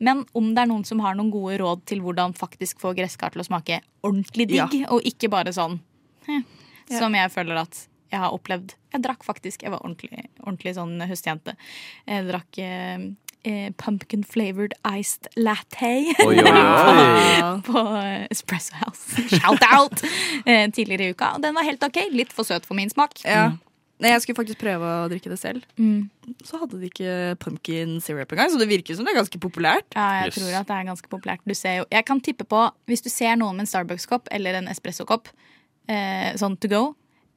Men 0.00 0.24
om 0.36 0.50
det 0.54 0.62
er 0.64 0.70
noen 0.70 0.84
som 0.88 1.00
har 1.04 1.14
noen 1.18 1.30
gode 1.32 1.58
råd 1.60 1.84
til 1.90 2.00
hvordan 2.04 2.32
faktisk 2.38 2.80
få 2.80 2.94
gresskar 2.96 3.34
til 3.34 3.42
å 3.42 3.46
smake 3.46 3.80
ordentlig 4.06 4.48
digg, 4.48 4.74
Ja. 4.80 4.88
og 4.90 5.04
ikke 5.04 5.28
bare 5.32 5.52
sånn 5.52 5.78
eh, 6.28 6.42
som 6.98 7.14
jeg 7.14 7.30
føler 7.30 7.60
at 7.66 7.86
jeg 8.10 8.18
har 8.18 8.32
opplevd. 8.34 8.72
Jeg 8.92 9.02
drakk 9.04 9.22
faktisk, 9.22 9.62
jeg 9.62 9.70
var 9.70 9.84
ordentlig, 9.84 10.24
ordentlig 10.42 10.72
sånn 10.74 10.96
høstjente. 11.06 11.54
Jeg 12.08 12.24
drakk 12.26 12.58
eh, 12.58 13.04
eh, 13.46 13.68
pumpkin 13.78 14.24
flavored 14.26 14.74
iced 14.98 15.28
latte 15.38 15.92
Oi, 16.26 16.40
oi, 16.40 16.50
oi. 16.50 17.62
på 17.68 17.72
på 17.72 17.84
Espresso 18.34 18.74
House. 18.80 19.20
Shout 19.38 19.62
out! 19.70 20.02
eh, 20.44 20.66
tidligere 20.74 21.06
i 21.06 21.14
uka. 21.14 21.34
Og 21.36 21.42
den 21.44 21.54
var 21.54 21.62
helt 21.68 21.84
ok. 21.86 22.00
Litt 22.10 22.32
for 22.34 22.44
søt 22.48 22.66
for 22.66 22.74
min 22.74 22.90
smak. 22.90 23.20
Ja. 23.24 23.52
Nei, 24.00 24.14
jeg 24.14 24.22
skulle 24.24 24.38
faktisk 24.38 24.60
prøve 24.62 24.90
å 25.02 25.08
drikke 25.12 25.30
det 25.32 25.38
selv. 25.40 25.64
Mm. 25.76 26.08
Så 26.46 26.60
hadde 26.60 26.78
de 26.80 26.88
ikke 26.88 27.14
pumpkin 27.42 27.98
syrup 28.04 28.32
engang, 28.32 28.48
så 28.52 28.60
det 28.60 28.70
virker 28.70 28.96
som 28.96 29.04
det 29.04 29.12
er 29.12 29.20
ganske 29.20 29.40
populært. 29.42 29.88
Ja, 29.96 30.24
jeg 30.24 30.34
tror 30.38 30.54
at 30.62 30.70
det 30.70 30.78
er 30.78 30.86
ganske 30.88 31.10
populært. 31.12 31.44
Du 31.44 31.54
ser 31.58 31.82
jo, 31.82 31.88
jeg 31.92 32.06
kan 32.08 32.22
tippe 32.24 32.46
på, 32.48 32.62
Hvis 32.88 33.04
du 33.04 33.10
ser 33.12 33.36
noen 33.36 33.58
med 33.58 33.66
en 33.66 33.70
Starbucks-kopp 33.70 34.30
eller 34.32 34.56
en 34.58 34.70
espressokopp 34.72 35.28
eh, 35.88 36.32
sånn 36.40 36.56
to 36.60 36.70
go 36.70 36.80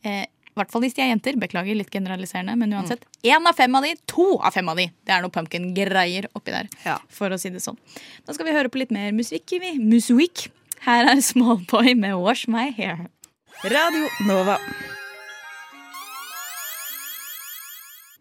eh, 0.07 0.23
I 0.23 0.55
hvert 0.59 0.71
fall 0.71 0.83
hvis 0.85 0.95
de 0.95 1.03
er 1.03 1.11
jenter. 1.11 1.37
Beklager, 1.41 1.75
litt 1.75 1.91
generaliserende, 1.91 2.55
men 2.59 2.73
uansett. 2.77 3.05
Én 3.25 3.49
av 3.49 3.57
fem 3.57 3.75
av 3.75 3.83
de, 3.83 3.93
to 4.09 4.37
av 4.39 4.55
fem 4.55 4.69
av 4.69 4.79
de, 4.79 4.87
det 5.03 5.15
er 5.15 5.23
noe 5.25 5.33
pumpkin-greier 5.33 6.29
oppi 6.37 6.55
der. 6.55 6.71
For 7.11 7.33
å 7.33 7.39
si 7.41 7.51
det 7.53 7.63
sånn. 7.65 7.79
Da 8.23 8.37
skal 8.37 8.47
vi 8.47 8.55
høre 8.55 8.71
på 8.71 8.79
litt 8.81 8.93
mer 8.93 9.11
musikk. 9.17 9.49
vi. 9.49 9.75
Musikk. 9.81 10.47
Her 10.85 11.11
er 11.11 11.23
Smallboy 11.23 11.95
med 11.95 12.19
Wash 12.23 12.47
My 12.51 12.69
Hair. 12.75 13.07
Radio 13.63 14.09
Nova. 14.27 14.59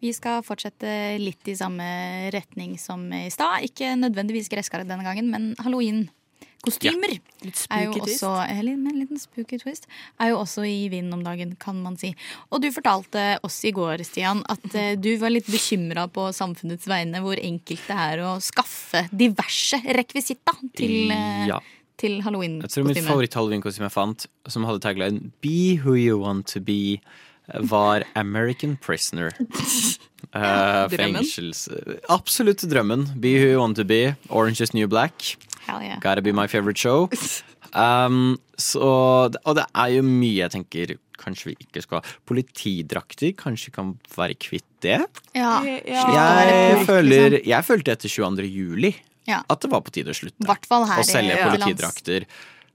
Vi 0.03 0.11
skal 0.11 0.43
fortsette 0.43 0.89
litt 1.21 1.47
i 1.47 1.55
samme 1.55 1.85
retning 2.33 2.75
som 2.81 3.05
i 3.15 3.29
stad. 3.31 3.63
Ikke 3.63 3.93
nødvendigvis 3.95 4.51
gresskaret 4.51 4.89
denne 4.89 5.05
gangen, 5.05 5.29
men 5.31 5.53
halloween-kostymer. 5.63 7.13
ja. 7.13 7.53
er 7.71 7.85
jo 7.85 8.01
også, 8.03 8.33
eller, 8.51 8.75
en 8.75 8.99
liten 8.99 9.21
spooky 9.21 9.61
twist. 9.61 9.87
Er 10.19 10.33
jo 10.33 10.41
også 10.41 10.65
i 10.67 10.89
vinden 10.91 11.15
om 11.15 11.23
dagen, 11.23 11.55
kan 11.55 11.79
man 11.85 11.95
si. 11.99 12.11
Og 12.51 12.59
du 12.65 12.67
fortalte 12.75 13.37
oss 13.47 13.61
i 13.63 13.71
går, 13.71 14.03
Stian, 14.03 14.43
at 14.51 14.67
eh, 14.75 14.97
du 14.99 15.13
var 15.23 15.31
litt 15.31 15.47
bekymra 15.47 16.09
på 16.11 16.27
samfunnets 16.35 16.89
vegne 16.91 17.23
hvor 17.23 17.39
enkelt 17.39 17.87
det 17.87 18.03
er 18.09 18.27
å 18.27 18.35
skaffe 18.43 19.05
diverse 19.07 19.79
rekvisitter 19.87 20.65
til, 20.75 21.13
eh, 21.15 21.47
Ja. 21.53 21.63
til 21.95 22.19
Jeg 22.19 22.23
tror 22.27 22.91
mitt 22.91 23.05
favoritt-halloween-kostyme 23.07 23.87
jeg 23.87 23.95
fant, 23.95 24.27
som 24.51 24.65
hadde 24.67 24.83
tagline 24.83 25.31
'Be 25.39 25.79
who 25.79 25.95
you 25.95 26.19
want 26.19 26.47
to 26.47 26.59
be', 26.59 26.99
var 27.47 28.03
American 28.15 28.77
Prisoner. 28.77 29.33
Uh, 30.33 30.87
fengsels... 30.89 31.67
Absolutt 32.09 32.63
drømmen. 32.65 33.03
Be 33.21 33.35
who 33.37 33.51
you 33.51 33.59
want 33.59 33.75
to 33.77 33.83
be. 33.85 34.15
Orange 34.29 34.61
is 34.63 34.73
new 34.73 34.87
black. 34.87 35.35
Yeah. 35.67 35.99
Gotta 35.99 36.21
be 36.21 36.31
my 36.31 36.47
favorite 36.47 36.79
show. 36.79 37.09
Um, 37.73 38.35
så, 38.53 38.85
og 39.33 39.55
det 39.57 39.63
er 39.73 39.95
jo 39.95 40.03
mye 40.05 40.43
jeg 40.43 40.51
tenker 40.53 40.91
kanskje 41.17 41.47
vi 41.47 41.53
ikke 41.65 41.81
skal 41.81 42.01
ha. 42.03 42.11
Politidrakter, 42.29 43.31
kanskje 43.33 43.71
vi 43.71 43.75
kan 43.79 43.93
være 44.13 44.35
kvitt 44.37 44.67
det? 44.85 44.99
Ja, 45.33 45.55
Jeg, 45.65 46.83
føler, 46.85 47.33
liksom. 47.39 47.49
jeg 47.49 47.65
følte 47.65 47.95
etter 47.95 48.13
22. 48.13 48.45
juli 48.45 48.91
Ja. 49.25 49.41
at 49.49 49.63
det 49.65 49.71
var 49.71 49.81
på 49.81 49.93
tide 49.95 50.13
å 50.13 50.17
slutte 50.17 50.45
her 50.45 51.01
å 51.01 51.07
selge 51.07 51.39
politidrakter. 51.47 52.27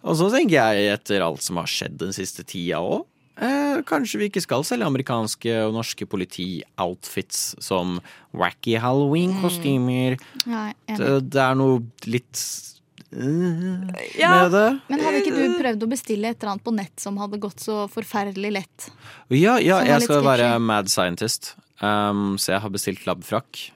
Og 0.02 0.18
så 0.18 0.30
tenker 0.34 0.56
jeg, 0.58 0.90
etter 0.98 1.22
alt 1.22 1.46
som 1.46 1.62
har 1.62 1.70
skjedd 1.70 1.98
den 2.02 2.14
siste 2.16 2.42
tida 2.42 2.82
òg, 2.82 3.06
eh, 3.44 3.80
kanskje 3.88 4.20
vi 4.20 4.28
ikke 4.30 4.42
skal 4.44 4.64
selge 4.66 4.86
amerikanske 4.88 5.54
og 5.66 5.76
norske 5.76 6.06
politi-outfits 6.10 7.58
som 7.64 7.98
wacky 8.36 8.76
halloween-kostymer. 8.82 10.18
Mm. 10.44 10.74
det, 10.98 11.12
det 11.32 11.42
er 11.44 11.58
noe 11.58 11.80
litt 12.10 12.42
uh, 13.14 13.88
Ja, 14.18 14.34
med 14.34 14.54
det. 14.56 14.66
Men 14.90 15.06
hadde 15.06 15.22
ikke 15.22 15.34
du 15.36 15.58
prøvd 15.60 15.86
å 15.86 15.90
bestille 15.94 16.32
et 16.32 16.38
eller 16.38 16.56
annet 16.56 16.66
på 16.68 16.76
nett 16.76 17.02
som 17.02 17.18
hadde 17.22 17.40
gått 17.42 17.64
så 17.64 17.80
forferdelig 17.92 18.54
lett? 18.60 18.90
Ja, 19.32 19.58
ja 19.62 19.82
jeg 19.86 20.06
skal 20.06 20.24
være 20.26 20.54
mad 20.62 20.90
scientist, 20.92 21.54
um, 21.82 22.36
så 22.40 22.56
jeg 22.56 22.64
har 22.66 22.74
bestilt 22.74 23.06
labfrakk. 23.08 23.68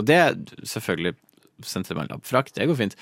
Og 0.00 0.06
det 0.08 0.20
selvfølgelig 0.64 1.16
sendte 1.66 1.96
meg 1.98 2.08
labfrakk, 2.12 2.54
det 2.56 2.68
går 2.70 2.78
fint. 2.78 2.96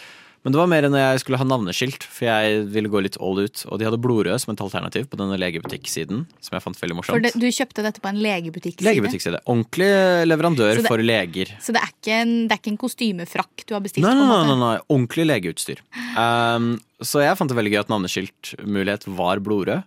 Men 0.49 0.55
det 0.55 0.61
var 0.63 0.69
mer 0.73 0.87
når 0.89 1.03
jeg 1.03 1.21
skulle 1.21 1.37
ha 1.37 1.45
navneskilt, 1.45 2.05
for 2.09 2.25
jeg 2.25 2.61
ville 2.73 2.89
gå 2.89 3.03
litt 3.05 3.19
all 3.21 3.37
ut. 3.37 3.67
Og 3.69 3.77
de 3.77 3.85
hadde 3.85 3.99
blodrød 4.01 4.41
som 4.41 4.55
et 4.55 4.63
alternativ 4.65 5.05
på 5.13 5.19
denne 5.21 5.37
legebutikksiden, 5.37 6.23
som 6.41 6.57
jeg 6.57 6.65
fant 6.65 6.79
veldig 6.81 6.97
For 6.97 7.01
morsomt. 7.03 7.27
det, 7.27 7.33
du 7.37 7.45
kjøpte 7.53 7.85
dette 7.85 8.01
på 8.01 8.09
en 8.09 8.21
legebutikkside? 8.25 8.87
Legebutikkside. 8.89 9.43
Ordentlig 9.45 9.91
leverandør 10.25 10.81
det- 10.81 10.87
for 10.89 11.05
leger. 11.05 11.53
Så 11.61 11.77
det 11.77 11.83
er, 11.85 11.93
ikke 11.93 12.17
en, 12.23 12.33
det 12.49 12.57
er 12.57 12.63
ikke 12.63 12.73
en 12.73 12.81
kostymefrakk 12.81 13.67
du 13.69 13.75
har 13.77 13.85
bestilt? 13.85 14.09
Nei, 14.09 14.15
nei, 14.17 14.41
nei, 14.49 14.57
nei. 14.57 14.79
ordentlig 14.89 15.29
legeutstyr. 15.29 15.85
Um, 16.17 16.81
så 17.05 17.21
jeg 17.29 17.37
fant 17.37 17.53
det 17.53 17.61
veldig 17.61 17.75
gøy 17.77 17.81
at 17.85 17.93
navneskiltmulighet 17.93 19.05
var 19.21 19.45
blodrød. 19.45 19.85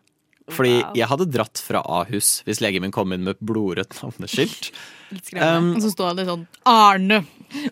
Fordi 0.56 0.74
jeg 0.98 1.08
hadde 1.12 1.28
dratt 1.32 1.62
fra 1.64 1.82
Ahus 2.00 2.42
hvis 2.48 2.62
legen 2.64 2.84
min 2.86 2.94
kom 2.96 3.14
inn 3.16 3.24
med 3.28 3.40
blodrødt 3.42 4.02
navneskilt. 4.04 4.72
Um, 5.36 5.74
Og 5.76 5.82
så 5.84 5.90
står 5.92 6.14
det 6.16 6.24
sånn 6.24 6.46
Arne. 6.72 7.18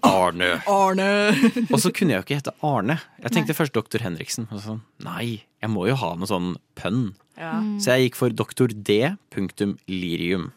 Arne. 0.04 0.50
Arne. 0.68 1.06
Og 1.72 1.78
så 1.80 1.88
kunne 1.96 2.12
jeg 2.12 2.20
jo 2.20 2.26
ikke 2.26 2.40
hete 2.42 2.52
Arne. 2.68 2.98
Jeg 3.24 3.32
tenkte 3.32 3.56
først 3.56 3.72
doktor 3.78 4.04
Henriksen. 4.04 4.50
Og 4.52 4.60
sånn, 4.60 4.82
nei, 5.06 5.46
jeg 5.64 5.72
må 5.72 5.86
jo 5.88 5.96
ha 6.02 6.10
noe 6.20 6.28
sånn 6.28 6.50
pønn. 6.76 7.14
Ja. 7.40 7.54
Så 7.80 7.96
jeg 7.96 8.10
gikk 8.10 8.20
for 8.20 8.36
doktor 8.36 8.74
D. 8.76 8.98
Punktum 9.32 9.78
lirium. 9.88 10.50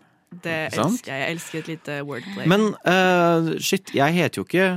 Det 0.43 0.57
elsker 0.73 1.13
jeg. 1.13 1.23
Jeg 1.23 1.37
elsker 1.37 1.61
et 1.63 1.71
lite 1.71 2.01
wordplay. 2.09 2.51
Men 2.51 2.73
uh, 2.83 3.53
shit, 3.63 3.95
jeg 3.95 4.19
heter 4.19 4.43
jo 4.43 4.49
ikke 4.49 4.69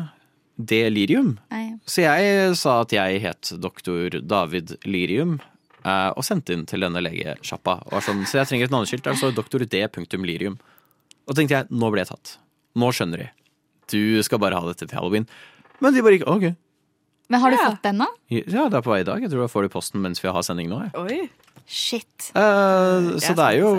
D. 0.62 0.84
Lirium. 0.93 1.39
Nei. 1.49 1.65
Så 1.89 2.05
jeg 2.05 2.53
sa 2.62 2.84
at 2.86 2.93
jeg 2.93 3.21
het 3.25 3.55
doktor 3.65 4.21
David 4.21 4.77
Lirium. 4.86 5.39
Eh, 5.86 6.10
og 6.12 6.26
sendte 6.26 6.56
inn 6.56 6.65
til 6.69 6.84
denne 6.86 7.04
legesjappa. 7.06 7.80
Sånn, 8.06 8.26
så 8.28 8.41
jeg 8.41 8.52
trenger 8.52 8.69
et 8.69 8.76
navneskilt 8.76 9.08
Altså 9.12 9.32
det 9.32 9.39
doktor 9.39 9.63
D. 9.63 9.86
Lirium. 10.26 10.60
Og 11.26 11.38
tenkte 11.38 11.60
jeg, 11.60 11.69
nå 11.71 11.89
ble 11.93 12.04
jeg 12.04 12.12
tatt. 12.12 12.38
Nå 12.76 12.91
skjønner 12.93 13.24
de. 13.24 13.32
Du 13.91 14.21
skal 14.26 14.41
bare 14.41 14.58
ha 14.60 14.67
dette 14.67 14.88
til 14.89 14.98
halloween. 14.98 15.28
Men 15.84 15.95
de 15.95 16.04
bare 16.06 16.19
ikke 16.19 16.32
OK. 16.32 16.48
Men 17.32 17.41
har 17.41 17.54
du 17.54 17.58
fått 17.58 17.86
den, 17.86 18.02
da? 18.04 18.08
Ja, 18.30 18.67
det 18.69 18.80
er 18.80 18.86
på 18.86 18.93
vei 18.93 19.02
i 19.02 19.08
dag. 19.08 19.24
Jeg 19.24 19.32
tror 19.34 19.45
jeg 19.45 19.54
får 19.54 19.65
det 19.65 19.71
i 19.71 19.74
posten 19.74 20.04
mens 20.04 20.21
vi 20.21 20.30
har 20.30 20.45
sending 20.45 20.69
nå. 20.69 20.84
Jeg. 20.86 20.93
Oi. 21.02 21.62
Shit. 21.65 22.30
Uh, 22.36 23.15
så 23.17 23.32
Jeg 23.32 23.38
det 23.39 23.45
er 23.48 23.58
jo 23.58 23.71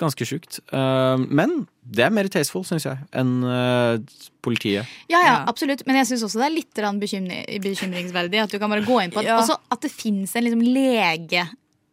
ganske 0.00 0.26
sjukt. 0.28 0.60
Uh, 0.72 1.16
men 1.28 1.64
det 1.84 2.06
er 2.06 2.14
mer 2.14 2.28
tasteful, 2.32 2.64
syns 2.66 2.86
jeg, 2.88 3.00
enn 3.16 3.32
uh, 3.44 3.98
politiet. 4.44 4.88
Ja, 5.12 5.20
ja, 5.24 5.34
absolutt. 5.50 5.84
Men 5.88 6.00
jeg 6.00 6.10
syns 6.12 6.24
også 6.26 6.40
det 6.42 6.48
er 6.48 6.56
litt 6.58 6.80
bekymringsverdig 7.64 8.42
at 8.44 8.54
du 8.54 8.58
kan 8.62 8.72
bare 8.72 8.86
gå 8.86 9.00
inn 9.02 9.14
på 9.14 9.22
at, 9.22 9.28
Ja. 9.28 9.40
også 9.40 9.58
at 9.72 9.84
det 9.84 9.92
fins 9.92 10.34
en 10.36 10.46
liksom 10.46 10.64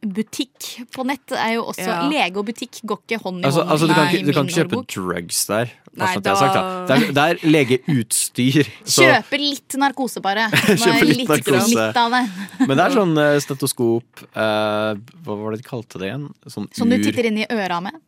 legebutikk 0.01 0.87
på 0.93 1.05
nett. 1.05 1.31
er 1.31 1.53
jo 1.55 1.65
også 1.65 1.85
Ja. 1.85 2.09
Lege 2.09 2.37
og 2.37 2.45
butikk 2.45 2.81
går 2.83 2.97
ikke 3.05 3.21
hånd 3.21 3.41
i 3.41 3.45
Altså, 3.45 3.61
hånd. 3.61 3.71
altså 3.71 3.87
du, 3.87 3.93
kan 3.93 4.07
ikke, 4.07 4.25
du 4.25 4.33
kan 4.33 4.45
ikke 4.47 4.55
kjøpe 4.55 4.85
drugs 4.87 5.45
der. 5.45 5.69
Nei, 5.93 6.13
så 6.13 6.17
at 6.17 6.25
jeg 6.25 6.33
har 6.33 6.39
sagt, 6.39 6.53
da. 6.55 6.85
Det, 6.87 6.95
er, 6.95 7.11
det 7.11 7.23
er 7.23 7.51
legeutstyr. 7.51 8.69
Så, 8.85 9.03
Kjøpe 9.03 9.37
litt 9.37 9.75
narkose, 9.77 10.21
bare. 10.21 10.49
Kjøpe 10.83 11.05
litt 11.05 11.27
narkose. 11.27 11.67
litt 11.75 11.97
av 11.97 12.11
det. 12.11 12.23
men 12.67 12.77
det 12.77 12.85
er 12.85 12.95
sånn 12.95 13.17
eh, 13.17 13.39
stetoskop 13.43 14.23
uh, 14.35 14.95
Hva 15.25 15.35
var 15.35 15.51
det 15.51 15.61
de 15.61 15.67
kalte 15.67 15.99
det 15.99 16.07
igjen? 16.11 16.29
Sånn 16.47 16.69
Som 16.73 16.89
du 16.89 16.97
titter 17.03 17.27
inn 17.27 17.43
i 17.43 17.47
øra 17.51 17.81
med. 17.83 17.99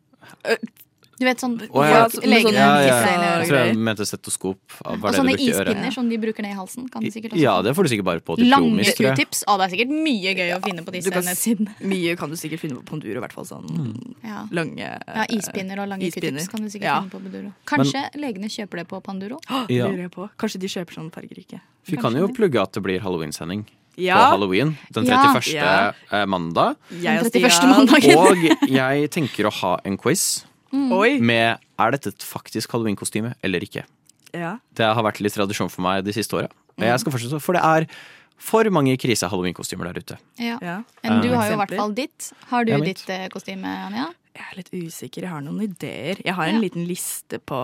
Du 1.18 1.24
vet 1.24 1.38
sånn 1.38 1.54
oh, 1.70 1.84
ja. 1.86 2.04
Ja, 2.04 2.06
legene 2.26 2.42
sånn- 2.42 2.54
ja, 2.58 2.68
ja, 2.82 2.96
Jeg 3.38 3.48
tror 3.48 3.58
jeg 3.66 3.76
mente 3.76 4.04
stetoskop. 4.08 4.58
Og 4.84 5.04
sånne 5.14 5.34
ispinner 5.38 5.92
som 5.94 6.08
de 6.08 6.18
bruker 6.18 6.42
ned 6.42 6.52
i 6.52 6.58
halsen. 6.58 6.88
Kan 6.90 7.02
de 7.02 7.10
sikkert 7.14 7.32
også 7.36 7.40
Ja, 7.44 7.62
det 7.62 7.74
får 7.76 7.86
du 7.86 7.88
sikkert 7.94 8.04
bare 8.08 8.20
på 8.20 8.36
Lange 8.42 8.82
jeg. 8.82 8.96
q-tips. 8.98 9.44
Det 9.46 9.66
er 9.66 9.70
sikkert 9.76 9.92
mye 9.94 10.34
gøy 10.34 10.50
å 10.56 10.60
finne 10.64 10.82
på 10.84 10.90
disse 10.96 11.10
kan 11.14 11.22
nettsidene. 11.22 11.74
Mye 11.80 12.16
kan 12.18 12.30
du 12.30 12.36
sikkert 12.36 12.60
finne 12.64 12.80
på 12.80 12.84
Panduro, 12.90 13.16
i 13.18 13.22
hvert 13.22 13.32
fall 13.32 13.44
sånn 13.44 14.14
Ja. 14.24 14.46
lange 14.50 14.78
Ja, 14.80 15.24
ispinner 15.30 15.78
og 15.84 15.88
lange 15.88 16.10
q-tips 16.10 16.48
kan 16.48 16.60
du 16.60 16.68
sikkert 16.68 16.82
Ja. 16.90 17.00
finne 17.00 17.10
på 17.10 17.22
Panduro. 17.22 17.52
Kanskje 17.66 18.02
legene 18.16 18.50
kjøper 18.50 18.82
det 18.82 18.88
på 18.88 19.02
Panduro? 19.02 19.38
Ja. 19.68 19.86
Lurer 19.86 20.02
jeg 20.08 20.10
på. 20.10 20.28
Kanskje 20.38 20.58
de 20.60 20.66
kjøper 20.66 20.92
sånn 20.94 21.10
fargerike. 21.12 21.60
Vi 21.86 21.96
kan 21.96 22.12
jo 22.14 22.26
plugge 22.28 22.60
at 22.60 22.72
det 22.72 22.82
blir 22.82 22.98
halloweensending 23.00 23.64
på 23.64 24.02
Ja, 24.02 24.30
halloween. 24.30 24.76
Den 24.92 25.04
31. 25.06 25.52
Ja. 25.54 25.92
eh, 26.10 26.24
mandag. 26.26 26.76
jeg 26.90 27.20
og 27.20 27.30
31. 27.30 27.50
Stian. 27.52 27.70
mandagen. 27.70 28.16
Og 28.18 28.68
jeg 28.68 29.10
tenker 29.10 29.46
å 29.46 29.52
ha 29.52 29.78
en 29.84 29.96
quiz 29.96 30.44
Oi. 30.94 31.18
med 31.20 31.58
er 31.78 31.94
dette 31.94 32.10
et 32.14 32.24
faktisk 32.26 32.72
halloweenkostyme 32.74 33.34
eller 33.46 33.64
ikke. 33.66 33.84
Ja. 34.34 34.56
Det 34.74 34.86
har 34.98 35.02
vært 35.06 35.20
litt 35.22 35.34
tradisjon 35.36 35.70
for 35.70 35.82
meg 35.86 36.04
de 36.06 36.12
siste 36.16 36.34
åra. 36.36 36.50
Jeg 36.82 36.98
skal 37.00 37.14
fortsette, 37.14 37.38
for 37.40 37.54
det 37.54 37.62
er 37.62 37.86
for 38.44 38.66
mange 38.74 38.96
krise-halloweenkostymer 38.98 39.92
der 39.92 40.00
ute. 40.02 40.16
Ja. 40.42 40.58
ja. 40.60 40.80
Men 41.04 41.20
du 41.22 41.28
Eh, 41.30 41.36
har 41.38 41.46
jo 41.52 41.54
i 41.54 41.60
hvert 41.62 41.76
fall 41.78 41.94
ditt. 41.94 42.32
Har 42.50 42.64
du 42.66 42.72
Ja, 42.74 42.78
ditt 42.82 43.04
eh, 43.08 43.28
kostyme, 43.30 43.70
Anja? 43.86 44.08
Jeg 44.34 44.44
er 44.50 44.56
litt 44.58 44.70
usikker. 44.74 45.22
Jeg 45.22 45.30
har 45.30 45.40
noen 45.46 45.62
ideer. 45.62 46.18
Jeg 46.24 46.34
har 46.34 46.48
en 46.50 46.56
Ja. 46.56 46.60
liten 46.60 46.86
liste 46.88 47.38
på, 47.38 47.58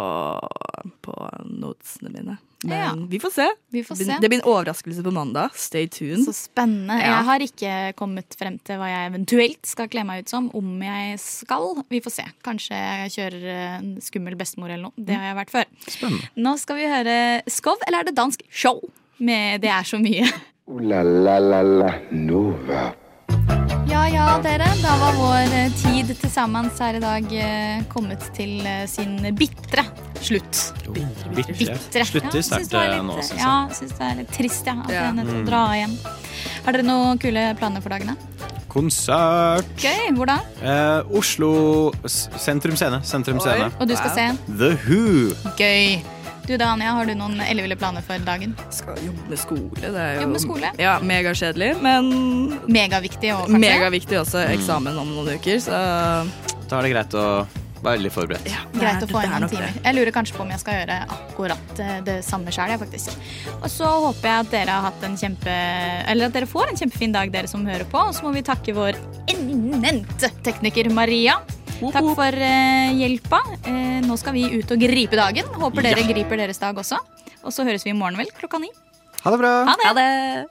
på 1.03 1.15
notesene 1.51 2.13
mine. 2.15 2.39
Men 2.63 2.77
Ja. 2.77 2.93
vi 3.09 3.19
får 3.19 3.33
se. 3.33 3.47
Vi 3.73 3.83
får 3.83 3.97
Det 3.97 4.05
se. 4.07 4.13
blir- 4.13 4.21
Det 4.21 4.29
blir 4.31 4.39
en 4.39 4.51
overraskelse 4.53 5.03
på 5.03 5.13
mandag. 5.13 5.51
Stay 5.55 5.87
tuned. 5.89 6.27
Så 6.27 6.33
spennende. 6.35 6.93
Ja. 7.01 7.17
Jeg 7.17 7.25
har 7.25 7.39
ikke 7.41 7.95
kommet 7.97 8.37
frem 8.39 8.59
til 8.63 8.77
hva 8.77 8.87
jeg 8.87 9.13
eventuelt 9.13 9.65
skal 9.67 9.89
kle 9.89 10.05
meg 10.05 10.21
ut 10.25 10.29
som. 10.29 10.51
Om 10.55 10.81
jeg 10.83 11.19
skal. 11.19 11.83
Vi 11.91 12.01
får 12.01 12.13
se. 12.13 12.25
Kanskje 12.45 12.71
jeg 12.77 13.11
kjører 13.11 13.79
en 13.79 13.97
skummel 14.01 14.37
bestemor 14.37 14.69
eller 14.71 14.83
noe. 14.83 14.93
Det 14.99 15.17
har 15.17 15.35
jeg 15.35 15.47
vært 15.47 15.51
før. 15.51 15.65
Spennende. 15.89 16.29
Nå 16.37 16.59
skal 16.59 16.77
vi 16.77 16.83
høre 16.85 17.43
Skov, 17.49 17.79
eller 17.89 18.01
er 18.01 18.05
det 18.05 18.15
dansk 18.15 18.43
show? 18.51 18.81
Med 19.19 19.61
Det 19.63 19.71
er 19.71 19.83
så 19.83 19.99
mye. 19.99 20.31
Uh, 20.69 20.79
la 20.81 21.03
la 21.03 21.39
la 21.41 21.63
la 21.63 21.93
Nova. 22.13 22.95
Ja 24.01 24.07
ja, 24.09 24.27
dere. 24.41 24.65
Da 24.81 24.95
var 24.97 25.13
vår 25.19 25.51
eh, 25.53 25.73
tid 25.77 26.09
til 26.17 26.31
sammen 26.33 26.71
her 26.79 26.97
i 26.97 27.01
dag 27.03 27.27
eh, 27.37 27.83
kommet 27.93 28.23
til 28.33 28.63
eh, 28.65 28.87
sin 28.89 29.19
bitre 29.37 29.83
slutt. 30.25 30.61
Bitre. 30.89 31.75
Slutter 32.09 32.41
sterkt 32.41 33.05
nå, 33.05 33.19
syns 33.21 33.35
jeg. 33.35 33.43
Ja, 33.43 33.53
syns 33.77 33.93
det 33.99 34.07
er 34.07 34.17
litt 34.23 34.33
trist, 34.33 34.71
ja. 34.71 34.79
At 34.81 34.89
Ja. 34.89 35.03
jeg 35.03 35.11
er 35.11 35.19
nødt 35.19 35.29
til 35.29 35.43
å 35.43 35.49
dra 35.51 35.61
hjem. 35.77 35.99
Har 36.65 36.79
dere 36.79 36.87
noen 36.89 37.21
kule 37.21 37.43
planer 37.61 37.85
for 37.85 37.93
dagene? 37.93 38.17
Konsert. 38.73 39.69
Gøy. 39.85 40.09
Hvor 40.17 40.33
da? 40.33 40.39
Eh, 40.65 41.13
Oslo 41.21 41.53
Sentrum 42.09 42.81
Scene. 42.81 43.03
Sentrum 43.05 43.43
Scene. 43.45 43.69
Og 43.81 43.85
du 43.91 43.97
skal 44.01 44.17
se? 44.17 44.27
The 44.49 44.73
Who. 44.87 45.35
Gøy. 45.61 46.01
Du 46.51 46.57
da, 46.59 46.73
Anja, 46.75 46.91
har 46.97 47.07
du 47.07 47.13
noen 47.15 47.39
elleville 47.45 47.77
planer 47.79 48.03
for 48.03 48.19
dagen? 48.27 48.57
Skal 48.75 48.97
jobbe 48.99 49.29
med 49.31 49.39
skole. 49.39 49.69
Det 49.79 49.91
er 49.95 50.17
jo 50.17 50.23
Jobbe 50.25 50.33
med 50.33 50.43
skole? 50.43 50.71
Ja, 50.83 50.95
Megakjedelig, 50.99 51.69
men 51.79 52.09
Megaviktig 52.67 53.31
òg, 53.37 53.45
kanskje? 53.45 53.61
megaviktig 53.63 54.19
også. 54.19 54.43
Eksamen 54.57 54.99
om 54.99 55.13
noen 55.15 55.37
uker, 55.39 55.61
så 55.63 55.79
Da 56.67 56.81
er 56.81 56.89
det 56.89 56.91
greit 56.91 57.15
å 57.15 57.23
være 57.85 58.01
veldig 58.01 58.11
forberedt. 58.17 58.51
Greit 58.75 59.07
å 59.07 59.09
få 59.13 59.23
inn 59.23 59.37
noen 59.37 59.53
timer. 59.53 59.79
Jeg 59.79 59.95
lurer 59.95 60.11
kanskje 60.17 60.35
på 60.41 60.43
om 60.43 60.51
jeg 60.51 60.65
skal 60.65 60.81
gjøre 60.81 60.99
akkurat 61.21 61.85
eh, 61.87 61.95
det 62.11 62.19
samme 62.27 62.51
sjøl, 62.51 62.75
faktisk. 62.83 63.15
Og 63.61 63.71
så 63.71 63.95
håper 64.09 64.33
jeg 64.33 64.49
at 64.49 64.53
dere 64.57 64.75
har 64.75 64.89
hatt 64.91 65.07
en 65.07 65.17
kjempe 65.23 65.55
Eller 66.11 66.27
at 66.27 66.35
dere 66.35 66.51
får 66.51 66.75
en 66.75 66.83
kjempefin 66.83 67.15
dag, 67.15 67.31
dere 67.31 67.47
som 67.47 67.63
hører 67.63 67.87
på. 67.87 68.03
Og 68.11 68.19
så 68.19 68.27
må 68.27 68.35
vi 68.35 68.43
takke 68.51 68.75
vår 68.75 68.99
eminente 69.31 70.35
tekniker 70.43 70.91
Maria. 70.91 71.39
Takk 71.81 72.11
for 72.15 72.37
eh, 72.45 72.93
hjelpa. 73.01 73.41
Eh, 73.65 74.01
nå 74.05 74.17
skal 74.21 74.37
vi 74.37 74.45
ut 74.59 74.71
og 74.75 74.83
gripe 74.83 75.17
dagen. 75.17 75.49
Håper 75.57 75.83
dere 75.89 76.05
Ja. 76.05 76.13
griper 76.13 76.37
deres 76.37 76.59
dag 76.61 76.77
også. 76.77 76.99
Og 77.45 77.53
så 77.53 77.65
høres 77.65 77.85
vi 77.85 77.91
i 77.91 77.97
morgen 77.97 78.19
vel 78.21 78.29
klokka 78.37 78.61
ni. 78.61 78.69
Ha 79.25 79.31
det 79.31 79.39
bra. 79.41 79.53
Ha 79.65 79.93
det! 79.97 80.47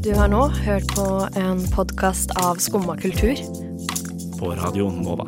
Du 0.00 0.14
har 0.16 0.28
nå 0.32 0.48
hørt 0.64 0.86
på 0.96 1.06
en 1.36 1.60
podkast 1.74 2.32
av 2.40 2.56
Skumma 2.56 2.96
kultur. 2.96 3.36
På 4.40 4.54
radioen 4.56 5.02
Nova. 5.04 5.26